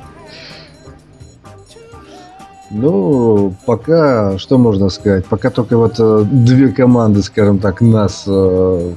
Ну, 2.71 3.55
пока, 3.65 4.37
что 4.37 4.59
можно 4.59 4.89
сказать, 4.89 5.25
пока 5.25 5.49
только 5.49 5.75
вот 5.75 5.95
э, 5.97 6.23
две 6.31 6.69
команды, 6.69 7.23
скажем 7.23 7.57
так, 7.57 7.81
нас, 7.81 8.25
э, 8.27 8.93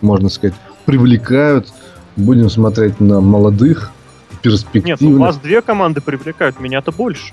можно 0.00 0.28
сказать, 0.28 0.56
привлекают. 0.86 1.72
Будем 2.16 2.50
смотреть 2.50 3.00
на 3.00 3.20
молодых, 3.20 3.92
перспективных. 4.42 5.00
Нет, 5.00 5.00
ну 5.00 5.18
вас 5.18 5.38
две 5.38 5.62
команды 5.62 6.00
привлекают, 6.00 6.60
меня-то 6.60 6.92
больше. 6.92 7.32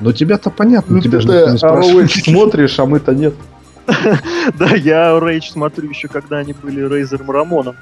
Но 0.00 0.12
тебя-то 0.12 0.50
понятно, 0.50 0.96
ну, 0.96 1.00
тебя 1.00 1.20
же 1.20 1.28
никто 1.28 1.50
не 1.50 1.58
спрашивает. 1.58 2.10
смотришь, 2.10 2.78
а 2.78 2.86
мы-то 2.86 3.14
нет. 3.14 3.34
Да, 4.58 4.74
я 4.74 5.18
Рейдж 5.18 5.50
смотрю 5.50 5.88
еще, 5.88 6.08
когда 6.08 6.38
они 6.38 6.52
были 6.52 6.80
Рейзером 6.80 7.30
Рамоном. 7.30 7.76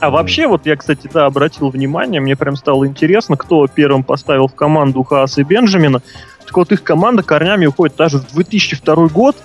А 0.00 0.10
вообще, 0.10 0.46
вот 0.46 0.64
я, 0.66 0.76
кстати, 0.76 1.10
да, 1.12 1.26
обратил 1.26 1.70
внимание, 1.70 2.20
мне 2.20 2.36
прям 2.36 2.54
стало 2.54 2.86
интересно, 2.86 3.36
кто 3.36 3.66
первым 3.66 4.04
поставил 4.04 4.46
в 4.46 4.54
команду 4.54 5.02
Хааса 5.02 5.40
и 5.40 5.44
Бенджамина. 5.44 6.02
Так 6.46 6.56
вот, 6.56 6.70
их 6.70 6.82
команда 6.82 7.22
корнями 7.22 7.66
уходит 7.66 7.96
даже 7.96 8.18
в 8.18 8.32
2002 8.32 9.08
год, 9.08 9.36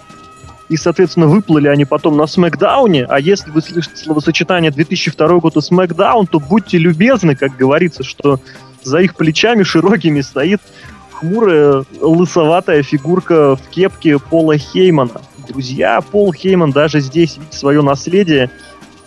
и, 0.69 0.77
соответственно, 0.77 1.27
выплыли 1.27 1.67
они 1.67 1.85
потом 1.85 2.17
на 2.17 2.27
Смакдауне, 2.27 3.05
а 3.05 3.19
если 3.19 3.51
вы 3.51 3.61
слышите 3.61 3.97
словосочетание 3.97 4.71
2002 4.71 5.39
год 5.39 5.57
и 5.57 5.61
Смакдаун, 5.61 6.27
то 6.27 6.39
будьте 6.39 6.77
любезны, 6.77 7.35
как 7.35 7.55
говорится, 7.55 8.03
что 8.03 8.39
за 8.83 8.99
их 8.99 9.15
плечами 9.15 9.63
широкими 9.63 10.21
стоит 10.21 10.61
хмурая 11.11 11.83
лысоватая 11.99 12.83
фигурка 12.83 13.55
в 13.55 13.69
кепке 13.69 14.19
Пола 14.19 14.57
Хеймана. 14.57 15.21
Друзья, 15.47 15.99
Пол 16.01 16.33
Хейман 16.33 16.71
даже 16.71 16.99
здесь 16.99 17.37
видит 17.37 17.53
свое 17.53 17.81
наследие– 17.81 18.49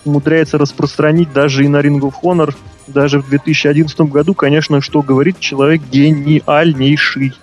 умудряется 0.06 0.56
распространить 0.56 1.32
даже 1.32 1.64
и 1.64 1.68
на 1.68 1.78
Ring 1.78 2.00
of 2.00 2.14
Honor, 2.22 2.54
даже 2.86 3.20
в 3.20 3.28
2011 3.28 3.98
году, 4.02 4.34
конечно, 4.34 4.80
что 4.80 5.02
говорит 5.02 5.40
человек 5.40 5.82
гениальнейший. 5.90 7.34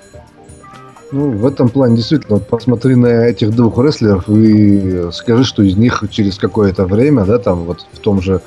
Ну, 1.14 1.30
в 1.30 1.46
этом 1.46 1.70
плане 1.70 1.98
действительно, 1.98 2.40
посмотри 2.40 2.96
на 2.96 3.28
этих 3.28 3.52
двух 3.52 3.78
рестлеров 3.78 4.28
и 4.28 5.12
скажи, 5.12 5.44
что 5.44 5.62
из 5.62 5.78
них 5.78 6.04
через 6.10 6.40
какое-то 6.40 6.86
время, 6.86 7.24
да, 7.24 7.38
там 7.38 7.66
вот 7.66 7.86
в 7.92 8.00
том 8.00 8.20
же 8.20 8.42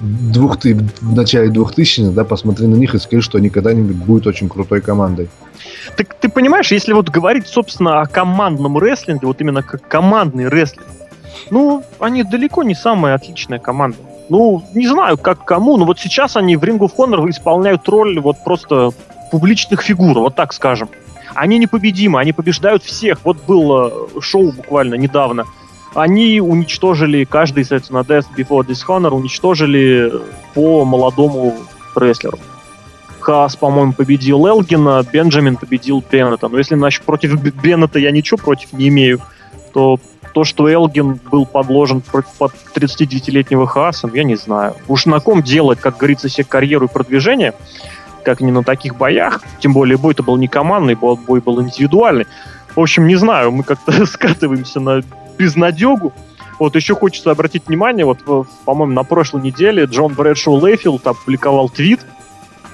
двух 0.00 0.58
ты 0.58 0.74
в 0.74 1.16
начале 1.16 1.48
2000 1.48 2.10
да, 2.10 2.24
посмотри 2.24 2.66
на 2.66 2.74
них 2.74 2.94
и 2.94 2.98
скажи, 2.98 3.22
что 3.22 3.38
они 3.38 3.48
когда-нибудь 3.48 3.96
будут 3.96 4.26
очень 4.26 4.50
крутой 4.50 4.82
командой. 4.82 5.30
Так 5.96 6.12
ты 6.20 6.28
понимаешь, 6.28 6.70
если 6.70 6.92
вот 6.92 7.08
говорить, 7.08 7.46
собственно, 7.46 8.02
о 8.02 8.06
командном 8.06 8.76
рестлинге, 8.76 9.26
вот 9.26 9.40
именно 9.40 9.62
как 9.62 9.88
командный 9.88 10.50
рестлинг, 10.50 10.86
ну, 11.50 11.82
они 11.98 12.24
далеко 12.24 12.62
не 12.62 12.74
самая 12.74 13.14
отличная 13.14 13.58
команда. 13.58 13.96
Ну, 14.28 14.62
не 14.74 14.86
знаю, 14.86 15.16
как 15.16 15.46
кому, 15.46 15.78
но 15.78 15.86
вот 15.86 15.98
сейчас 15.98 16.36
они 16.36 16.56
в 16.56 16.62
Ring 16.62 16.78
of 16.78 16.90
Honor 16.98 17.30
исполняют 17.30 17.88
роль 17.88 18.20
вот 18.20 18.36
просто 18.44 18.90
публичных 19.30 19.80
фигур, 19.80 20.18
вот 20.18 20.34
так 20.34 20.52
скажем. 20.52 20.90
Они 21.36 21.58
непобедимы, 21.58 22.20
они 22.20 22.32
побеждают 22.32 22.82
всех. 22.82 23.18
Вот 23.24 23.38
было 23.46 24.08
шоу 24.20 24.52
буквально 24.52 24.94
недавно. 24.94 25.44
Они 25.94 26.40
уничтожили, 26.40 27.24
каждый, 27.24 27.64
соответственно, 27.64 28.00
Death 28.00 28.26
Before 28.36 28.66
Dishonor 28.66 29.10
уничтожили 29.10 30.12
по 30.54 30.84
молодому 30.84 31.54
рестлеру. 31.94 32.38
Хас, 33.20 33.56
по-моему, 33.56 33.92
победил 33.92 34.46
Элгина, 34.46 35.04
Бенджамин 35.10 35.56
победил 35.56 36.04
Беннета. 36.08 36.48
Но 36.48 36.58
если, 36.58 36.76
значит, 36.76 37.02
против 37.02 37.40
Беннета 37.40 37.98
я 37.98 38.10
ничего 38.10 38.36
против 38.36 38.72
не 38.72 38.88
имею, 38.88 39.20
то 39.72 39.98
то, 40.32 40.44
что 40.44 40.68
Элгин 40.68 41.18
был 41.30 41.46
подложен 41.46 42.02
под 42.02 42.52
39-летнего 42.74 43.66
Хааса, 43.66 44.10
я 44.12 44.22
не 44.22 44.36
знаю. 44.36 44.74
Уж 44.86 45.06
на 45.06 45.18
ком 45.18 45.42
делать, 45.42 45.80
как 45.80 45.96
говорится, 45.96 46.28
себе 46.28 46.44
карьеру 46.44 46.86
и 46.86 46.92
продвижение, 46.92 47.54
как 48.26 48.40
не 48.40 48.50
на 48.50 48.64
таких 48.64 48.96
боях. 48.96 49.40
Тем 49.60 49.72
более 49.72 49.96
бой-то 49.96 50.24
был 50.24 50.36
не 50.36 50.48
командный, 50.48 50.96
бой 50.96 51.40
был 51.40 51.62
индивидуальный. 51.62 52.26
В 52.74 52.80
общем, 52.80 53.06
не 53.06 53.14
знаю, 53.14 53.52
мы 53.52 53.62
как-то 53.62 54.04
скатываемся 54.14 54.80
на 54.80 55.02
безнадегу. 55.38 56.12
Вот 56.58 56.74
еще 56.74 56.96
хочется 56.96 57.30
обратить 57.30 57.68
внимание, 57.68 58.04
вот, 58.04 58.18
по-моему, 58.64 58.94
на 58.94 59.04
прошлой 59.04 59.42
неделе 59.42 59.84
Джон 59.84 60.14
Брэдшоу 60.14 60.56
Лейфилд 60.56 61.06
опубликовал 61.06 61.68
твит, 61.68 62.00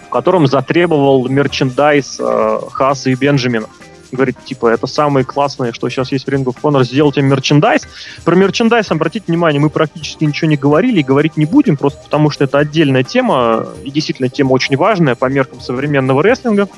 в 0.06 0.08
котором 0.08 0.46
затребовал 0.46 1.28
мерчендайз 1.28 2.16
э, 2.18 2.58
Хааса 2.72 3.10
и 3.10 3.14
Бенджамина 3.14 3.66
говорит, 4.12 4.36
типа, 4.44 4.68
это 4.68 4.86
самое 4.86 5.24
классное, 5.24 5.72
что 5.72 5.88
сейчас 5.88 6.12
есть 6.12 6.26
в 6.26 6.28
Ring 6.28 6.44
of 6.44 6.56
Honor, 6.62 6.84
сделайте 6.84 7.22
мерчендайз. 7.22 7.88
Про 8.24 8.36
мерчендайз, 8.36 8.90
обратите 8.90 9.26
внимание, 9.28 9.60
мы 9.60 9.70
практически 9.70 10.24
ничего 10.24 10.48
не 10.48 10.56
говорили 10.56 11.00
и 11.00 11.02
говорить 11.02 11.36
не 11.36 11.46
будем, 11.46 11.76
просто 11.76 12.02
потому 12.04 12.30
что 12.30 12.44
это 12.44 12.58
отдельная 12.58 13.02
тема, 13.02 13.66
и 13.84 13.90
действительно 13.90 14.28
тема 14.28 14.52
очень 14.52 14.76
важная 14.76 15.14
по 15.14 15.26
меркам 15.26 15.60
современного 15.60 16.22
рестлинга. 16.22 16.68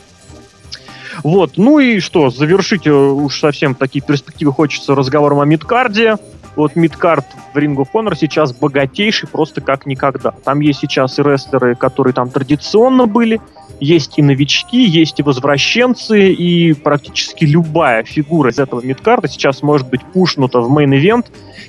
Вот, 1.22 1.52
ну 1.56 1.78
и 1.78 2.00
что, 2.00 2.30
завершить 2.30 2.86
э, 2.86 2.92
уж 2.92 3.38
совсем 3.38 3.74
такие 3.74 4.04
перспективы 4.04 4.52
хочется 4.52 4.94
разговором 4.94 5.40
о 5.40 5.44
mid-card 5.44 6.02
е. 6.02 6.16
Вот 6.56 6.76
mid-card 6.76 7.26
в 7.52 7.56
Ring 7.56 7.74
of 7.76 7.88
Honor 7.92 8.14
сейчас 8.16 8.52
богатейший 8.52 9.28
просто 9.28 9.60
как 9.60 9.86
никогда. 9.86 10.30
Там 10.30 10.60
есть 10.60 10.80
сейчас 10.80 11.18
и 11.18 11.22
рестлеры, 11.22 11.74
которые 11.74 12.14
там 12.14 12.30
традиционно 12.30 13.06
были, 13.06 13.40
есть 13.84 14.18
и 14.18 14.22
новички, 14.22 14.82
есть 14.82 15.20
и 15.20 15.22
возвращенцы, 15.22 16.32
и 16.32 16.72
практически 16.72 17.44
любая 17.44 18.02
фигура 18.02 18.50
из 18.50 18.58
этого 18.58 18.80
mid-card 18.80 19.23
а 19.23 19.28
сейчас 19.28 19.62
может 19.62 19.88
быть 19.88 20.02
пушнута 20.02 20.60
в 20.60 20.70
main 20.70 20.93
event, 20.93 21.26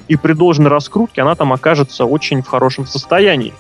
и 0.08 0.16
при 0.16 0.34
должной 0.34 0.70
раскрутке 0.70 1.22
она 1.22 1.36
там 1.36 1.52
окажется 1.52 2.06
очень 2.06 2.42
в 2.42 2.48
хорошем 2.48 2.86
состоянии. 2.86 3.54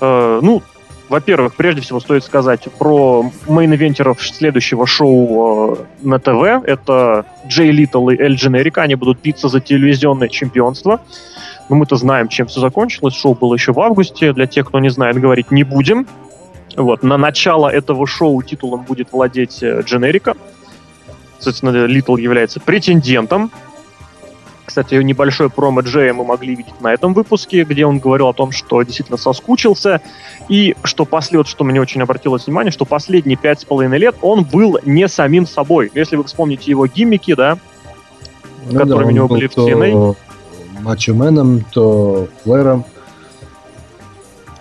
Э, 0.00 0.40
ну, 0.42 0.62
во-первых, 1.08 1.54
прежде 1.54 1.80
всего 1.80 2.00
стоит 2.00 2.24
сказать 2.24 2.62
про 2.78 3.30
main 3.46 3.69
event 3.69 3.97
еров 3.97 4.20
следующего 4.20 4.86
шоу 4.86 5.74
э, 5.74 5.76
на 6.02 6.18
ТВ. 6.18 6.66
Это 6.66 7.26
Джей 7.46 7.70
Литал 7.70 8.08
и 8.08 8.16
Эль 8.16 8.34
Дженерико. 8.34 8.82
Они 8.82 8.94
будут 8.94 9.20
биться 9.20 9.48
за 9.48 9.60
телевизионное 9.60 10.28
чемпионство. 10.28 11.00
Но 11.68 11.76
мы-то 11.76 11.96
знаем, 11.96 12.28
чем 12.28 12.46
все 12.46 12.60
закончилось. 12.60 13.14
Шоу 13.14 13.34
было 13.34 13.54
еще 13.54 13.72
в 13.72 13.80
августе. 13.80 14.32
Для 14.32 14.46
тех, 14.46 14.68
кто 14.68 14.80
не 14.80 14.88
знает, 14.88 15.18
говорить 15.20 15.50
не 15.50 15.62
будем. 15.62 16.06
Вот. 16.76 17.02
На 17.02 17.18
начало 17.18 17.68
этого 17.68 18.06
шоу 18.06 18.42
титулом 18.42 18.84
будет 18.84 19.12
владеть 19.12 19.62
э, 19.62 19.82
Дженерико. 19.82 20.34
Соответственно, 21.38 21.86
Литал 21.86 22.16
является 22.16 22.60
претендентом. 22.60 23.50
Кстати, 24.64 24.94
небольшой 24.94 25.50
промо 25.50 25.80
Джея 25.80 26.14
мы 26.14 26.24
могли 26.24 26.54
видеть 26.54 26.80
на 26.80 26.92
этом 26.94 27.14
выпуске, 27.14 27.64
где 27.64 27.84
он 27.84 27.98
говорил 27.98 28.28
о 28.28 28.32
том, 28.32 28.52
что 28.52 28.80
действительно 28.82 29.18
соскучился. 29.18 30.00
И 30.48 30.76
что 30.84 31.04
после, 31.04 31.38
вот, 31.38 31.48
что 31.48 31.64
мне 31.64 31.80
очень 31.80 32.00
обратилось 32.00 32.46
внимание, 32.46 32.70
что 32.70 32.84
последние 32.84 33.36
пять 33.36 33.60
с 33.60 33.64
половиной 33.64 33.98
лет 33.98 34.14
он 34.22 34.44
был 34.44 34.78
не 34.84 35.08
самим 35.08 35.46
собой. 35.46 35.90
Если 35.94 36.16
вы 36.16 36.24
вспомните 36.24 36.70
его 36.70 36.86
гиммики, 36.86 37.34
да, 37.34 37.58
ну, 38.70 38.78
которыми 38.78 39.02
да, 39.02 39.08
у 39.08 39.10
него 39.10 39.28
были 39.28 39.48
в 39.48 39.56
TNA. 39.56 40.16
Мачо-меном, 40.80 41.64
то 41.72 42.28
Флэром 42.44 42.84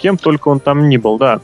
кем 0.01 0.17
только 0.17 0.49
он 0.49 0.59
там 0.59 0.89
ни 0.89 0.97
был, 0.97 1.17
да. 1.17 1.41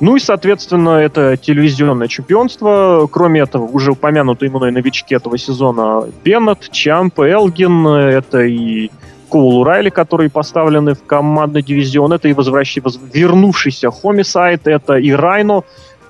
Ну 0.00 0.16
и, 0.16 0.20
соответственно, 0.20 0.90
это 0.90 1.36
телевизионное 1.36 2.08
чемпионство. 2.08 3.08
Кроме 3.10 3.40
этого, 3.40 3.64
уже 3.64 3.92
упомянутые 3.92 4.50
мной 4.50 4.70
новички 4.72 5.14
этого 5.14 5.38
сезона 5.38 6.04
Беннет, 6.22 6.70
Чамп, 6.70 7.20
Элгин, 7.20 7.86
это 7.86 8.42
и 8.42 8.90
Коул 9.30 9.64
Райли, 9.64 9.88
которые 9.88 10.30
поставлены 10.30 10.94
в 10.94 11.04
командный 11.04 11.62
дивизион, 11.62 12.12
это 12.12 12.28
и 12.28 12.32
возвращ... 12.34 12.76
вернувшийся 13.12 13.90
Хомисайд, 13.90 14.66
это 14.66 14.94
и 14.94 15.10
Райно, 15.10 15.62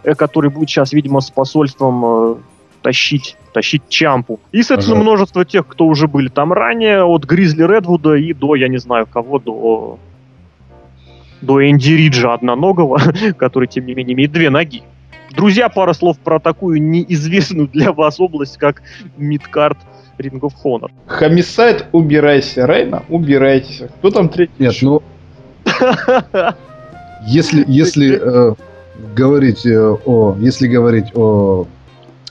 э, 0.02 0.14
который 0.14 0.50
будет 0.50 0.68
сейчас, 0.68 0.92
видимо, 0.92 1.20
с 1.20 1.30
посольством 1.30 2.04
э, 2.04 2.34
тащить, 2.82 3.36
тащить 3.52 3.88
Чампу. 3.88 4.40
И, 4.52 4.62
соответственно, 4.62 5.00
ага. 5.00 5.08
множество 5.08 5.44
тех, 5.44 5.66
кто 5.66 5.86
уже 5.86 6.06
были 6.06 6.28
там 6.28 6.52
ранее, 6.52 7.04
от 7.04 7.24
Гризли 7.24 7.62
Редвуда 7.62 8.14
и 8.14 8.34
до, 8.34 8.56
я 8.56 8.68
не 8.68 8.78
знаю 8.78 9.06
кого, 9.06 9.38
до 9.38 9.98
до 11.44 11.68
Энди 11.68 11.92
Риджа 11.92 12.34
одноногого, 12.34 13.00
который, 13.36 13.68
тем 13.68 13.86
не 13.86 13.94
менее, 13.94 14.14
имеет 14.14 14.32
две 14.32 14.50
ноги. 14.50 14.82
Друзья, 15.30 15.68
пара 15.68 15.92
слов 15.94 16.18
про 16.18 16.38
такую 16.38 16.80
неизвестную 16.82 17.68
для 17.68 17.92
вас 17.92 18.20
область, 18.20 18.56
как 18.56 18.82
мидкарт 19.16 19.78
Ring 20.18 20.40
of 20.40 20.52
Honor. 20.64 20.90
Если, 27.26 27.64
если 27.66 28.18
э, 28.20 28.54
говорить 29.16 29.64
э, 29.66 29.96
о, 30.04 30.36
если 30.38 30.68
говорить 30.68 31.06
о 31.14 31.66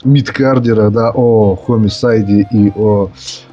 мидкардера, 0.04 0.90
да, 0.90 1.10
о 1.12 1.56
Хомисайде 1.56 2.46
и 2.50 2.70
о 2.76 3.10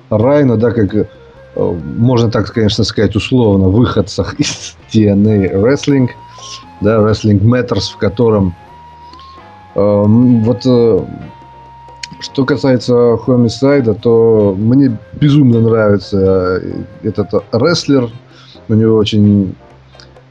Райна, 0.09 0.57
да, 0.57 0.72
как 0.72 0.93
э, 0.93 1.07
можно 1.56 2.32
так, 2.32 2.52
конечно, 2.52 2.84
сказать 2.84 3.16
условно, 3.16 3.68
выходцах 3.68 4.36
из 4.39 4.76
TNA 4.93 5.54
Wrestling, 5.54 6.10
да, 6.82 6.97
Wrestling 6.97 7.41
Matters, 7.41 7.93
в 7.93 7.97
котором 7.97 8.56
э, 9.76 10.04
вот 10.06 10.62
э, 10.66 10.99
что 12.22 12.45
касается 12.45 13.18
Хомисайда, 13.18 13.95
то 13.95 14.56
мне 14.58 14.97
безумно 15.14 15.60
нравится 15.60 16.62
этот 17.04 17.34
рестлер. 17.52 18.10
У 18.70 18.74
него 18.74 18.97
очень 18.97 19.56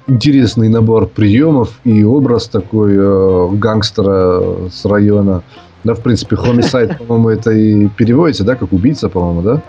интересный 0.07 0.68
набор 0.68 1.07
приемов 1.07 1.81
и 1.85 2.05
образ 2.05 2.49
такой 2.49 2.95
э, 2.97 3.49
гангстера 3.55 4.68
с 4.71 4.85
района. 4.85 5.43
Да, 5.85 5.95
в 5.95 6.01
принципе, 6.01 6.37
Хомисайд, 6.37 6.99
по-моему, 7.07 7.31
это 7.31 7.51
и 7.51 7.89
переводится, 7.89 8.45
да, 8.45 8.55
как 8.55 8.73
убийца, 8.73 9.09
по-моему, 9.09 9.43
да? 9.43 9.62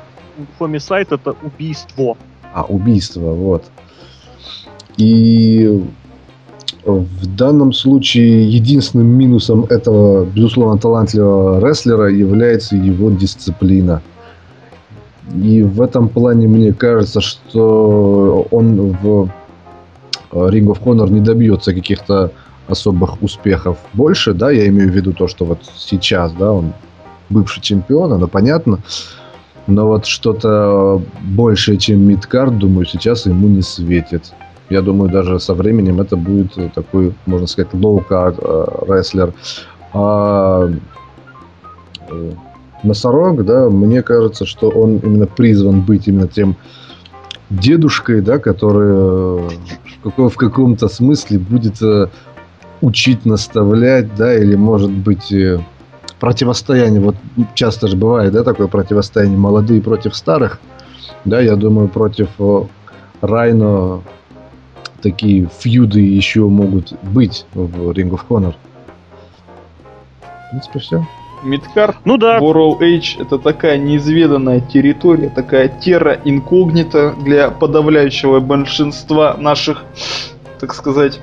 Хомисайд 0.58 1.12
это 1.12 1.36
убийство. 1.44 2.18
А, 2.54 2.64
убийство, 2.64 3.34
вот. 3.34 3.66
И 4.98 5.84
в 6.86 7.36
данном 7.36 7.74
случае 7.74 8.50
единственным 8.50 9.08
минусом 9.08 9.66
этого, 9.66 10.26
безусловно, 10.26 10.80
талантливого 10.80 11.66
рестлера 11.66 12.10
является 12.10 12.76
его 12.76 13.12
дисциплина. 13.12 14.02
И 15.36 15.62
в 15.62 15.82
этом 15.82 16.10
плане 16.10 16.48
мне 16.48 16.74
кажется, 16.74 17.22
что 17.22 18.48
он 18.52 18.92
в 18.92 19.30
Ring 20.32 20.66
of 20.66 20.82
Honor 20.84 21.10
не 21.10 21.22
добьется 21.22 21.74
каких-то 21.74 22.32
особых 22.68 23.22
успехов 23.22 23.78
больше, 23.94 24.34
да, 24.34 24.52
я 24.52 24.68
имею 24.68 24.92
в 24.92 24.96
виду 24.96 25.14
то, 25.14 25.28
что 25.28 25.46
вот 25.46 25.60
сейчас, 25.76 26.32
да, 26.34 26.52
он 26.52 26.74
бывший 27.30 27.62
чемпион, 27.62 28.14
оно 28.14 28.28
понятно, 28.28 28.80
но 29.68 29.88
вот 29.88 30.06
что-то 30.06 31.02
большее, 31.22 31.78
чем 31.78 32.08
мидкард, 32.08 32.58
думаю, 32.58 32.86
сейчас 32.86 33.26
ему 33.26 33.48
не 33.48 33.62
светит. 33.62 34.34
Я 34.70 34.82
думаю, 34.82 35.12
даже 35.12 35.40
со 35.40 35.54
временем 35.54 36.00
это 36.00 36.16
будет 36.16 36.58
такой, 36.74 37.14
можно 37.26 37.46
сказать, 37.46 37.74
low-card 37.74 38.38
э, 38.42 38.66
рестлер. 38.88 39.34
А 39.94 40.72
э, 42.10 42.32
Носорог, 42.84 43.44
да, 43.46 43.70
мне 43.70 44.02
кажется, 44.02 44.46
что 44.46 44.70
он 44.70 44.98
именно 44.98 45.28
призван 45.28 45.82
быть 45.82 46.08
именно 46.08 46.28
тем 46.28 46.56
дедушкой, 47.50 48.22
да, 48.22 48.40
который 48.40 49.50
э, 50.06 50.20
в 50.30 50.36
каком-то 50.38 50.88
смысле 50.88 51.38
будет 51.38 51.76
учить, 52.80 53.26
наставлять, 53.26 54.16
да, 54.16 54.34
или 54.34 54.56
может 54.56 54.90
быть 54.90 55.32
противостояние, 56.22 57.02
вот 57.02 57.16
часто 57.56 57.88
же 57.88 57.98
бывает, 57.98 58.32
да, 58.32 58.44
такое 58.44 58.68
противостояние 58.68 59.40
молодые 59.40 59.82
против 59.82 60.16
старых, 60.16 60.60
да, 61.26 61.42
я 61.42 61.56
думаю, 61.56 61.90
против 61.90 62.30
Райно 63.22 64.02
такие 65.02 65.50
фьюды 65.60 66.00
еще 66.00 66.42
могут 66.42 66.94
быть 67.02 67.46
в 67.56 67.90
Ring 67.92 68.12
of 68.12 68.22
Honor. 68.30 68.54
В 70.22 70.50
принципе, 70.52 70.80
все. 70.80 71.08
Мидкар, 71.44 71.98
ну 72.06 72.18
да. 72.18 72.38
World 72.38 72.82
Age 72.82 73.20
это 73.20 73.40
такая 73.40 73.80
неизведанная 73.80 74.60
территория, 74.60 75.30
такая 75.30 75.70
терра 75.70 76.20
инкогнита 76.24 77.16
для 77.24 77.50
подавляющего 77.50 78.40
большинства 78.40 79.36
наших, 79.40 79.84
так 80.60 80.76
сказать, 80.76 81.20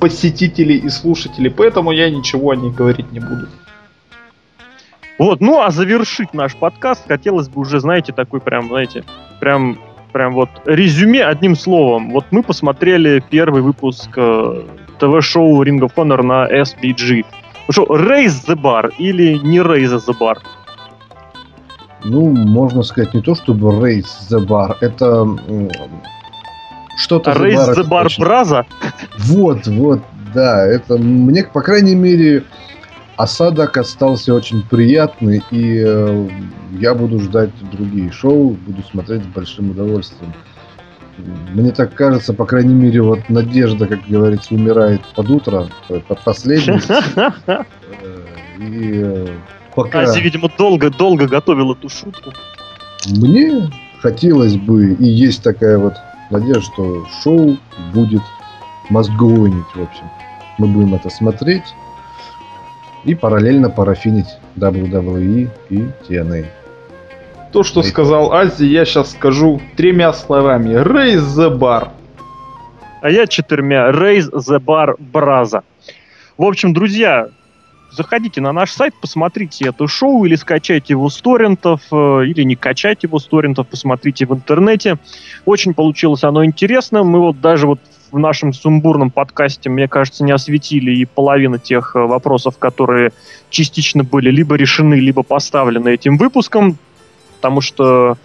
посетителей 0.00 0.78
и 0.78 0.88
слушателей. 0.88 1.52
Поэтому 1.52 1.92
я 1.92 2.10
ничего 2.10 2.50
о 2.50 2.56
ней 2.56 2.72
говорить 2.72 3.12
не 3.12 3.20
буду. 3.20 3.46
Вот, 5.20 5.42
ну 5.42 5.60
а 5.60 5.70
завершить 5.70 6.32
наш 6.32 6.56
подкаст 6.56 7.06
хотелось 7.06 7.50
бы 7.50 7.60
уже, 7.60 7.78
знаете, 7.78 8.10
такой 8.10 8.40
прям, 8.40 8.68
знаете, 8.68 9.04
прям 9.38 9.78
прям 10.14 10.32
вот 10.32 10.48
резюме 10.64 11.22
одним 11.26 11.56
словом. 11.56 12.08
Вот 12.10 12.24
мы 12.30 12.42
посмотрели 12.42 13.22
первый 13.28 13.60
выпуск 13.60 14.08
э, 14.16 14.62
ТВ-шоу 14.98 15.62
Ring 15.62 15.80
of 15.80 15.92
Honor 15.94 16.22
на 16.22 16.48
SBG. 16.50 17.26
Ну 17.68 17.70
что, 17.70 17.84
Raise 17.84 18.46
the 18.48 18.56
Bar 18.56 18.94
или 18.98 19.34
не 19.34 19.58
Raise 19.58 20.00
the 20.08 20.14
Bar? 20.18 20.38
Ну, 22.02 22.30
можно 22.30 22.82
сказать 22.82 23.12
не 23.12 23.20
то, 23.20 23.34
чтобы 23.34 23.72
Raise 23.72 24.06
the 24.30 24.42
Bar, 24.42 24.78
это 24.80 25.26
что-то... 26.96 27.32
Raise 27.32 27.76
the 27.76 27.86
Bar 27.86 28.08
Браза? 28.18 28.64
Вот, 29.18 29.66
вот, 29.66 30.00
да, 30.32 30.66
это 30.66 30.96
мне, 30.96 31.44
по 31.44 31.60
крайней 31.60 31.94
мере, 31.94 32.44
осадок 33.22 33.76
остался 33.76 34.34
очень 34.34 34.62
приятный, 34.62 35.42
и 35.50 35.82
э, 35.86 36.28
я 36.78 36.94
буду 36.94 37.20
ждать 37.20 37.50
другие 37.70 38.10
шоу, 38.10 38.50
буду 38.66 38.82
смотреть 38.90 39.22
с 39.24 39.26
большим 39.26 39.70
удовольствием. 39.70 40.32
Мне 41.52 41.70
так 41.70 41.94
кажется, 41.94 42.32
по 42.32 42.46
крайней 42.46 42.72
мере, 42.72 43.02
вот 43.02 43.28
надежда, 43.28 43.86
как 43.86 44.00
говорится, 44.08 44.54
умирает 44.54 45.02
под 45.14 45.30
утро, 45.30 45.68
под 45.88 46.20
последний. 46.24 46.80
Э, 48.02 48.16
и 48.58 49.02
э, 49.04 49.26
пока... 49.74 50.00
Ази, 50.00 50.20
видимо, 50.20 50.48
долго-долго 50.56 51.26
готовил 51.26 51.72
эту 51.72 51.88
шутку. 51.88 52.32
Мне 53.08 53.70
хотелось 54.00 54.56
бы, 54.56 54.94
и 54.94 55.04
есть 55.04 55.42
такая 55.42 55.76
вот 55.76 55.94
надежда, 56.30 56.62
что 56.62 57.06
шоу 57.22 57.56
будет 57.92 58.22
мозгоинить, 58.88 59.66
в 59.74 59.82
общем. 59.82 60.04
Мы 60.58 60.68
будем 60.68 60.94
это 60.94 61.10
смотреть 61.10 61.64
и 63.04 63.14
параллельно 63.14 63.70
парафинить 63.70 64.38
WWE 64.56 65.48
и 65.70 65.88
TNA. 66.08 66.46
То, 67.52 67.64
что 67.64 67.82
сказал 67.82 68.32
Ази, 68.32 68.64
я 68.64 68.84
сейчас 68.84 69.12
скажу 69.12 69.60
тремя 69.76 70.12
словами. 70.12 70.74
Raise 70.74 71.26
the 71.36 71.58
bar. 71.58 71.88
А 73.02 73.10
я 73.10 73.26
четырьмя. 73.26 73.90
Raise 73.90 74.30
the 74.30 74.60
bar 74.60 74.94
браза. 74.98 75.62
В 76.38 76.44
общем, 76.44 76.72
друзья, 76.72 77.28
заходите 77.90 78.40
на 78.40 78.52
наш 78.52 78.70
сайт, 78.70 78.94
посмотрите 79.00 79.68
это 79.68 79.88
шоу 79.88 80.24
или 80.24 80.36
скачайте 80.36 80.92
его 80.92 81.08
с 81.08 81.20
торрентов, 81.20 81.82
э, 81.90 82.24
или 82.26 82.42
не 82.44 82.54
качайте 82.54 83.08
его 83.08 83.18
с 83.18 83.24
торрентов, 83.24 83.66
посмотрите 83.66 84.26
в 84.26 84.32
интернете. 84.32 84.98
Очень 85.44 85.74
получилось 85.74 86.22
оно 86.22 86.44
интересно. 86.44 87.02
Мы 87.02 87.18
вот 87.20 87.40
даже 87.40 87.66
вот 87.66 87.80
в 88.12 88.18
нашем 88.18 88.52
сумбурном 88.52 89.10
подкасте, 89.10 89.70
мне 89.70 89.88
кажется, 89.88 90.24
не 90.24 90.32
осветили 90.32 90.92
и 90.92 91.04
половину 91.04 91.58
тех 91.58 91.94
э, 91.94 92.00
вопросов, 92.00 92.58
которые 92.58 93.12
частично 93.50 94.04
были 94.04 94.30
либо 94.30 94.56
решены, 94.56 94.94
либо 94.94 95.22
поставлены 95.22 95.88
этим 95.88 96.16
выпуском, 96.16 96.78
потому 97.36 97.60
что 97.60 98.16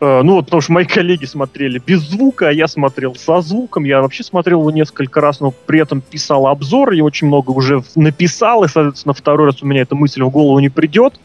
э, 0.00 0.22
ну 0.22 0.34
вот, 0.34 0.46
потому 0.46 0.60
что 0.60 0.72
мои 0.72 0.84
коллеги 0.86 1.24
смотрели 1.24 1.80
без 1.84 2.00
звука, 2.00 2.48
а 2.48 2.52
я 2.52 2.68
смотрел 2.68 3.14
со 3.14 3.40
звуком. 3.40 3.84
Я 3.84 4.02
вообще 4.02 4.22
смотрел 4.22 4.60
его 4.60 4.70
несколько 4.70 5.20
раз, 5.20 5.40
но 5.40 5.50
при 5.50 5.80
этом 5.80 6.00
писал 6.00 6.46
обзор 6.46 6.92
и 6.92 7.00
очень 7.00 7.26
много 7.26 7.50
уже 7.50 7.82
написал, 7.94 8.64
и, 8.64 8.68
соответственно, 8.68 9.14
второй 9.14 9.46
раз 9.46 9.62
у 9.62 9.66
меня 9.66 9.82
эта 9.82 9.94
мысль 9.94 10.22
в 10.22 10.30
голову 10.30 10.58
не 10.60 10.68
придет. 10.68 11.20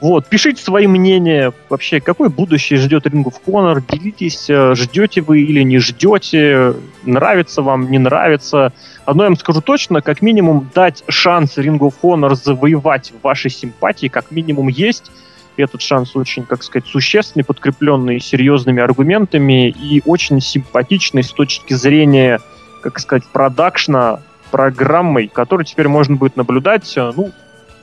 Вот, 0.00 0.26
пишите 0.28 0.62
свои 0.62 0.86
мнения 0.86 1.52
вообще, 1.68 2.00
какое 2.00 2.28
будущее 2.28 2.78
ждет 2.78 3.06
Ring 3.06 3.24
of 3.24 3.84
делитесь, 3.90 4.48
э, 4.48 4.74
ждете 4.76 5.22
вы 5.22 5.40
или 5.40 5.62
не 5.62 5.78
ждете, 5.78 6.74
нравится 7.04 7.62
вам, 7.62 7.90
не 7.90 7.98
нравится. 7.98 8.72
Одно 9.04 9.24
я 9.24 9.30
вам 9.30 9.36
скажу 9.36 9.60
точно, 9.60 10.00
как 10.00 10.22
минимум 10.22 10.70
дать 10.72 11.02
шанс 11.08 11.58
Ring 11.58 11.78
of 11.78 12.34
завоевать 12.36 13.12
ваши 13.22 13.48
симпатии, 13.48 14.06
как 14.06 14.30
минимум 14.30 14.68
есть. 14.68 15.10
Этот 15.56 15.82
шанс 15.82 16.14
очень, 16.14 16.44
как 16.44 16.62
сказать, 16.62 16.88
существенный, 16.88 17.44
подкрепленный 17.44 18.20
серьезными 18.20 18.80
аргументами 18.80 19.68
и 19.68 20.00
очень 20.06 20.40
симпатичный 20.40 21.24
с 21.24 21.32
точки 21.32 21.74
зрения, 21.74 22.38
как 22.82 23.00
сказать, 23.00 23.26
продакшна 23.32 24.22
программой, 24.52 25.26
которую 25.26 25.66
теперь 25.66 25.88
можно 25.88 26.14
будет 26.14 26.36
наблюдать, 26.36 26.96
э, 26.96 27.12
ну, 27.16 27.32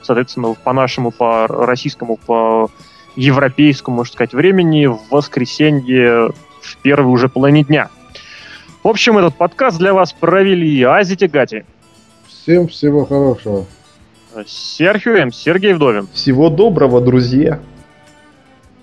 соответственно, 0.06 0.54
по 0.54 0.72
нашему, 0.72 1.10
по 1.10 1.46
российскому, 1.46 2.16
по 2.16 2.70
европейскому, 3.16 3.98
можно 3.98 4.12
сказать, 4.12 4.32
времени 4.32 4.86
в 4.86 5.00
воскресенье 5.10 6.30
в 6.60 6.76
первой 6.82 7.12
уже 7.12 7.28
половине 7.28 7.64
дня. 7.64 7.88
В 8.82 8.88
общем, 8.88 9.18
этот 9.18 9.34
подкаст 9.34 9.78
для 9.78 9.92
вас 9.92 10.12
провели 10.12 10.82
Ази 10.82 11.16
Тегати. 11.16 11.64
Всем 12.28 12.68
всего 12.68 13.04
хорошего. 13.04 13.66
Серхио 14.46 15.14
М. 15.14 15.32
Сергей 15.32 15.72
Вдовин. 15.72 16.08
Всего 16.12 16.50
доброго, 16.50 17.00
друзья. 17.00 17.58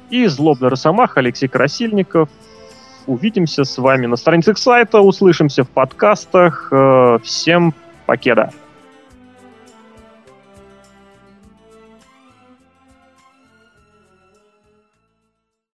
И 0.10 0.26
злобный 0.28 0.70
росомах 0.70 1.18
Алексей 1.18 1.48
Красильников. 1.48 2.30
Увидимся 3.06 3.64
с 3.64 3.78
вами 3.78 4.06
на 4.06 4.16
страницах 4.16 4.58
сайта, 4.58 5.00
услышимся 5.00 5.64
в 5.64 5.70
подкастах. 5.70 6.70
Э, 6.72 7.20
всем 7.24 7.74
покеда. 8.06 8.52